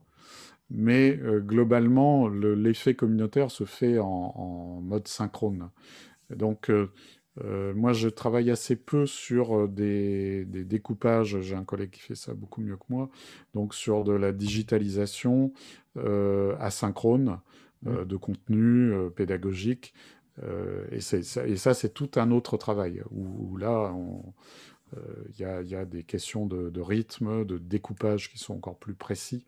mais 0.69 1.19
globalement, 1.39 2.27
l'effet 2.27 2.93
communautaire 2.93 3.49
se 3.49 3.63
fait 3.65 3.97
en, 3.99 4.05
en 4.35 4.81
mode 4.81 5.07
synchrone. 5.07 5.69
Donc, 6.29 6.71
euh, 7.43 7.73
moi, 7.73 7.93
je 7.93 8.09
travaille 8.09 8.51
assez 8.51 8.75
peu 8.75 9.05
sur 9.05 9.55
euh, 9.55 9.67
des, 9.67 10.45
découpages. 10.45 11.39
J'ai 11.41 11.55
un 11.55 11.63
collègue 11.63 11.91
qui 11.91 12.01
fait 12.01 12.15
ça 12.15 12.33
beaucoup 12.33 12.61
mieux 12.61 12.77
que 12.77 12.85
moi. 12.89 13.09
Donc, 13.53 13.73
sur 13.73 14.03
de 14.03 14.13
la 14.13 14.31
digitalisation 14.31 15.51
euh, 15.97 16.55
asynchrone 16.59 17.39
mmh. 17.83 18.05
de 18.05 18.17
contenu 18.17 18.93
pédagogique. 19.15 19.93
et, 20.91 21.01
ça, 21.01 21.73
c'est 21.73 21.93
tout 21.93 22.11
un 22.15 22.31
autre 22.31 22.57
travail 22.57 23.03
où, 23.11 23.57
là, 23.57 23.93
il 24.95 25.39
y, 25.39 25.75
a 25.75 25.85
des 25.85 26.03
questions 26.03 26.45
de, 26.45 26.81
rythme, 26.81 27.45
de 27.45 27.57
découpage 27.57 28.31
qui 28.31 28.37
sont 28.37 28.55
encore 28.55 28.77
plus 28.77 28.95
précis. 28.95 29.45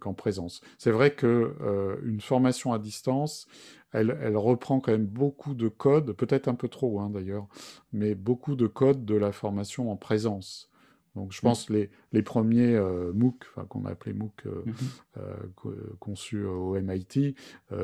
Qu'en 0.00 0.14
présence. 0.14 0.60
C'est 0.78 0.90
vrai 0.90 1.14
qu'une 1.14 2.20
formation 2.20 2.72
à 2.72 2.78
distance, 2.78 3.46
elle, 3.92 4.36
reprend 4.36 4.80
quand 4.80 4.92
même 4.92 5.06
beaucoup 5.06 5.54
de 5.54 5.68
codes, 5.68 6.12
peut-être 6.12 6.48
un 6.48 6.54
peu 6.54 6.68
trop 6.68 7.00
hein, 7.00 7.10
d'ailleurs, 7.10 7.46
mais 7.92 8.14
beaucoup 8.14 8.56
de 8.56 8.66
codes 8.66 9.04
de 9.04 9.14
la 9.14 9.32
formation 9.32 9.90
en 9.90 9.96
présence. 9.96 10.70
Donc 11.16 11.32
je 11.32 11.40
pense 11.40 11.70
les, 11.70 11.90
les 12.12 12.22
premiers 12.22 12.74
euh, 12.74 13.12
MOOC, 13.12 13.44
qu'on 13.68 13.84
a 13.86 13.90
appelé 13.90 14.12
MOOC 14.12 14.46
euh, 14.46 14.62
mmh 14.64 14.72
euh, 15.16 15.74
conçus 15.98 16.44
au 16.44 16.78
MIT, 16.78 17.34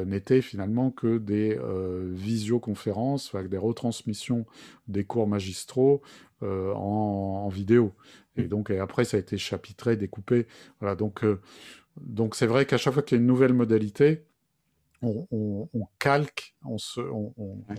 n'étaient 0.04 0.42
finalement 0.42 0.90
que 0.90 1.18
des 1.18 1.58
visioconférences, 2.12 3.34
des 3.34 3.56
retransmissions 3.56 4.46
des 4.86 5.04
cours 5.04 5.26
magistraux 5.26 6.02
en, 6.42 7.48
vidéo. 7.48 7.94
Et 8.36 8.42
mmh. 8.42 8.48
donc 8.48 8.70
après 8.70 9.04
ça 9.04 9.16
a 9.16 9.20
été 9.20 9.38
chapitré, 9.38 9.96
découpé. 9.96 10.46
Voilà, 10.78 10.94
donc 10.94 11.24
donc 12.00 12.36
c'est 12.36 12.46
vrai 12.46 12.66
qu'à 12.66 12.76
chaque 12.76 12.92
fois 12.92 13.02
qu'il 13.02 13.16
y 13.16 13.18
a 13.18 13.22
une 13.22 13.26
nouvelle 13.26 13.54
modalité, 13.54 14.24
on, 15.02 15.88
calque, 15.98 16.54
on, 16.64 16.76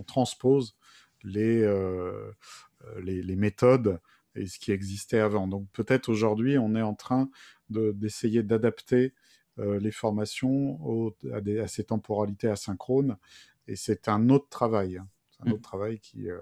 transpose 0.05 0.75
euh, 1.25 2.31
les, 3.01 3.23
les, 3.23 3.35
méthodes 3.35 3.99
et 4.35 4.47
ce 4.47 4.59
qui 4.59 4.71
existait 4.71 5.19
avant. 5.19 5.47
Donc 5.47 5.67
peut-être 5.73 6.09
aujourd'hui, 6.09 6.57
on 6.57 6.75
est 6.75 6.81
en 6.81 6.95
train 6.95 7.29
d'essayer 7.69 8.43
d'adapter 8.43 9.13
euh, 9.59 9.79
les 9.79 9.91
formations 9.91 11.13
à, 11.31 11.67
ces 11.67 11.83
temporalités 11.85 12.47
asynchrones, 12.47 13.17
et 13.67 13.75
c'est 13.75 14.07
un 14.07 14.29
autre 14.29 14.49
travail. 14.49 14.97
Hein. 14.97 15.07
un 15.39 15.49
mmh. 15.49 15.53
autre 15.53 15.61
travail 15.61 16.01
euh, 16.17 16.39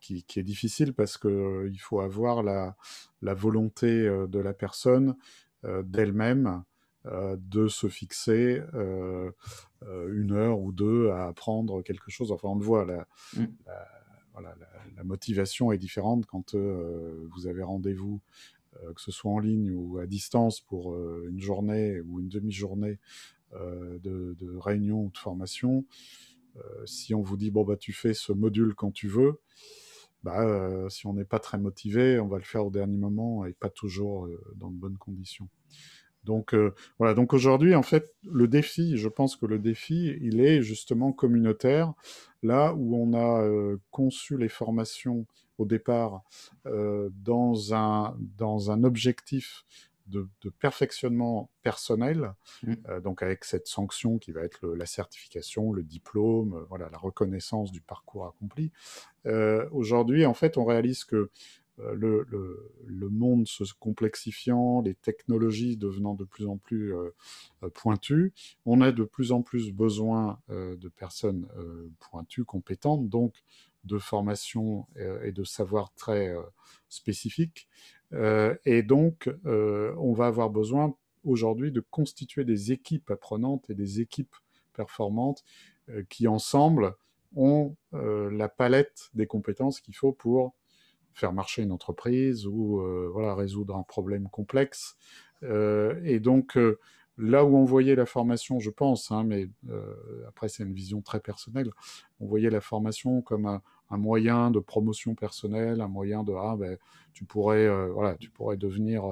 qui, 0.00 0.24
qui, 0.24 0.40
est 0.40 0.44
difficile 0.44 0.94
parce 0.94 1.18
qu'il 1.18 1.78
faut 1.80 2.00
avoir 2.00 2.42
la, 2.42 2.76
la 3.22 3.34
volonté 3.34 3.86
de 3.88 4.38
la 4.38 4.54
personne 4.54 5.16
d'elle-même 5.62 6.64
euh, 7.06 7.34
de 7.40 7.66
se 7.66 7.88
fixer 7.88 8.62
euh, 8.74 9.30
euh, 9.84 10.20
une 10.20 10.32
heure 10.32 10.60
ou 10.60 10.70
deux 10.70 11.08
à 11.08 11.28
apprendre 11.28 11.80
quelque 11.80 12.10
chose. 12.10 12.30
Enfin, 12.30 12.48
on 12.48 12.56
le 12.56 12.62
voit, 12.62 12.84
la, 12.84 13.08
mmh. 13.38 13.46
la, 13.64 13.88
motivation 15.04 15.72
est 15.72 15.78
différente 15.78 16.26
quand 16.26 16.54
vous 16.54 17.46
avez 17.46 17.62
rendez-vous, 17.62 18.20
que 18.72 19.00
ce 19.00 19.10
soit 19.10 19.30
en 19.30 19.38
ligne 19.38 19.72
ou 19.72 19.98
à 19.98 20.06
distance, 20.06 20.60
pour 20.60 20.96
une 21.26 21.40
journée 21.40 22.00
ou 22.00 22.20
une 22.20 22.28
demi-journée 22.28 22.98
de, 23.52 24.36
de, 24.38 24.56
réunion 24.56 25.04
ou 25.04 25.10
de 25.10 25.18
formation. 25.18 25.84
si 26.84 27.14
on 27.14 27.22
vous 27.22 27.36
dit, 27.36 27.50
bon, 27.50 27.64
bah, 27.64 27.76
tu 27.76 27.92
fais 27.92 28.14
ce 28.14 28.32
module 28.32 28.74
quand 28.74 28.92
tu 28.92 29.08
veux, 29.08 29.40
bah, 30.22 30.88
si 30.90 31.06
on 31.06 31.14
n'est 31.14 31.24
pas 31.24 31.38
très 31.38 31.58
motivé, 31.58 32.20
on 32.20 32.28
va 32.28 32.38
le 32.38 32.44
faire 32.44 32.66
au 32.66 32.70
dernier 32.70 32.96
moment 32.96 33.44
et 33.46 33.52
pas 33.52 33.70
toujours 33.70 34.28
dans 34.56 34.70
de 34.70 34.76
bonnes 34.76 34.98
conditions. 34.98 35.48
Donc 36.24 36.54
voilà, 36.98 37.14
donc 37.14 37.32
aujourd'hui, 37.32 37.74
en 37.74 37.82
fait, 37.82 38.14
le 38.24 38.46
défi, 38.46 38.96
je 38.96 39.08
pense 39.08 39.36
que 39.36 39.46
le 39.46 39.58
défi, 39.58 40.16
il 40.20 40.40
est 40.40 40.62
justement 40.62 41.12
communautaire, 41.12 41.94
là 42.42 42.74
où 42.74 42.96
on 42.96 43.14
a 43.14 43.76
conçu 43.90 44.36
les 44.36 44.48
formations 44.48 45.26
au 45.58 45.64
départ 45.64 46.22
dans, 46.64 47.74
un, 47.74 48.16
dans 48.36 48.70
un 48.70 48.84
objectif 48.84 49.64
de, 50.08 50.28
perfectionnement 50.58 51.50
personnel, 51.62 52.34
mmh. 52.64 52.74
donc 53.02 53.22
avec 53.22 53.44
cette 53.44 53.66
sanction 53.66 54.18
qui 54.18 54.32
va 54.32 54.42
être 54.42 54.66
la 54.68 54.86
certification, 54.86 55.72
le 55.72 55.82
diplôme, 55.82 56.66
voilà, 56.68 56.88
la 56.90 56.98
reconnaissance 56.98 57.72
du 57.72 57.80
parcours 57.80 58.26
accompli. 58.26 58.72
Aujourd'hui, 59.70 60.26
en 60.26 60.34
fait, 60.34 60.58
on 60.58 60.64
réalise 60.64 61.04
que 61.04 61.30
euh, 61.84 62.24
le, 62.86 63.08
monde 63.08 63.46
se 63.46 63.64
complexifiant, 63.78 64.82
les 64.82 64.94
technologies 64.94 65.76
devenant 65.76 66.14
de 66.14 66.24
plus 66.24 66.46
en 66.46 66.56
plus 66.56 66.94
euh, 66.94 67.10
euh, 67.62 67.70
pointues, 67.70 68.32
on 68.66 68.80
a 68.80 68.92
de 68.92 69.04
plus 69.04 69.32
en 69.32 69.42
plus 69.42 69.72
besoin 69.72 70.38
de 70.48 70.88
personnes 70.88 71.46
pointues, 71.98 72.44
compétentes, 72.44 73.08
donc 73.08 73.34
de 73.84 73.98
formation 73.98 74.86
et 75.24 75.32
de 75.32 75.44
savoir 75.44 75.92
très 75.94 76.34
spécifiques. 76.88 77.68
et 78.12 78.82
donc, 78.82 79.30
on 79.44 80.12
va 80.12 80.26
avoir 80.26 80.50
besoin 80.50 80.94
aujourd'hui 81.24 81.72
de 81.72 81.80
constituer 81.80 82.44
des 82.44 82.72
équipes 82.72 83.10
apprenantes 83.10 83.68
et 83.70 83.74
des 83.74 84.00
équipes 84.00 84.34
performantes 84.72 85.42
qui, 86.08 86.28
ensemble, 86.28 86.94
ont 87.34 87.76
la 87.92 88.48
palette 88.48 89.10
des 89.14 89.26
compétences 89.26 89.80
qu'il 89.80 89.96
faut 89.96 90.12
pour 90.12 90.54
faire 91.14 91.32
marcher 91.32 91.62
une 91.62 91.72
entreprise 91.72 92.46
ou 92.46 92.80
euh, 92.80 93.08
voilà, 93.12 93.34
résoudre 93.34 93.76
un 93.76 93.82
problème 93.82 94.28
complexe. 94.28 94.96
Euh, 95.42 96.00
et 96.04 96.20
donc, 96.20 96.56
euh, 96.56 96.78
là 97.18 97.44
où 97.44 97.56
on 97.56 97.64
voyait 97.64 97.94
la 97.94 98.06
formation, 98.06 98.60
je 98.60 98.70
pense, 98.70 99.10
hein, 99.10 99.24
mais 99.24 99.48
après 100.26 100.48
c'est 100.48 100.62
une 100.62 100.72
vision 100.72 101.02
très 101.02 101.20
personnelle, 101.20 101.70
on 102.18 102.26
voyait 102.26 102.50
la 102.50 102.60
formation 102.60 103.20
comme 103.20 103.46
un, 103.46 103.62
moyen 103.90 104.50
de 104.50 104.60
promotion 104.60 105.14
personnelle, 105.14 105.80
un 105.80 105.88
moyen 105.88 106.22
de 106.22 106.32
ah 106.32 106.54
ben 106.56 106.78
tu 107.12 107.24
pourrais 107.24 107.68
voilà 107.90 108.14
tu 108.14 108.30
pourrais 108.30 108.56
devenir 108.56 109.02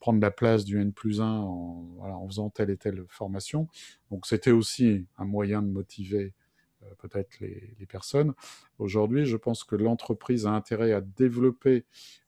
prendre 0.00 0.20
la 0.20 0.30
place 0.30 0.66
du 0.66 0.78
N 0.78 0.92
plus 0.92 1.22
1 1.22 1.24
en, 1.24 2.26
faisant 2.28 2.50
telle 2.50 2.68
et 2.68 2.76
telle 2.76 3.04
formation. 3.08 3.68
Donc 4.10 4.26
c'était 4.26 4.50
aussi 4.50 5.06
un 5.16 5.24
moyen 5.24 5.62
de 5.62 5.68
motiver 5.68 6.34
peut-être 6.98 7.40
les, 7.40 7.86
personnes. 7.88 8.34
Aujourd'hui, 8.78 9.24
je 9.24 9.36
pense 9.36 9.64
que 9.64 9.76
l'entreprise 9.76 10.46
a 10.46 10.50
intérêt 10.50 10.92
à 10.92 11.00
développer 11.00 11.84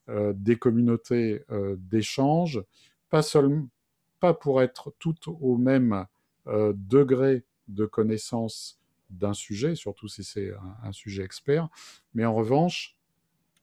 euh, 0.09 0.33
des 0.35 0.57
communautés 0.57 1.45
euh, 1.51 1.77
d'échange, 1.79 2.63
pas 3.09 3.23
seulement 3.23 3.69
pas 4.21 4.35
pour 4.35 4.61
être 4.63 4.93
toutes 4.99 5.29
au 5.29 5.57
même 5.57 6.07
degré 6.47 7.45
de 7.69 7.87
connaissance 7.87 8.81
d'un 9.09 9.33
sujet, 9.33 9.75
surtout 9.75 10.09
si 10.09 10.25
c'est 10.25 10.53
un, 10.83 10.93
sujet 10.93 11.23
expert, 11.23 11.69
mais 12.13 12.27
en 12.27 12.35
revanche, 12.35 12.99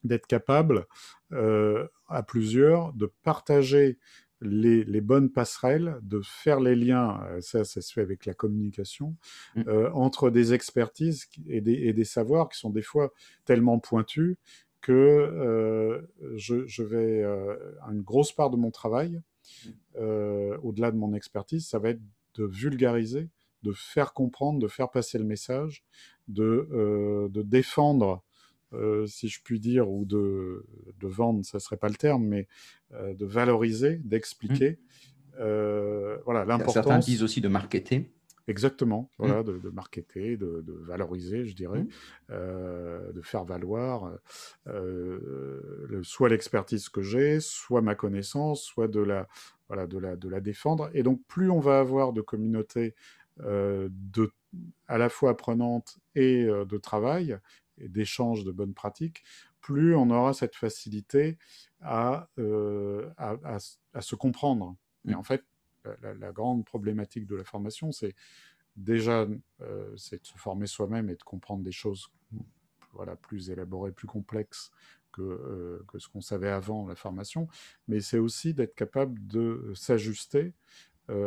d'être 0.02 0.26
capable 0.26 0.86
à 1.30 2.22
plusieurs 2.26 2.92
de 2.94 3.12
partager 3.22 3.98
les, 4.40 5.00
bonnes 5.00 5.30
passerelles, 5.30 5.98
de 6.02 6.20
faire 6.22 6.60
les 6.60 6.74
liens, 6.74 7.20
euh, 7.24 7.40
ça, 7.40 7.64
ça 7.64 7.80
se 7.80 7.92
fait 7.92 8.00
avec 8.00 8.26
la 8.26 8.34
communication, 8.34 9.16
mmh. 9.56 9.62
euh, 9.68 9.90
entre 9.92 10.30
des 10.30 10.54
expertises 10.54 11.28
et 11.48 11.60
des, 11.60 12.04
savoirs 12.04 12.48
qui 12.48 12.58
sont 12.58 12.70
des 12.70 12.82
fois 12.82 13.12
tellement 13.44 13.78
pointus 13.78 14.36
que 14.80 14.92
euh, 14.92 16.00
je, 16.36 16.82
vais, 16.82 17.24
une 17.24 18.02
grosse 18.02 18.32
part 18.32 18.50
de 18.50 18.56
mon 18.56 18.70
travail, 18.70 19.20
mmh. 19.64 19.70
au-delà 20.62 20.92
de 20.92 20.96
mon 20.96 21.14
expertise, 21.14 21.66
ça 21.66 21.78
va 21.78 21.90
être 21.90 22.02
de 22.34 22.44
vulgariser, 22.44 23.28
de 23.64 23.72
faire 23.72 24.12
comprendre, 24.12 24.60
de 24.60 24.68
faire 24.68 24.90
passer 24.90 25.18
le 25.18 25.24
message, 25.24 25.84
de, 26.28 27.28
de 27.30 27.42
défendre 27.42 28.22
euh, 28.74 29.06
si 29.06 29.28
je 29.28 29.40
puis 29.42 29.60
dire, 29.60 29.90
ou 29.90 30.04
de, 30.04 30.66
de 31.00 31.06
vendre, 31.06 31.44
ça 31.44 31.58
serait 31.58 31.76
pas 31.76 31.88
le 31.88 31.94
terme, 31.94 32.24
mais 32.24 32.48
euh, 32.92 33.14
de 33.14 33.24
valoriser, 33.24 33.96
d'expliquer. 34.04 34.72
Mmh. 34.72 35.36
Euh, 35.40 36.18
voilà, 36.24 36.44
l'importance. 36.44 36.74
Certains 36.74 36.98
disent 36.98 37.22
aussi 37.22 37.40
de 37.40 37.48
marketer. 37.48 38.12
Exactement, 38.46 39.10
voilà, 39.18 39.40
mmh. 39.40 39.44
de, 39.44 39.58
de, 39.58 39.68
marketer, 39.68 40.36
de, 40.38 40.62
de, 40.66 40.72
valoriser, 40.72 41.44
je 41.44 41.54
dirais, 41.54 41.82
mmh. 41.82 41.92
de 42.30 43.20
faire 43.22 43.44
valoir 43.44 44.10
le, 44.64 46.00
soit 46.02 46.30
l'expertise 46.30 46.88
que 46.88 47.02
j'ai, 47.02 47.40
soit 47.40 47.82
ma 47.82 47.94
connaissance, 47.94 48.62
soit 48.62 48.88
de 48.88 49.00
la, 49.00 49.28
voilà, 49.68 49.86
de 49.86 49.98
la, 49.98 50.16
de 50.16 50.30
la 50.30 50.40
défendre. 50.40 50.88
Et 50.94 51.02
donc, 51.02 51.20
plus 51.28 51.50
on 51.50 51.60
va 51.60 51.78
avoir 51.78 52.14
de 52.14 52.22
communautés 52.22 52.94
de, 53.38 54.32
à 54.86 54.96
la 54.96 55.10
fois 55.10 55.32
apprenantes 55.32 55.98
et 56.14 56.46
de 56.46 56.78
travail, 56.78 57.38
et 57.80 57.88
d'échange 57.88 58.44
de 58.44 58.52
bonnes 58.52 58.74
pratiques, 58.74 59.22
plus 59.60 59.94
on 59.94 60.10
aura 60.10 60.32
cette 60.32 60.54
facilité 60.54 61.38
à, 61.80 62.28
euh, 62.38 63.10
à, 63.18 63.58
se 64.00 64.14
comprendre. 64.14 64.76
Et 65.06 65.14
en 65.14 65.22
fait, 65.22 65.44
la, 66.02 66.32
grande 66.32 66.64
problématique 66.64 67.26
de 67.26 67.36
la 67.36 67.44
formation, 67.44 67.92
c'est 67.92 68.14
déjà 68.76 69.26
euh, 69.60 69.96
c'est 69.96 70.22
de 70.22 70.26
se 70.26 70.36
former 70.36 70.66
soi-même 70.66 71.08
et 71.10 71.16
de 71.16 71.22
comprendre 71.22 71.62
des 71.64 71.72
choses 71.72 72.10
voilà, 72.92 73.16
plus 73.16 73.50
élaborées, 73.50 73.92
plus 73.92 74.06
complexes 74.06 74.70
que, 75.12 75.22
euh, 75.22 75.84
que 75.88 75.98
ce 75.98 76.08
qu'on 76.08 76.20
savait 76.20 76.50
avant 76.50 76.86
la 76.86 76.94
formation, 76.94 77.48
mais 77.88 78.00
c'est 78.00 78.18
aussi 78.18 78.54
d'être 78.54 78.74
capable 78.74 79.26
de 79.26 79.72
s'ajuster 79.74 80.54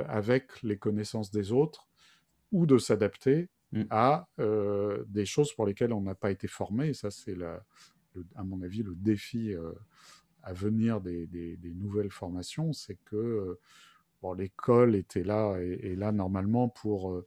avec 0.08 0.62
les 0.62 0.78
connaissances 0.78 1.32
des 1.32 1.52
autres 1.52 1.88
ou 2.52 2.68
de 2.68 2.78
s'adapter 2.78 3.50
Mmh. 3.74 3.84
à 3.90 4.28
euh, 4.40 5.06
des 5.08 5.26
choses 5.26 5.54
pour 5.54 5.66
lesquelles 5.66 5.94
on 5.94 6.02
n'a 6.02 6.16
pas 6.16 6.32
été 6.32 6.48
formé. 6.48 6.90
Et 6.90 6.94
ça, 6.94 7.10
c'est, 7.10 7.38
à 8.36 8.44
mon 8.44 8.62
avis, 8.62 8.84
le 8.84 8.96
défi 8.96 9.54
euh, 9.54 9.72
à 10.44 10.52
venir 10.52 11.00
des, 11.00 11.58
nouvelles 11.76 12.12
formations. 12.12 12.74
C'est 12.74 12.98
que 13.06 13.16
euh, 13.16 13.60
bon, 14.22 14.34
l'école 14.34 14.96
était 14.96 15.24
là 15.24 15.58
et, 15.60 15.96
là, 15.96 16.12
normalement, 16.12 16.68
pour 16.68 17.24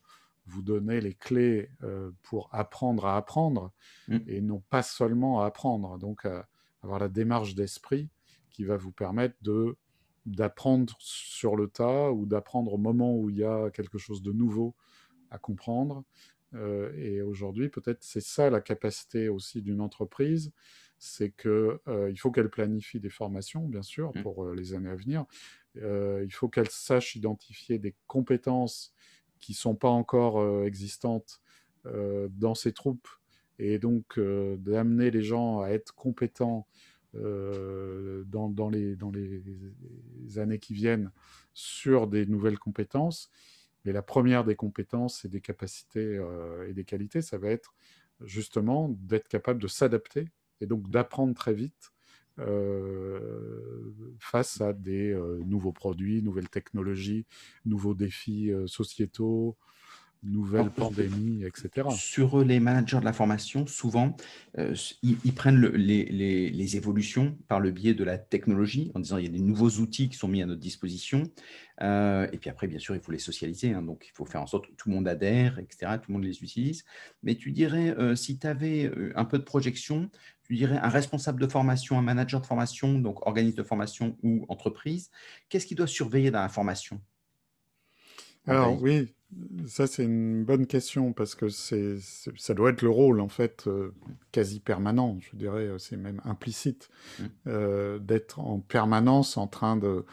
vous 0.46 0.60
donner 0.60 1.00
les 1.00 1.14
clés 1.14 1.70
pour 2.22 2.50
apprendre 2.52 3.06
à 3.06 3.16
apprendre 3.16 3.72
mmh. 4.08 4.18
et 4.26 4.40
non 4.42 4.62
pas 4.68 4.82
seulement 4.82 5.40
à 5.40 5.46
apprendre. 5.46 5.96
Donc, 5.96 6.26
avoir 6.82 6.98
la 6.98 7.08
démarche 7.08 7.54
d'esprit 7.54 8.10
qui 8.50 8.64
va 8.64 8.76
vous 8.76 8.92
permettre 8.92 9.36
de 9.40 9.76
d'apprendre 10.26 10.96
sur 11.00 11.54
le 11.54 11.68
tas 11.68 12.10
ou 12.10 12.24
d'apprendre 12.24 12.72
au 12.72 12.78
moment 12.78 13.14
où 13.14 13.28
il 13.28 13.36
y 13.36 13.44
a 13.44 13.70
quelque 13.70 13.98
chose 13.98 14.22
de 14.22 14.32
nouveau 14.32 14.74
à 15.30 15.38
comprendre 15.38 16.02
euh, 16.54 16.92
et 16.96 17.22
aujourd'hui, 17.22 17.68
peut-être 17.68 18.02
c'est 18.02 18.22
ça 18.22 18.50
la 18.50 18.60
capacité 18.60 19.28
aussi 19.28 19.62
d'une 19.62 19.80
entreprise, 19.80 20.52
c'est 20.98 21.30
qu'il 21.30 21.50
euh, 21.50 22.14
faut 22.16 22.30
qu'elle 22.30 22.50
planifie 22.50 23.00
des 23.00 23.10
formations, 23.10 23.66
bien 23.66 23.82
sûr, 23.82 24.12
mmh. 24.14 24.22
pour 24.22 24.44
euh, 24.44 24.54
les 24.54 24.74
années 24.74 24.90
à 24.90 24.96
venir. 24.96 25.24
il 25.76 26.32
faut 26.32 26.48
qu'elle 26.48 26.70
sache 26.70 27.16
identifier 27.16 27.78
des 27.78 27.94
compétences 28.06 28.94
qui 29.40 29.52
ne 29.52 29.56
sont 29.56 29.74
pas 29.74 29.88
encore 29.88 30.64
existantes 30.64 31.42
dans 31.84 32.54
ses 32.54 32.72
troupes, 32.72 33.08
et 33.58 33.78
donc 33.78 34.18
d'amener 34.18 35.10
les 35.10 35.22
gens 35.22 35.60
à 35.60 35.68
être 35.70 35.94
compétents 35.94 36.66
dans, 37.12 38.48
dans, 38.48 38.70
les, 38.70 38.96
dans 38.96 39.10
les 39.10 40.38
années 40.38 40.60
qui 40.60 40.72
viennent 40.72 41.10
sur 41.52 42.06
des 42.06 42.24
nouvelles 42.24 42.58
compétences. 42.58 43.30
Mais 43.84 43.92
la 43.92 44.02
première 44.02 44.44
des 44.44 44.56
compétences 44.56 45.24
et 45.24 45.28
des 45.28 45.40
capacités 45.40 46.16
euh, 46.16 46.68
et 46.68 46.72
des 46.72 46.84
qualités, 46.84 47.22
ça 47.22 47.38
va 47.38 47.50
être 47.50 47.74
justement 48.20 48.88
d'être 49.00 49.28
capable 49.28 49.60
de 49.60 49.68
s'adapter 49.68 50.28
et 50.60 50.66
donc 50.66 50.88
d'apprendre 50.88 51.34
très 51.34 51.52
vite 51.52 51.92
euh, 52.38 53.92
face 54.18 54.60
à 54.60 54.72
des 54.72 55.12
euh, 55.12 55.40
nouveaux 55.44 55.72
produits, 55.72 56.22
nouvelles 56.22 56.48
technologies, 56.48 57.26
nouveaux 57.64 57.94
défis 57.94 58.50
sociétaux, 58.66 59.56
nouvelles 60.24 60.70
pandémies, 60.70 61.44
etc. 61.44 61.88
Sur 61.90 62.44
les 62.44 62.60
managers 62.60 63.00
de 63.00 63.04
la 63.04 63.12
formation, 63.12 63.66
souvent, 63.66 64.16
euh, 64.58 64.74
ils, 65.02 65.34
prennent 65.34 65.60
les, 65.60 66.76
évolutions 66.76 67.36
par 67.48 67.60
le 67.60 67.70
biais 67.70 67.94
de 67.94 68.04
la 68.04 68.18
technologie, 68.18 68.90
en 68.94 69.00
disant 69.00 69.18
il 69.18 69.24
y 69.24 69.28
a 69.28 69.32
des 69.32 69.40
nouveaux 69.40 69.70
outils 69.80 70.08
qui 70.08 70.16
sont 70.16 70.28
mis 70.28 70.42
à 70.42 70.46
notre 70.46 70.60
disposition. 70.60 71.24
Euh, 71.82 72.28
et 72.32 72.38
puis 72.38 72.50
après, 72.50 72.66
bien 72.66 72.78
sûr, 72.78 72.94
il 72.94 73.00
faut 73.00 73.12
les 73.12 73.18
socialiser. 73.18 73.72
Hein, 73.72 73.82
donc, 73.82 74.06
il 74.08 74.12
faut 74.12 74.24
faire 74.24 74.42
en 74.42 74.46
sorte 74.46 74.66
que 74.66 74.72
tout 74.72 74.88
le 74.88 74.94
monde 74.94 75.08
adhère, 75.08 75.58
etc., 75.58 75.92
tout 75.96 76.10
le 76.10 76.14
monde 76.14 76.24
les 76.24 76.42
utilise. 76.42 76.84
Mais 77.22 77.34
tu 77.34 77.50
dirais, 77.52 77.94
euh, 77.98 78.14
si 78.14 78.38
tu 78.38 78.46
avais 78.46 78.90
un 79.16 79.24
peu 79.24 79.38
de 79.38 79.44
projection, 79.44 80.10
tu 80.44 80.54
dirais 80.54 80.78
un 80.78 80.88
responsable 80.88 81.40
de 81.40 81.46
formation, 81.46 81.98
un 81.98 82.02
manager 82.02 82.40
de 82.40 82.46
formation, 82.46 82.98
donc 82.98 83.26
organisme 83.26 83.56
de 83.56 83.62
formation 83.62 84.16
ou 84.22 84.44
entreprise, 84.48 85.10
qu'est-ce 85.48 85.66
qu'il 85.66 85.76
doit 85.76 85.86
surveiller 85.86 86.30
dans 86.30 86.40
la 86.40 86.48
formation? 86.48 87.00
Alors, 88.46 88.80
oui, 88.80 89.14
ça, 89.66 89.86
c'est 89.86 90.04
une 90.04 90.44
bonne 90.44 90.66
question 90.66 91.12
parce 91.12 91.34
que 91.34 91.48
c'est, 91.48 91.96
ça 92.36 92.54
doit 92.54 92.70
être 92.70 92.82
le 92.82 92.90
rôle, 92.90 93.20
en 93.20 93.28
fait, 93.28 93.64
euh, 93.66 93.92
quasi 94.32 94.60
permanent, 94.60 95.18
je 95.20 95.36
dirais, 95.36 95.66
euh, 95.66 95.78
c'est 95.78 95.96
même 95.96 96.20
implicite, 96.24 96.90
mmh. 97.18 97.24
euh, 97.46 97.98
d'être 97.98 98.40
en 98.40 98.60
permanence 98.60 99.36
en 99.36 99.46
train 99.46 99.76
de, 99.76 100.04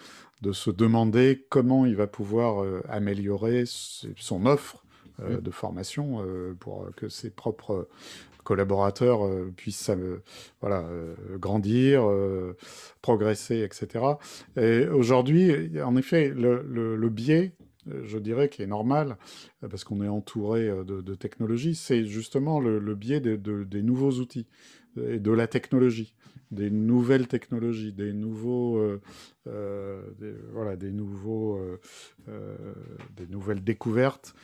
de, 0.41 0.51
se 0.51 0.71
demander 0.71 1.45
comment 1.49 1.85
il 1.85 1.95
va 1.95 2.07
pouvoir 2.07 2.65
améliorer 2.89 3.63
son 3.65 4.45
offre 4.45 4.83
mmh. 5.19 5.37
de 5.37 5.51
formation 5.51 6.25
pour 6.59 6.89
que 6.95 7.09
ses 7.09 7.29
propres 7.29 7.87
collaborateurs 8.43 9.29
puissent 9.55 9.91
voilà, 10.61 10.83
grandir, 11.37 12.09
progresser, 13.01 13.59
etc. 13.59 14.03
Et 14.57 14.87
aujourd'hui, 14.87 15.79
en 15.81 15.95
effet, 15.95 16.29
le, 16.29 16.65
le, 16.67 16.95
le 16.95 17.09
biais 17.09 17.53
je 18.03 18.17
dirais, 18.17 18.49
qui 18.49 18.61
est 18.61 18.67
normal, 18.67 19.17
euh, 19.63 19.67
parce 19.67 19.83
qu'on 19.83 20.01
est 20.01 20.07
entouré 20.07 20.67
euh, 20.67 20.83
de, 20.83 21.15
technologies, 21.15 21.75
c'est 21.75 22.05
justement 22.05 22.59
le, 22.59 22.95
biais 22.95 23.19
des 23.19 23.81
nouveaux 23.81 24.11
outils 24.11 24.47
et 24.97 25.19
de 25.19 25.31
la 25.31 25.47
technologie, 25.47 26.13
des 26.51 26.69
nouvelles 26.69 27.27
technologies, 27.27 27.93
des 27.93 28.11
nouveaux, 28.11 28.99
voilà, 29.45 30.75
des 30.75 30.91
nouveaux, 30.91 31.59
des 32.27 33.27
nouvelles 33.27 33.63
découvertes. 33.63 34.35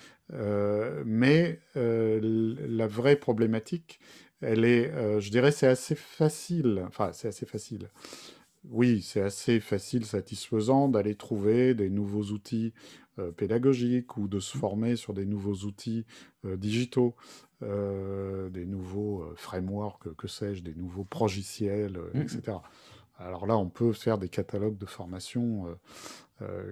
mais 1.06 1.60
la 1.76 2.88
vraie 2.88 3.18
problématique, 3.18 4.00
elle 4.42 4.64
est, 4.64 5.20
je 5.20 5.30
dirais, 5.30 5.52
c'est 5.52 5.68
assez 5.68 5.96
facile. 5.96 6.84
Enfin, 6.88 7.12
c'est 7.12 7.28
assez 7.28 7.46
facile 7.46 7.90
oui, 8.72 9.02
c'est 9.02 9.22
assez 9.22 9.60
facile, 9.60 10.06
satisfaisant 10.06 10.90
d'aller 10.90 11.16
trouver 11.16 11.74
des 11.74 11.90
nouveaux 11.90 12.26
outils 12.26 12.74
euh, 13.20 13.32
pédagogiques 13.32 14.18
ou 14.18 14.28
de 14.28 14.40
se 14.40 14.56
mmh. 14.56 14.62
former 14.62 14.96
sur 14.96 15.14
des 15.14 15.26
nouveaux 15.26 15.66
outils 15.66 16.06
euh, 16.46 16.56
digitaux, 16.56 17.16
euh, 17.64 18.50
des 18.50 18.66
nouveaux 18.66 19.26
frameworks, 19.36 20.16
que 20.16 20.28
sais-je, 20.28 20.62
des 20.62 20.76
nouveaux 20.76 21.04
progiciels, 21.04 21.98
mmh, 21.98 22.18
mmh. 22.18 22.22
etc. 22.22 22.58
Alors 23.18 23.48
là, 23.48 23.58
on 23.58 23.70
peut 23.70 23.94
faire 23.94 24.20
des 24.20 24.30
catalogues 24.30 24.78
de 24.78 24.86
formation 24.86 25.66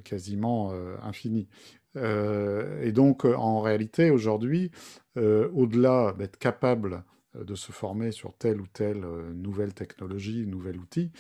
quasiment 0.04 0.74
infinis. 1.02 1.48
et 1.96 2.92
donc, 2.92 3.26
en 3.26 3.62
réalité, 3.62 4.12
aujourd'hui, 4.12 4.70
au-delà 5.16 6.14
d'être 6.16 6.38
capable 6.38 7.04
de 7.44 7.56
se 7.56 7.72
former 7.72 8.12
sur 8.12 8.34
telle 8.34 8.62
ou 8.62 8.68
telle 8.68 9.06
nouvelle 9.34 9.74
technologie, 9.74 10.46
nouvel 10.48 10.78
outil, 10.78 11.12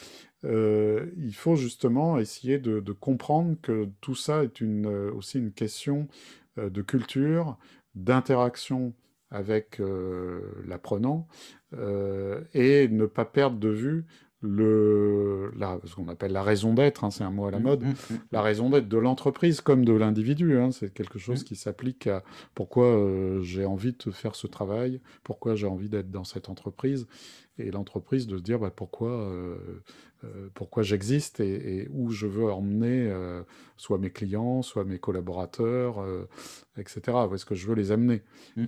euh, 0.45 1.07
il 1.17 1.33
faut 1.33 1.55
justement 1.55 2.17
essayer 2.19 2.59
de, 2.59 2.79
comprendre 2.91 3.55
que 3.61 3.89
tout 4.01 4.15
ça 4.15 4.43
est 4.43 4.61
euh, 4.61 5.11
aussi 5.13 5.39
une 5.39 5.51
question 5.51 6.07
euh, 6.57 6.69
de 6.69 6.81
culture, 6.81 7.57
d'interaction 7.95 8.93
avec 9.31 9.81
l'apprenant, 10.65 11.27
et 12.53 12.87
ne 12.87 13.05
pas 13.05 13.25
perdre 13.25 13.57
de 13.57 13.67
vue 13.67 14.05
le, 14.45 15.51
ce 15.85 15.95
qu'on 15.95 16.07
appelle 16.07 16.31
la 16.31 16.43
raison 16.43 16.73
d'être, 16.73 17.03
hein, 17.03 17.11
c'est 17.11 17.23
un 17.23 17.31
mot 17.31 17.45
à 17.45 17.51
la 17.51 17.59
mmh, 17.59 17.63
mode, 17.63 17.83
mmh, 17.83 17.89
mmh. 17.89 18.17
la 18.31 18.41
raison 18.41 18.69
d'être 18.69 18.87
de 18.87 18.97
l'entreprise 18.97 19.61
comme 19.61 19.83
de 19.83 19.93
l'individu. 19.93 20.57
Hein, 20.57 20.71
c'est 20.71 20.93
quelque 20.93 21.19
chose 21.19 21.43
qui 21.43 21.55
s'applique 21.55 22.07
à 22.07 22.23
pourquoi 22.53 22.97
j'ai 23.41 23.65
envie 23.65 23.93
de 23.93 24.11
faire 24.11 24.35
ce 24.35 24.47
travail, 24.47 25.01
pourquoi 25.23 25.55
j'ai 25.55 25.67
envie 25.67 25.89
d'être 25.89 26.11
dans 26.11 26.23
cette 26.23 26.49
entreprise, 26.49 27.07
et 27.57 27.71
l'entreprise 27.71 28.27
de 28.27 28.37
se 28.37 28.43
dire 28.43 28.59
bah, 28.59 28.71
pourquoi 28.75 29.31
euh, 30.25 30.49
pourquoi 30.53 30.83
j'existe 30.83 31.39
et, 31.39 31.87
où 31.91 32.09
je 32.09 32.25
veux 32.25 32.51
emmener 32.51 33.09
euh, 33.09 33.43
soit 33.77 33.97
mes 33.97 34.09
clients, 34.09 34.61
soit 34.61 34.83
mes 34.85 34.99
collaborateurs, 34.99 35.99
euh, 35.99 36.27
etc. 36.77 37.01
Où 37.29 37.35
est-ce 37.35 37.45
que 37.45 37.55
je 37.55 37.67
veux 37.67 37.75
les 37.75 37.91
amener? 37.91 38.23
Mmh. 38.55 38.65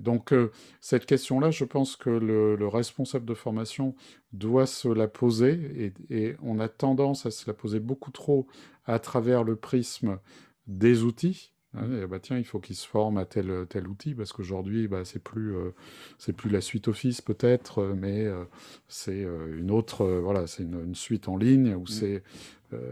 Donc 0.00 0.34
cette 0.80 1.06
question-là, 1.06 1.50
je 1.50 1.64
pense 1.64 1.96
que 1.96 2.10
le, 2.10 2.66
responsable 2.66 3.26
de 3.26 3.34
formation 3.34 3.94
doit 4.32 4.66
se 4.66 4.88
la 4.88 5.08
poser 5.08 5.60
et, 5.76 5.92
et, 6.10 6.36
on 6.42 6.58
a 6.58 6.68
tendance 6.68 7.26
à 7.26 7.30
se 7.30 7.46
la 7.46 7.54
poser 7.54 7.80
beaucoup 7.80 8.10
trop 8.10 8.46
à 8.86 8.98
travers 8.98 9.44
le 9.44 9.56
prisme 9.56 10.18
des 10.66 11.02
outils 11.02 11.51
ah 11.74 11.86
bah 12.06 12.18
tiens, 12.20 12.36
il 12.36 12.44
faut 12.44 12.60
qu'il 12.60 12.76
se 12.76 12.86
forme 12.86 13.16
à 13.16 13.24
tel, 13.24 13.66
tel 13.68 13.88
outil 13.88 14.14
parce 14.14 14.32
qu'aujourd'hui, 14.32 14.88
bah, 14.88 15.06
c'est 15.06 15.22
plus, 15.22 15.56
euh, 15.56 15.70
c'est 16.18 16.34
plus 16.34 16.50
la 16.50 16.60
suite 16.60 16.88
Office 16.88 17.22
peut-être, 17.22 17.78
euh, 17.78 17.94
mais 17.96 18.26
euh, 18.26 18.44
c'est 18.88 19.22
une 19.22 19.70
autre, 19.70 20.04
voilà, 20.04 20.46
c'est 20.46 20.64
une, 20.64 20.94
suite 20.94 21.28
en 21.28 21.36
ligne 21.36 21.74
où 21.74 21.82
mmh. 21.82 21.86
c'est 21.86 22.22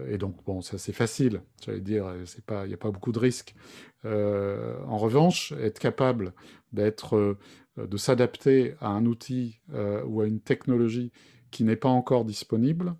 et 0.07 0.19
donc 0.19 0.35
bon, 0.45 0.61
c'est 0.61 0.75
assez 0.75 0.93
facile, 0.93 1.41
j'allais 1.65 1.81
dire, 1.81 2.05
c'est 2.25 2.45
pas, 2.45 2.65
il 2.65 2.67
n'y 2.67 2.75
a 2.75 2.77
pas 2.77 2.91
beaucoup 2.91 3.11
de 3.11 3.17
risques. 3.17 3.55
en 4.03 4.97
revanche, 4.97 5.53
être 5.53 5.79
capable 5.79 6.35
d'être, 6.71 7.35
de 7.77 7.97
s'adapter 7.97 8.75
à 8.79 8.89
un 8.89 9.07
outil 9.07 9.59
ou 10.05 10.21
à 10.21 10.27
une 10.27 10.39
technologie 10.39 11.11
qui 11.49 11.63
n'est 11.63 11.75
pas 11.75 11.89
encore 11.89 12.25
disponible, 12.25 12.93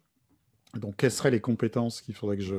donc, 0.75 0.95
quelles 0.97 1.11
seraient 1.11 1.31
les 1.31 1.41
compétences 1.41 2.01
qu'il 2.01 2.15
faudrait 2.15 2.37
que 2.37 2.43
je, 2.43 2.55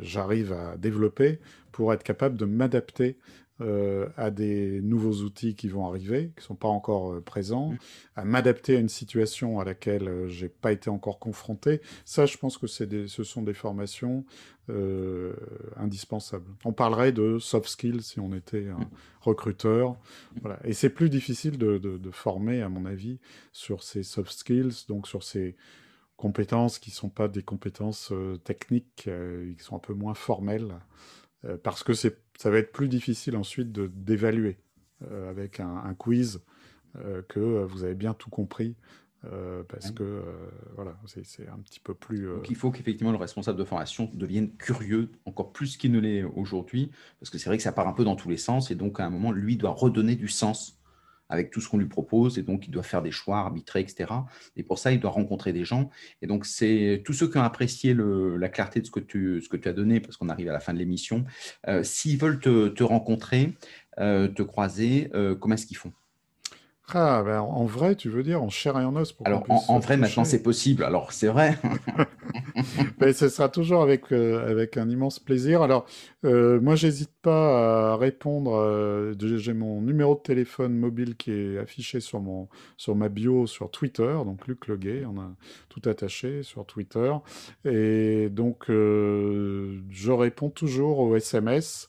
j'arrive 0.00 0.52
à 0.52 0.76
développer 0.76 1.38
pour 1.70 1.92
être 1.92 2.02
capable 2.02 2.36
de 2.36 2.44
m'adapter 2.44 3.18
euh, 3.62 4.08
à 4.16 4.30
des 4.30 4.80
nouveaux 4.80 5.22
outils 5.22 5.54
qui 5.54 5.68
vont 5.68 5.86
arriver, 5.86 6.32
qui 6.34 6.40
ne 6.40 6.46
sont 6.46 6.54
pas 6.54 6.68
encore 6.68 7.12
euh, 7.12 7.20
présents, 7.20 7.74
à 8.16 8.24
m'adapter 8.24 8.76
à 8.76 8.80
une 8.80 8.88
situation 8.88 9.60
à 9.60 9.64
laquelle 9.64 10.08
euh, 10.08 10.28
j'ai 10.28 10.48
pas 10.48 10.72
été 10.72 10.90
encore 10.90 11.18
confronté. 11.18 11.80
Ça, 12.04 12.26
je 12.26 12.38
pense 12.38 12.56
que 12.58 12.66
c'est 12.66 12.86
des, 12.86 13.06
ce 13.08 13.22
sont 13.22 13.42
des 13.42 13.54
formations 13.54 14.24
indispensables. 15.76 16.46
On 16.64 16.72
parlerait 16.72 17.12
de 17.12 17.38
soft 17.38 17.68
skills 17.68 18.00
si 18.00 18.20
on 18.20 18.32
était 18.32 18.68
un 18.68 18.88
recruteur. 19.20 19.96
Voilà. 20.40 20.58
Et 20.64 20.72
c'est 20.72 20.88
plus 20.88 21.10
difficile 21.10 21.58
de, 21.58 21.78
de, 21.78 21.98
de, 21.98 22.10
former, 22.10 22.62
à 22.62 22.68
mon 22.68 22.86
avis, 22.86 23.18
sur 23.50 23.82
ces 23.82 24.02
soft 24.02 24.32
skills, 24.32 24.86
donc 24.88 25.08
sur 25.08 25.24
ces 25.24 25.56
compétences 26.22 26.78
qui 26.78 26.90
ne 26.90 26.94
sont 26.94 27.08
pas 27.08 27.26
des 27.26 27.42
compétences 27.42 28.12
euh, 28.12 28.36
techniques, 28.36 29.06
euh, 29.08 29.52
qui 29.54 29.64
sont 29.64 29.74
un 29.74 29.80
peu 29.80 29.92
moins 29.92 30.14
formelles, 30.14 30.72
euh, 31.44 31.56
parce 31.60 31.82
que 31.82 31.94
ça 31.94 32.10
va 32.44 32.58
être 32.58 32.70
plus 32.70 32.86
difficile 32.86 33.36
ensuite 33.36 33.72
d'évaluer 33.72 34.58
avec 35.28 35.58
un, 35.58 35.94
quiz 35.98 36.42
que 37.28 37.64
vous 37.64 37.82
avez 37.82 37.96
bien 37.96 38.14
tout 38.14 38.30
compris. 38.30 38.76
parce 39.68 39.90
que 39.90 40.22
voilà, 40.76 40.96
c'est 41.24 41.48
un 41.48 41.58
petit 41.58 41.80
peu 41.80 41.92
plus. 41.92 42.26
Donc 42.26 42.50
il 42.50 42.54
faut 42.54 42.70
qu'effectivement 42.70 43.10
le 43.10 43.18
responsable 43.18 43.58
de 43.58 43.64
formation 43.64 44.08
devienne 44.14 44.54
curieux 44.56 45.10
encore 45.24 45.52
plus 45.52 45.76
qu'il 45.76 45.90
ne 45.90 45.98
l'est 45.98 46.22
aujourd'hui, 46.22 46.92
parce 47.18 47.30
que 47.30 47.38
c'est 47.38 47.50
vrai 47.50 47.56
que 47.56 47.64
ça 47.64 47.72
part 47.72 47.88
un 47.88 47.94
peu 47.94 48.04
dans 48.04 48.14
tous 48.14 48.30
les 48.30 48.36
sens, 48.36 48.70
et 48.70 48.76
donc 48.76 49.00
à 49.00 49.04
un 49.04 49.10
moment, 49.10 49.32
lui 49.32 49.56
doit 49.56 49.72
redonner 49.72 50.14
du 50.14 50.28
sens 50.28 50.80
avec 51.32 51.50
tout 51.50 51.62
ce 51.62 51.68
qu'on 51.68 51.78
lui 51.78 51.86
propose, 51.86 52.38
et 52.38 52.42
donc 52.42 52.66
il 52.66 52.70
doit 52.70 52.82
faire 52.82 53.00
des 53.00 53.10
choix, 53.10 53.38
arbitrer, 53.38 53.80
etc. 53.80 54.12
Et 54.56 54.62
pour 54.62 54.78
ça, 54.78 54.92
il 54.92 55.00
doit 55.00 55.10
rencontrer 55.10 55.54
des 55.54 55.64
gens. 55.64 55.88
Et 56.20 56.26
donc, 56.26 56.44
c'est 56.44 57.02
tous 57.06 57.14
ceux 57.14 57.28
qui 57.28 57.38
ont 57.38 57.42
apprécié 57.42 57.96
la 57.96 58.48
clarté 58.50 58.80
de 58.80 58.86
ce 58.86 58.90
que 58.90 59.00
tu, 59.00 59.68
as 59.68 59.72
donné, 59.72 60.00
parce 60.00 60.18
qu'on 60.18 60.28
arrive 60.28 60.50
à 60.50 60.52
la 60.52 60.60
fin 60.60 60.74
de 60.74 60.78
l'émission, 60.78 61.24
euh, 61.68 61.82
s'ils 61.82 62.18
veulent 62.18 62.38
te, 62.38 62.82
rencontrer, 62.82 63.54
euh, 63.98 64.28
te 64.28 64.42
croiser, 64.42 65.10
euh, 65.14 65.34
comment 65.34 65.54
est-ce 65.54 65.66
qu'ils 65.66 65.78
font? 65.78 65.92
Ah, 66.94 67.22
ben, 67.24 67.40
en 67.40 67.64
vrai, 67.64 67.94
tu 67.94 68.08
veux 68.08 68.22
dire 68.22 68.42
en 68.42 68.50
chair 68.50 68.78
et 68.78 68.84
en 68.84 68.96
os 68.96 69.12
pour 69.12 69.26
Alors, 69.26 69.44
en, 69.48 69.78
vrai, 69.78 69.96
maintenant, 69.96 70.24
c'est 70.24 70.42
possible. 70.42 70.84
Alors, 70.84 71.12
c'est 71.12 71.28
vrai. 71.28 71.58
Mais 73.00 73.12
ce 73.12 73.28
sera 73.28 73.48
toujours 73.48 73.82
avec, 73.82 74.12
euh, 74.12 74.50
avec 74.50 74.76
un 74.76 74.88
immense 74.88 75.18
plaisir. 75.18 75.62
Alors, 75.62 75.86
euh, 76.24 76.60
moi, 76.60 76.74
j'hésite 76.74 77.12
pas 77.22 77.92
à 77.92 77.96
répondre. 77.96 78.54
Euh, 78.54 79.14
j'ai 79.18 79.54
mon 79.54 79.80
numéro 79.80 80.14
de 80.14 80.20
téléphone 80.20 80.76
mobile 80.76 81.16
qui 81.16 81.30
est 81.30 81.58
affiché 81.58 82.00
sur, 82.00 82.20
mon, 82.20 82.48
sur 82.76 82.94
ma 82.94 83.08
bio 83.08 83.46
sur 83.46 83.70
Twitter. 83.70 84.14
Donc, 84.24 84.46
Luc 84.46 84.66
Leguet, 84.66 85.04
on 85.06 85.20
a 85.20 85.30
tout 85.68 85.88
attaché 85.88 86.42
sur 86.42 86.66
Twitter. 86.66 87.12
Et 87.64 88.28
donc, 88.30 88.64
je 88.68 90.10
réponds 90.10 90.50
toujours 90.50 90.98
aux 90.98 91.16
SMS. 91.16 91.88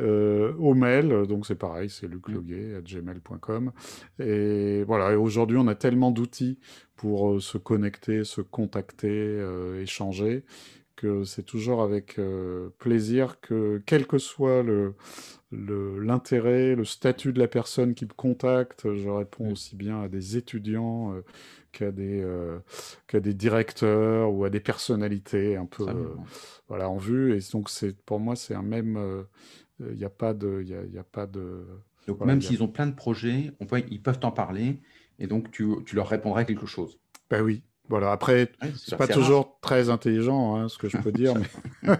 Euh, 0.00 0.54
au 0.58 0.74
mail, 0.74 1.26
donc 1.28 1.46
c'est 1.46 1.54
pareil, 1.54 1.88
c'est 1.88 2.08
lucloguet.gmail.com. 2.08 3.72
Et 4.18 4.82
voilà, 4.84 5.12
et 5.12 5.16
aujourd'hui, 5.16 5.56
on 5.56 5.68
a 5.68 5.74
tellement 5.74 6.10
d'outils 6.10 6.58
pour 6.96 7.30
euh, 7.30 7.40
se 7.40 7.58
connecter, 7.58 8.24
se 8.24 8.40
contacter, 8.40 9.08
euh, 9.10 9.80
échanger, 9.82 10.44
que 10.96 11.24
c'est 11.24 11.42
toujours 11.42 11.82
avec 11.82 12.20
plaisir 12.78 13.40
que, 13.40 13.82
quel 13.84 14.06
que 14.06 14.18
soit 14.18 14.62
le, 14.62 14.94
l'intérêt, 15.50 16.76
le, 16.76 16.84
statut 16.84 17.32
de 17.32 17.40
la 17.40 17.48
personne 17.48 17.94
qui 17.94 18.04
me 18.04 18.12
contacte, 18.12 18.94
je 18.94 19.08
réponds 19.08 19.50
aussi 19.50 19.74
bien 19.74 20.02
à 20.02 20.08
des 20.08 20.36
étudiants 20.36 21.12
qu'à 21.72 21.90
des, 21.90 22.24
qu'à 23.08 23.18
des 23.18 23.34
directeurs 23.34 24.32
ou 24.32 24.44
à 24.44 24.50
des 24.50 24.60
personnalités 24.60 25.56
un 25.56 25.66
peu 25.66 25.84
voilà, 26.68 26.88
en 26.88 26.98
vue. 26.98 27.36
Et 27.36 27.40
donc, 27.52 27.70
pour 28.06 28.20
moi, 28.20 28.36
c'est 28.36 28.54
un 28.54 28.62
même 28.62 29.26
il 29.80 29.86
euh, 29.86 29.94
n'y 29.94 30.04
a 30.04 30.10
pas 30.10 30.34
de. 30.34 30.62
Y 30.62 30.98
a, 30.98 31.04
pas 31.04 31.26
de 31.26 31.66
donc, 32.06 32.24
même 32.24 32.42
s'ils 32.42 32.62
ont 32.62 32.68
plein 32.68 32.86
de 32.86 32.94
projets, 32.94 33.52
on 33.60 33.66
peut, 33.66 33.82
ils 33.90 34.02
peuvent 34.02 34.18
t'en 34.18 34.30
parler 34.30 34.80
et 35.18 35.26
donc 35.26 35.50
tu, 35.50 35.66
tu, 35.86 35.96
leur 35.96 36.08
répondrais 36.08 36.44
quelque 36.44 36.66
chose. 36.66 36.98
Ben 37.30 37.42
oui, 37.42 37.62
Voilà, 37.88 38.12
après, 38.12 38.52
c'est 38.76 38.96
pas 38.96 39.06
toujours 39.06 39.58
très 39.60 39.88
intelligent, 39.88 40.56
hein, 40.56 40.68
ce 40.68 40.76
que 40.76 40.88
je 40.88 40.98
peux 40.98 41.12
dire, 41.12 41.34
mais... 41.34 41.96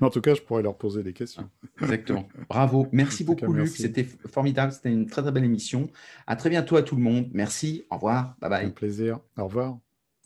en 0.00 0.08
tout 0.08 0.20
cas, 0.20 0.34
je 0.34 0.40
pourrais 0.40 0.62
leur 0.62 0.76
poser 0.76 1.02
des 1.02 1.12
questions. 1.12 1.50
Exactement. 1.82 2.26
Bravo. 2.48 2.86
Merci 2.92 3.24
beaucoup, 3.24 3.52
Luc. 3.52 3.68
C'était 3.68 4.04
formidable. 4.04 4.72
C'était 4.72 4.92
une 4.92 5.06
très, 5.06 5.22
très 5.22 5.32
belle 5.32 5.44
émission. 5.44 5.90
À 6.26 6.36
très 6.36 6.50
bientôt 6.50 6.76
à 6.76 6.82
tout 6.82 6.96
le 6.96 7.02
monde. 7.02 7.28
Merci. 7.32 7.84
Au 7.90 7.96
revoir. 7.96 8.34
Bye 8.40 8.50
bye. 8.50 8.66
Un 8.66 8.70
plaisir. 8.70 9.20
Au 9.36 9.44
revoir. 9.44 9.78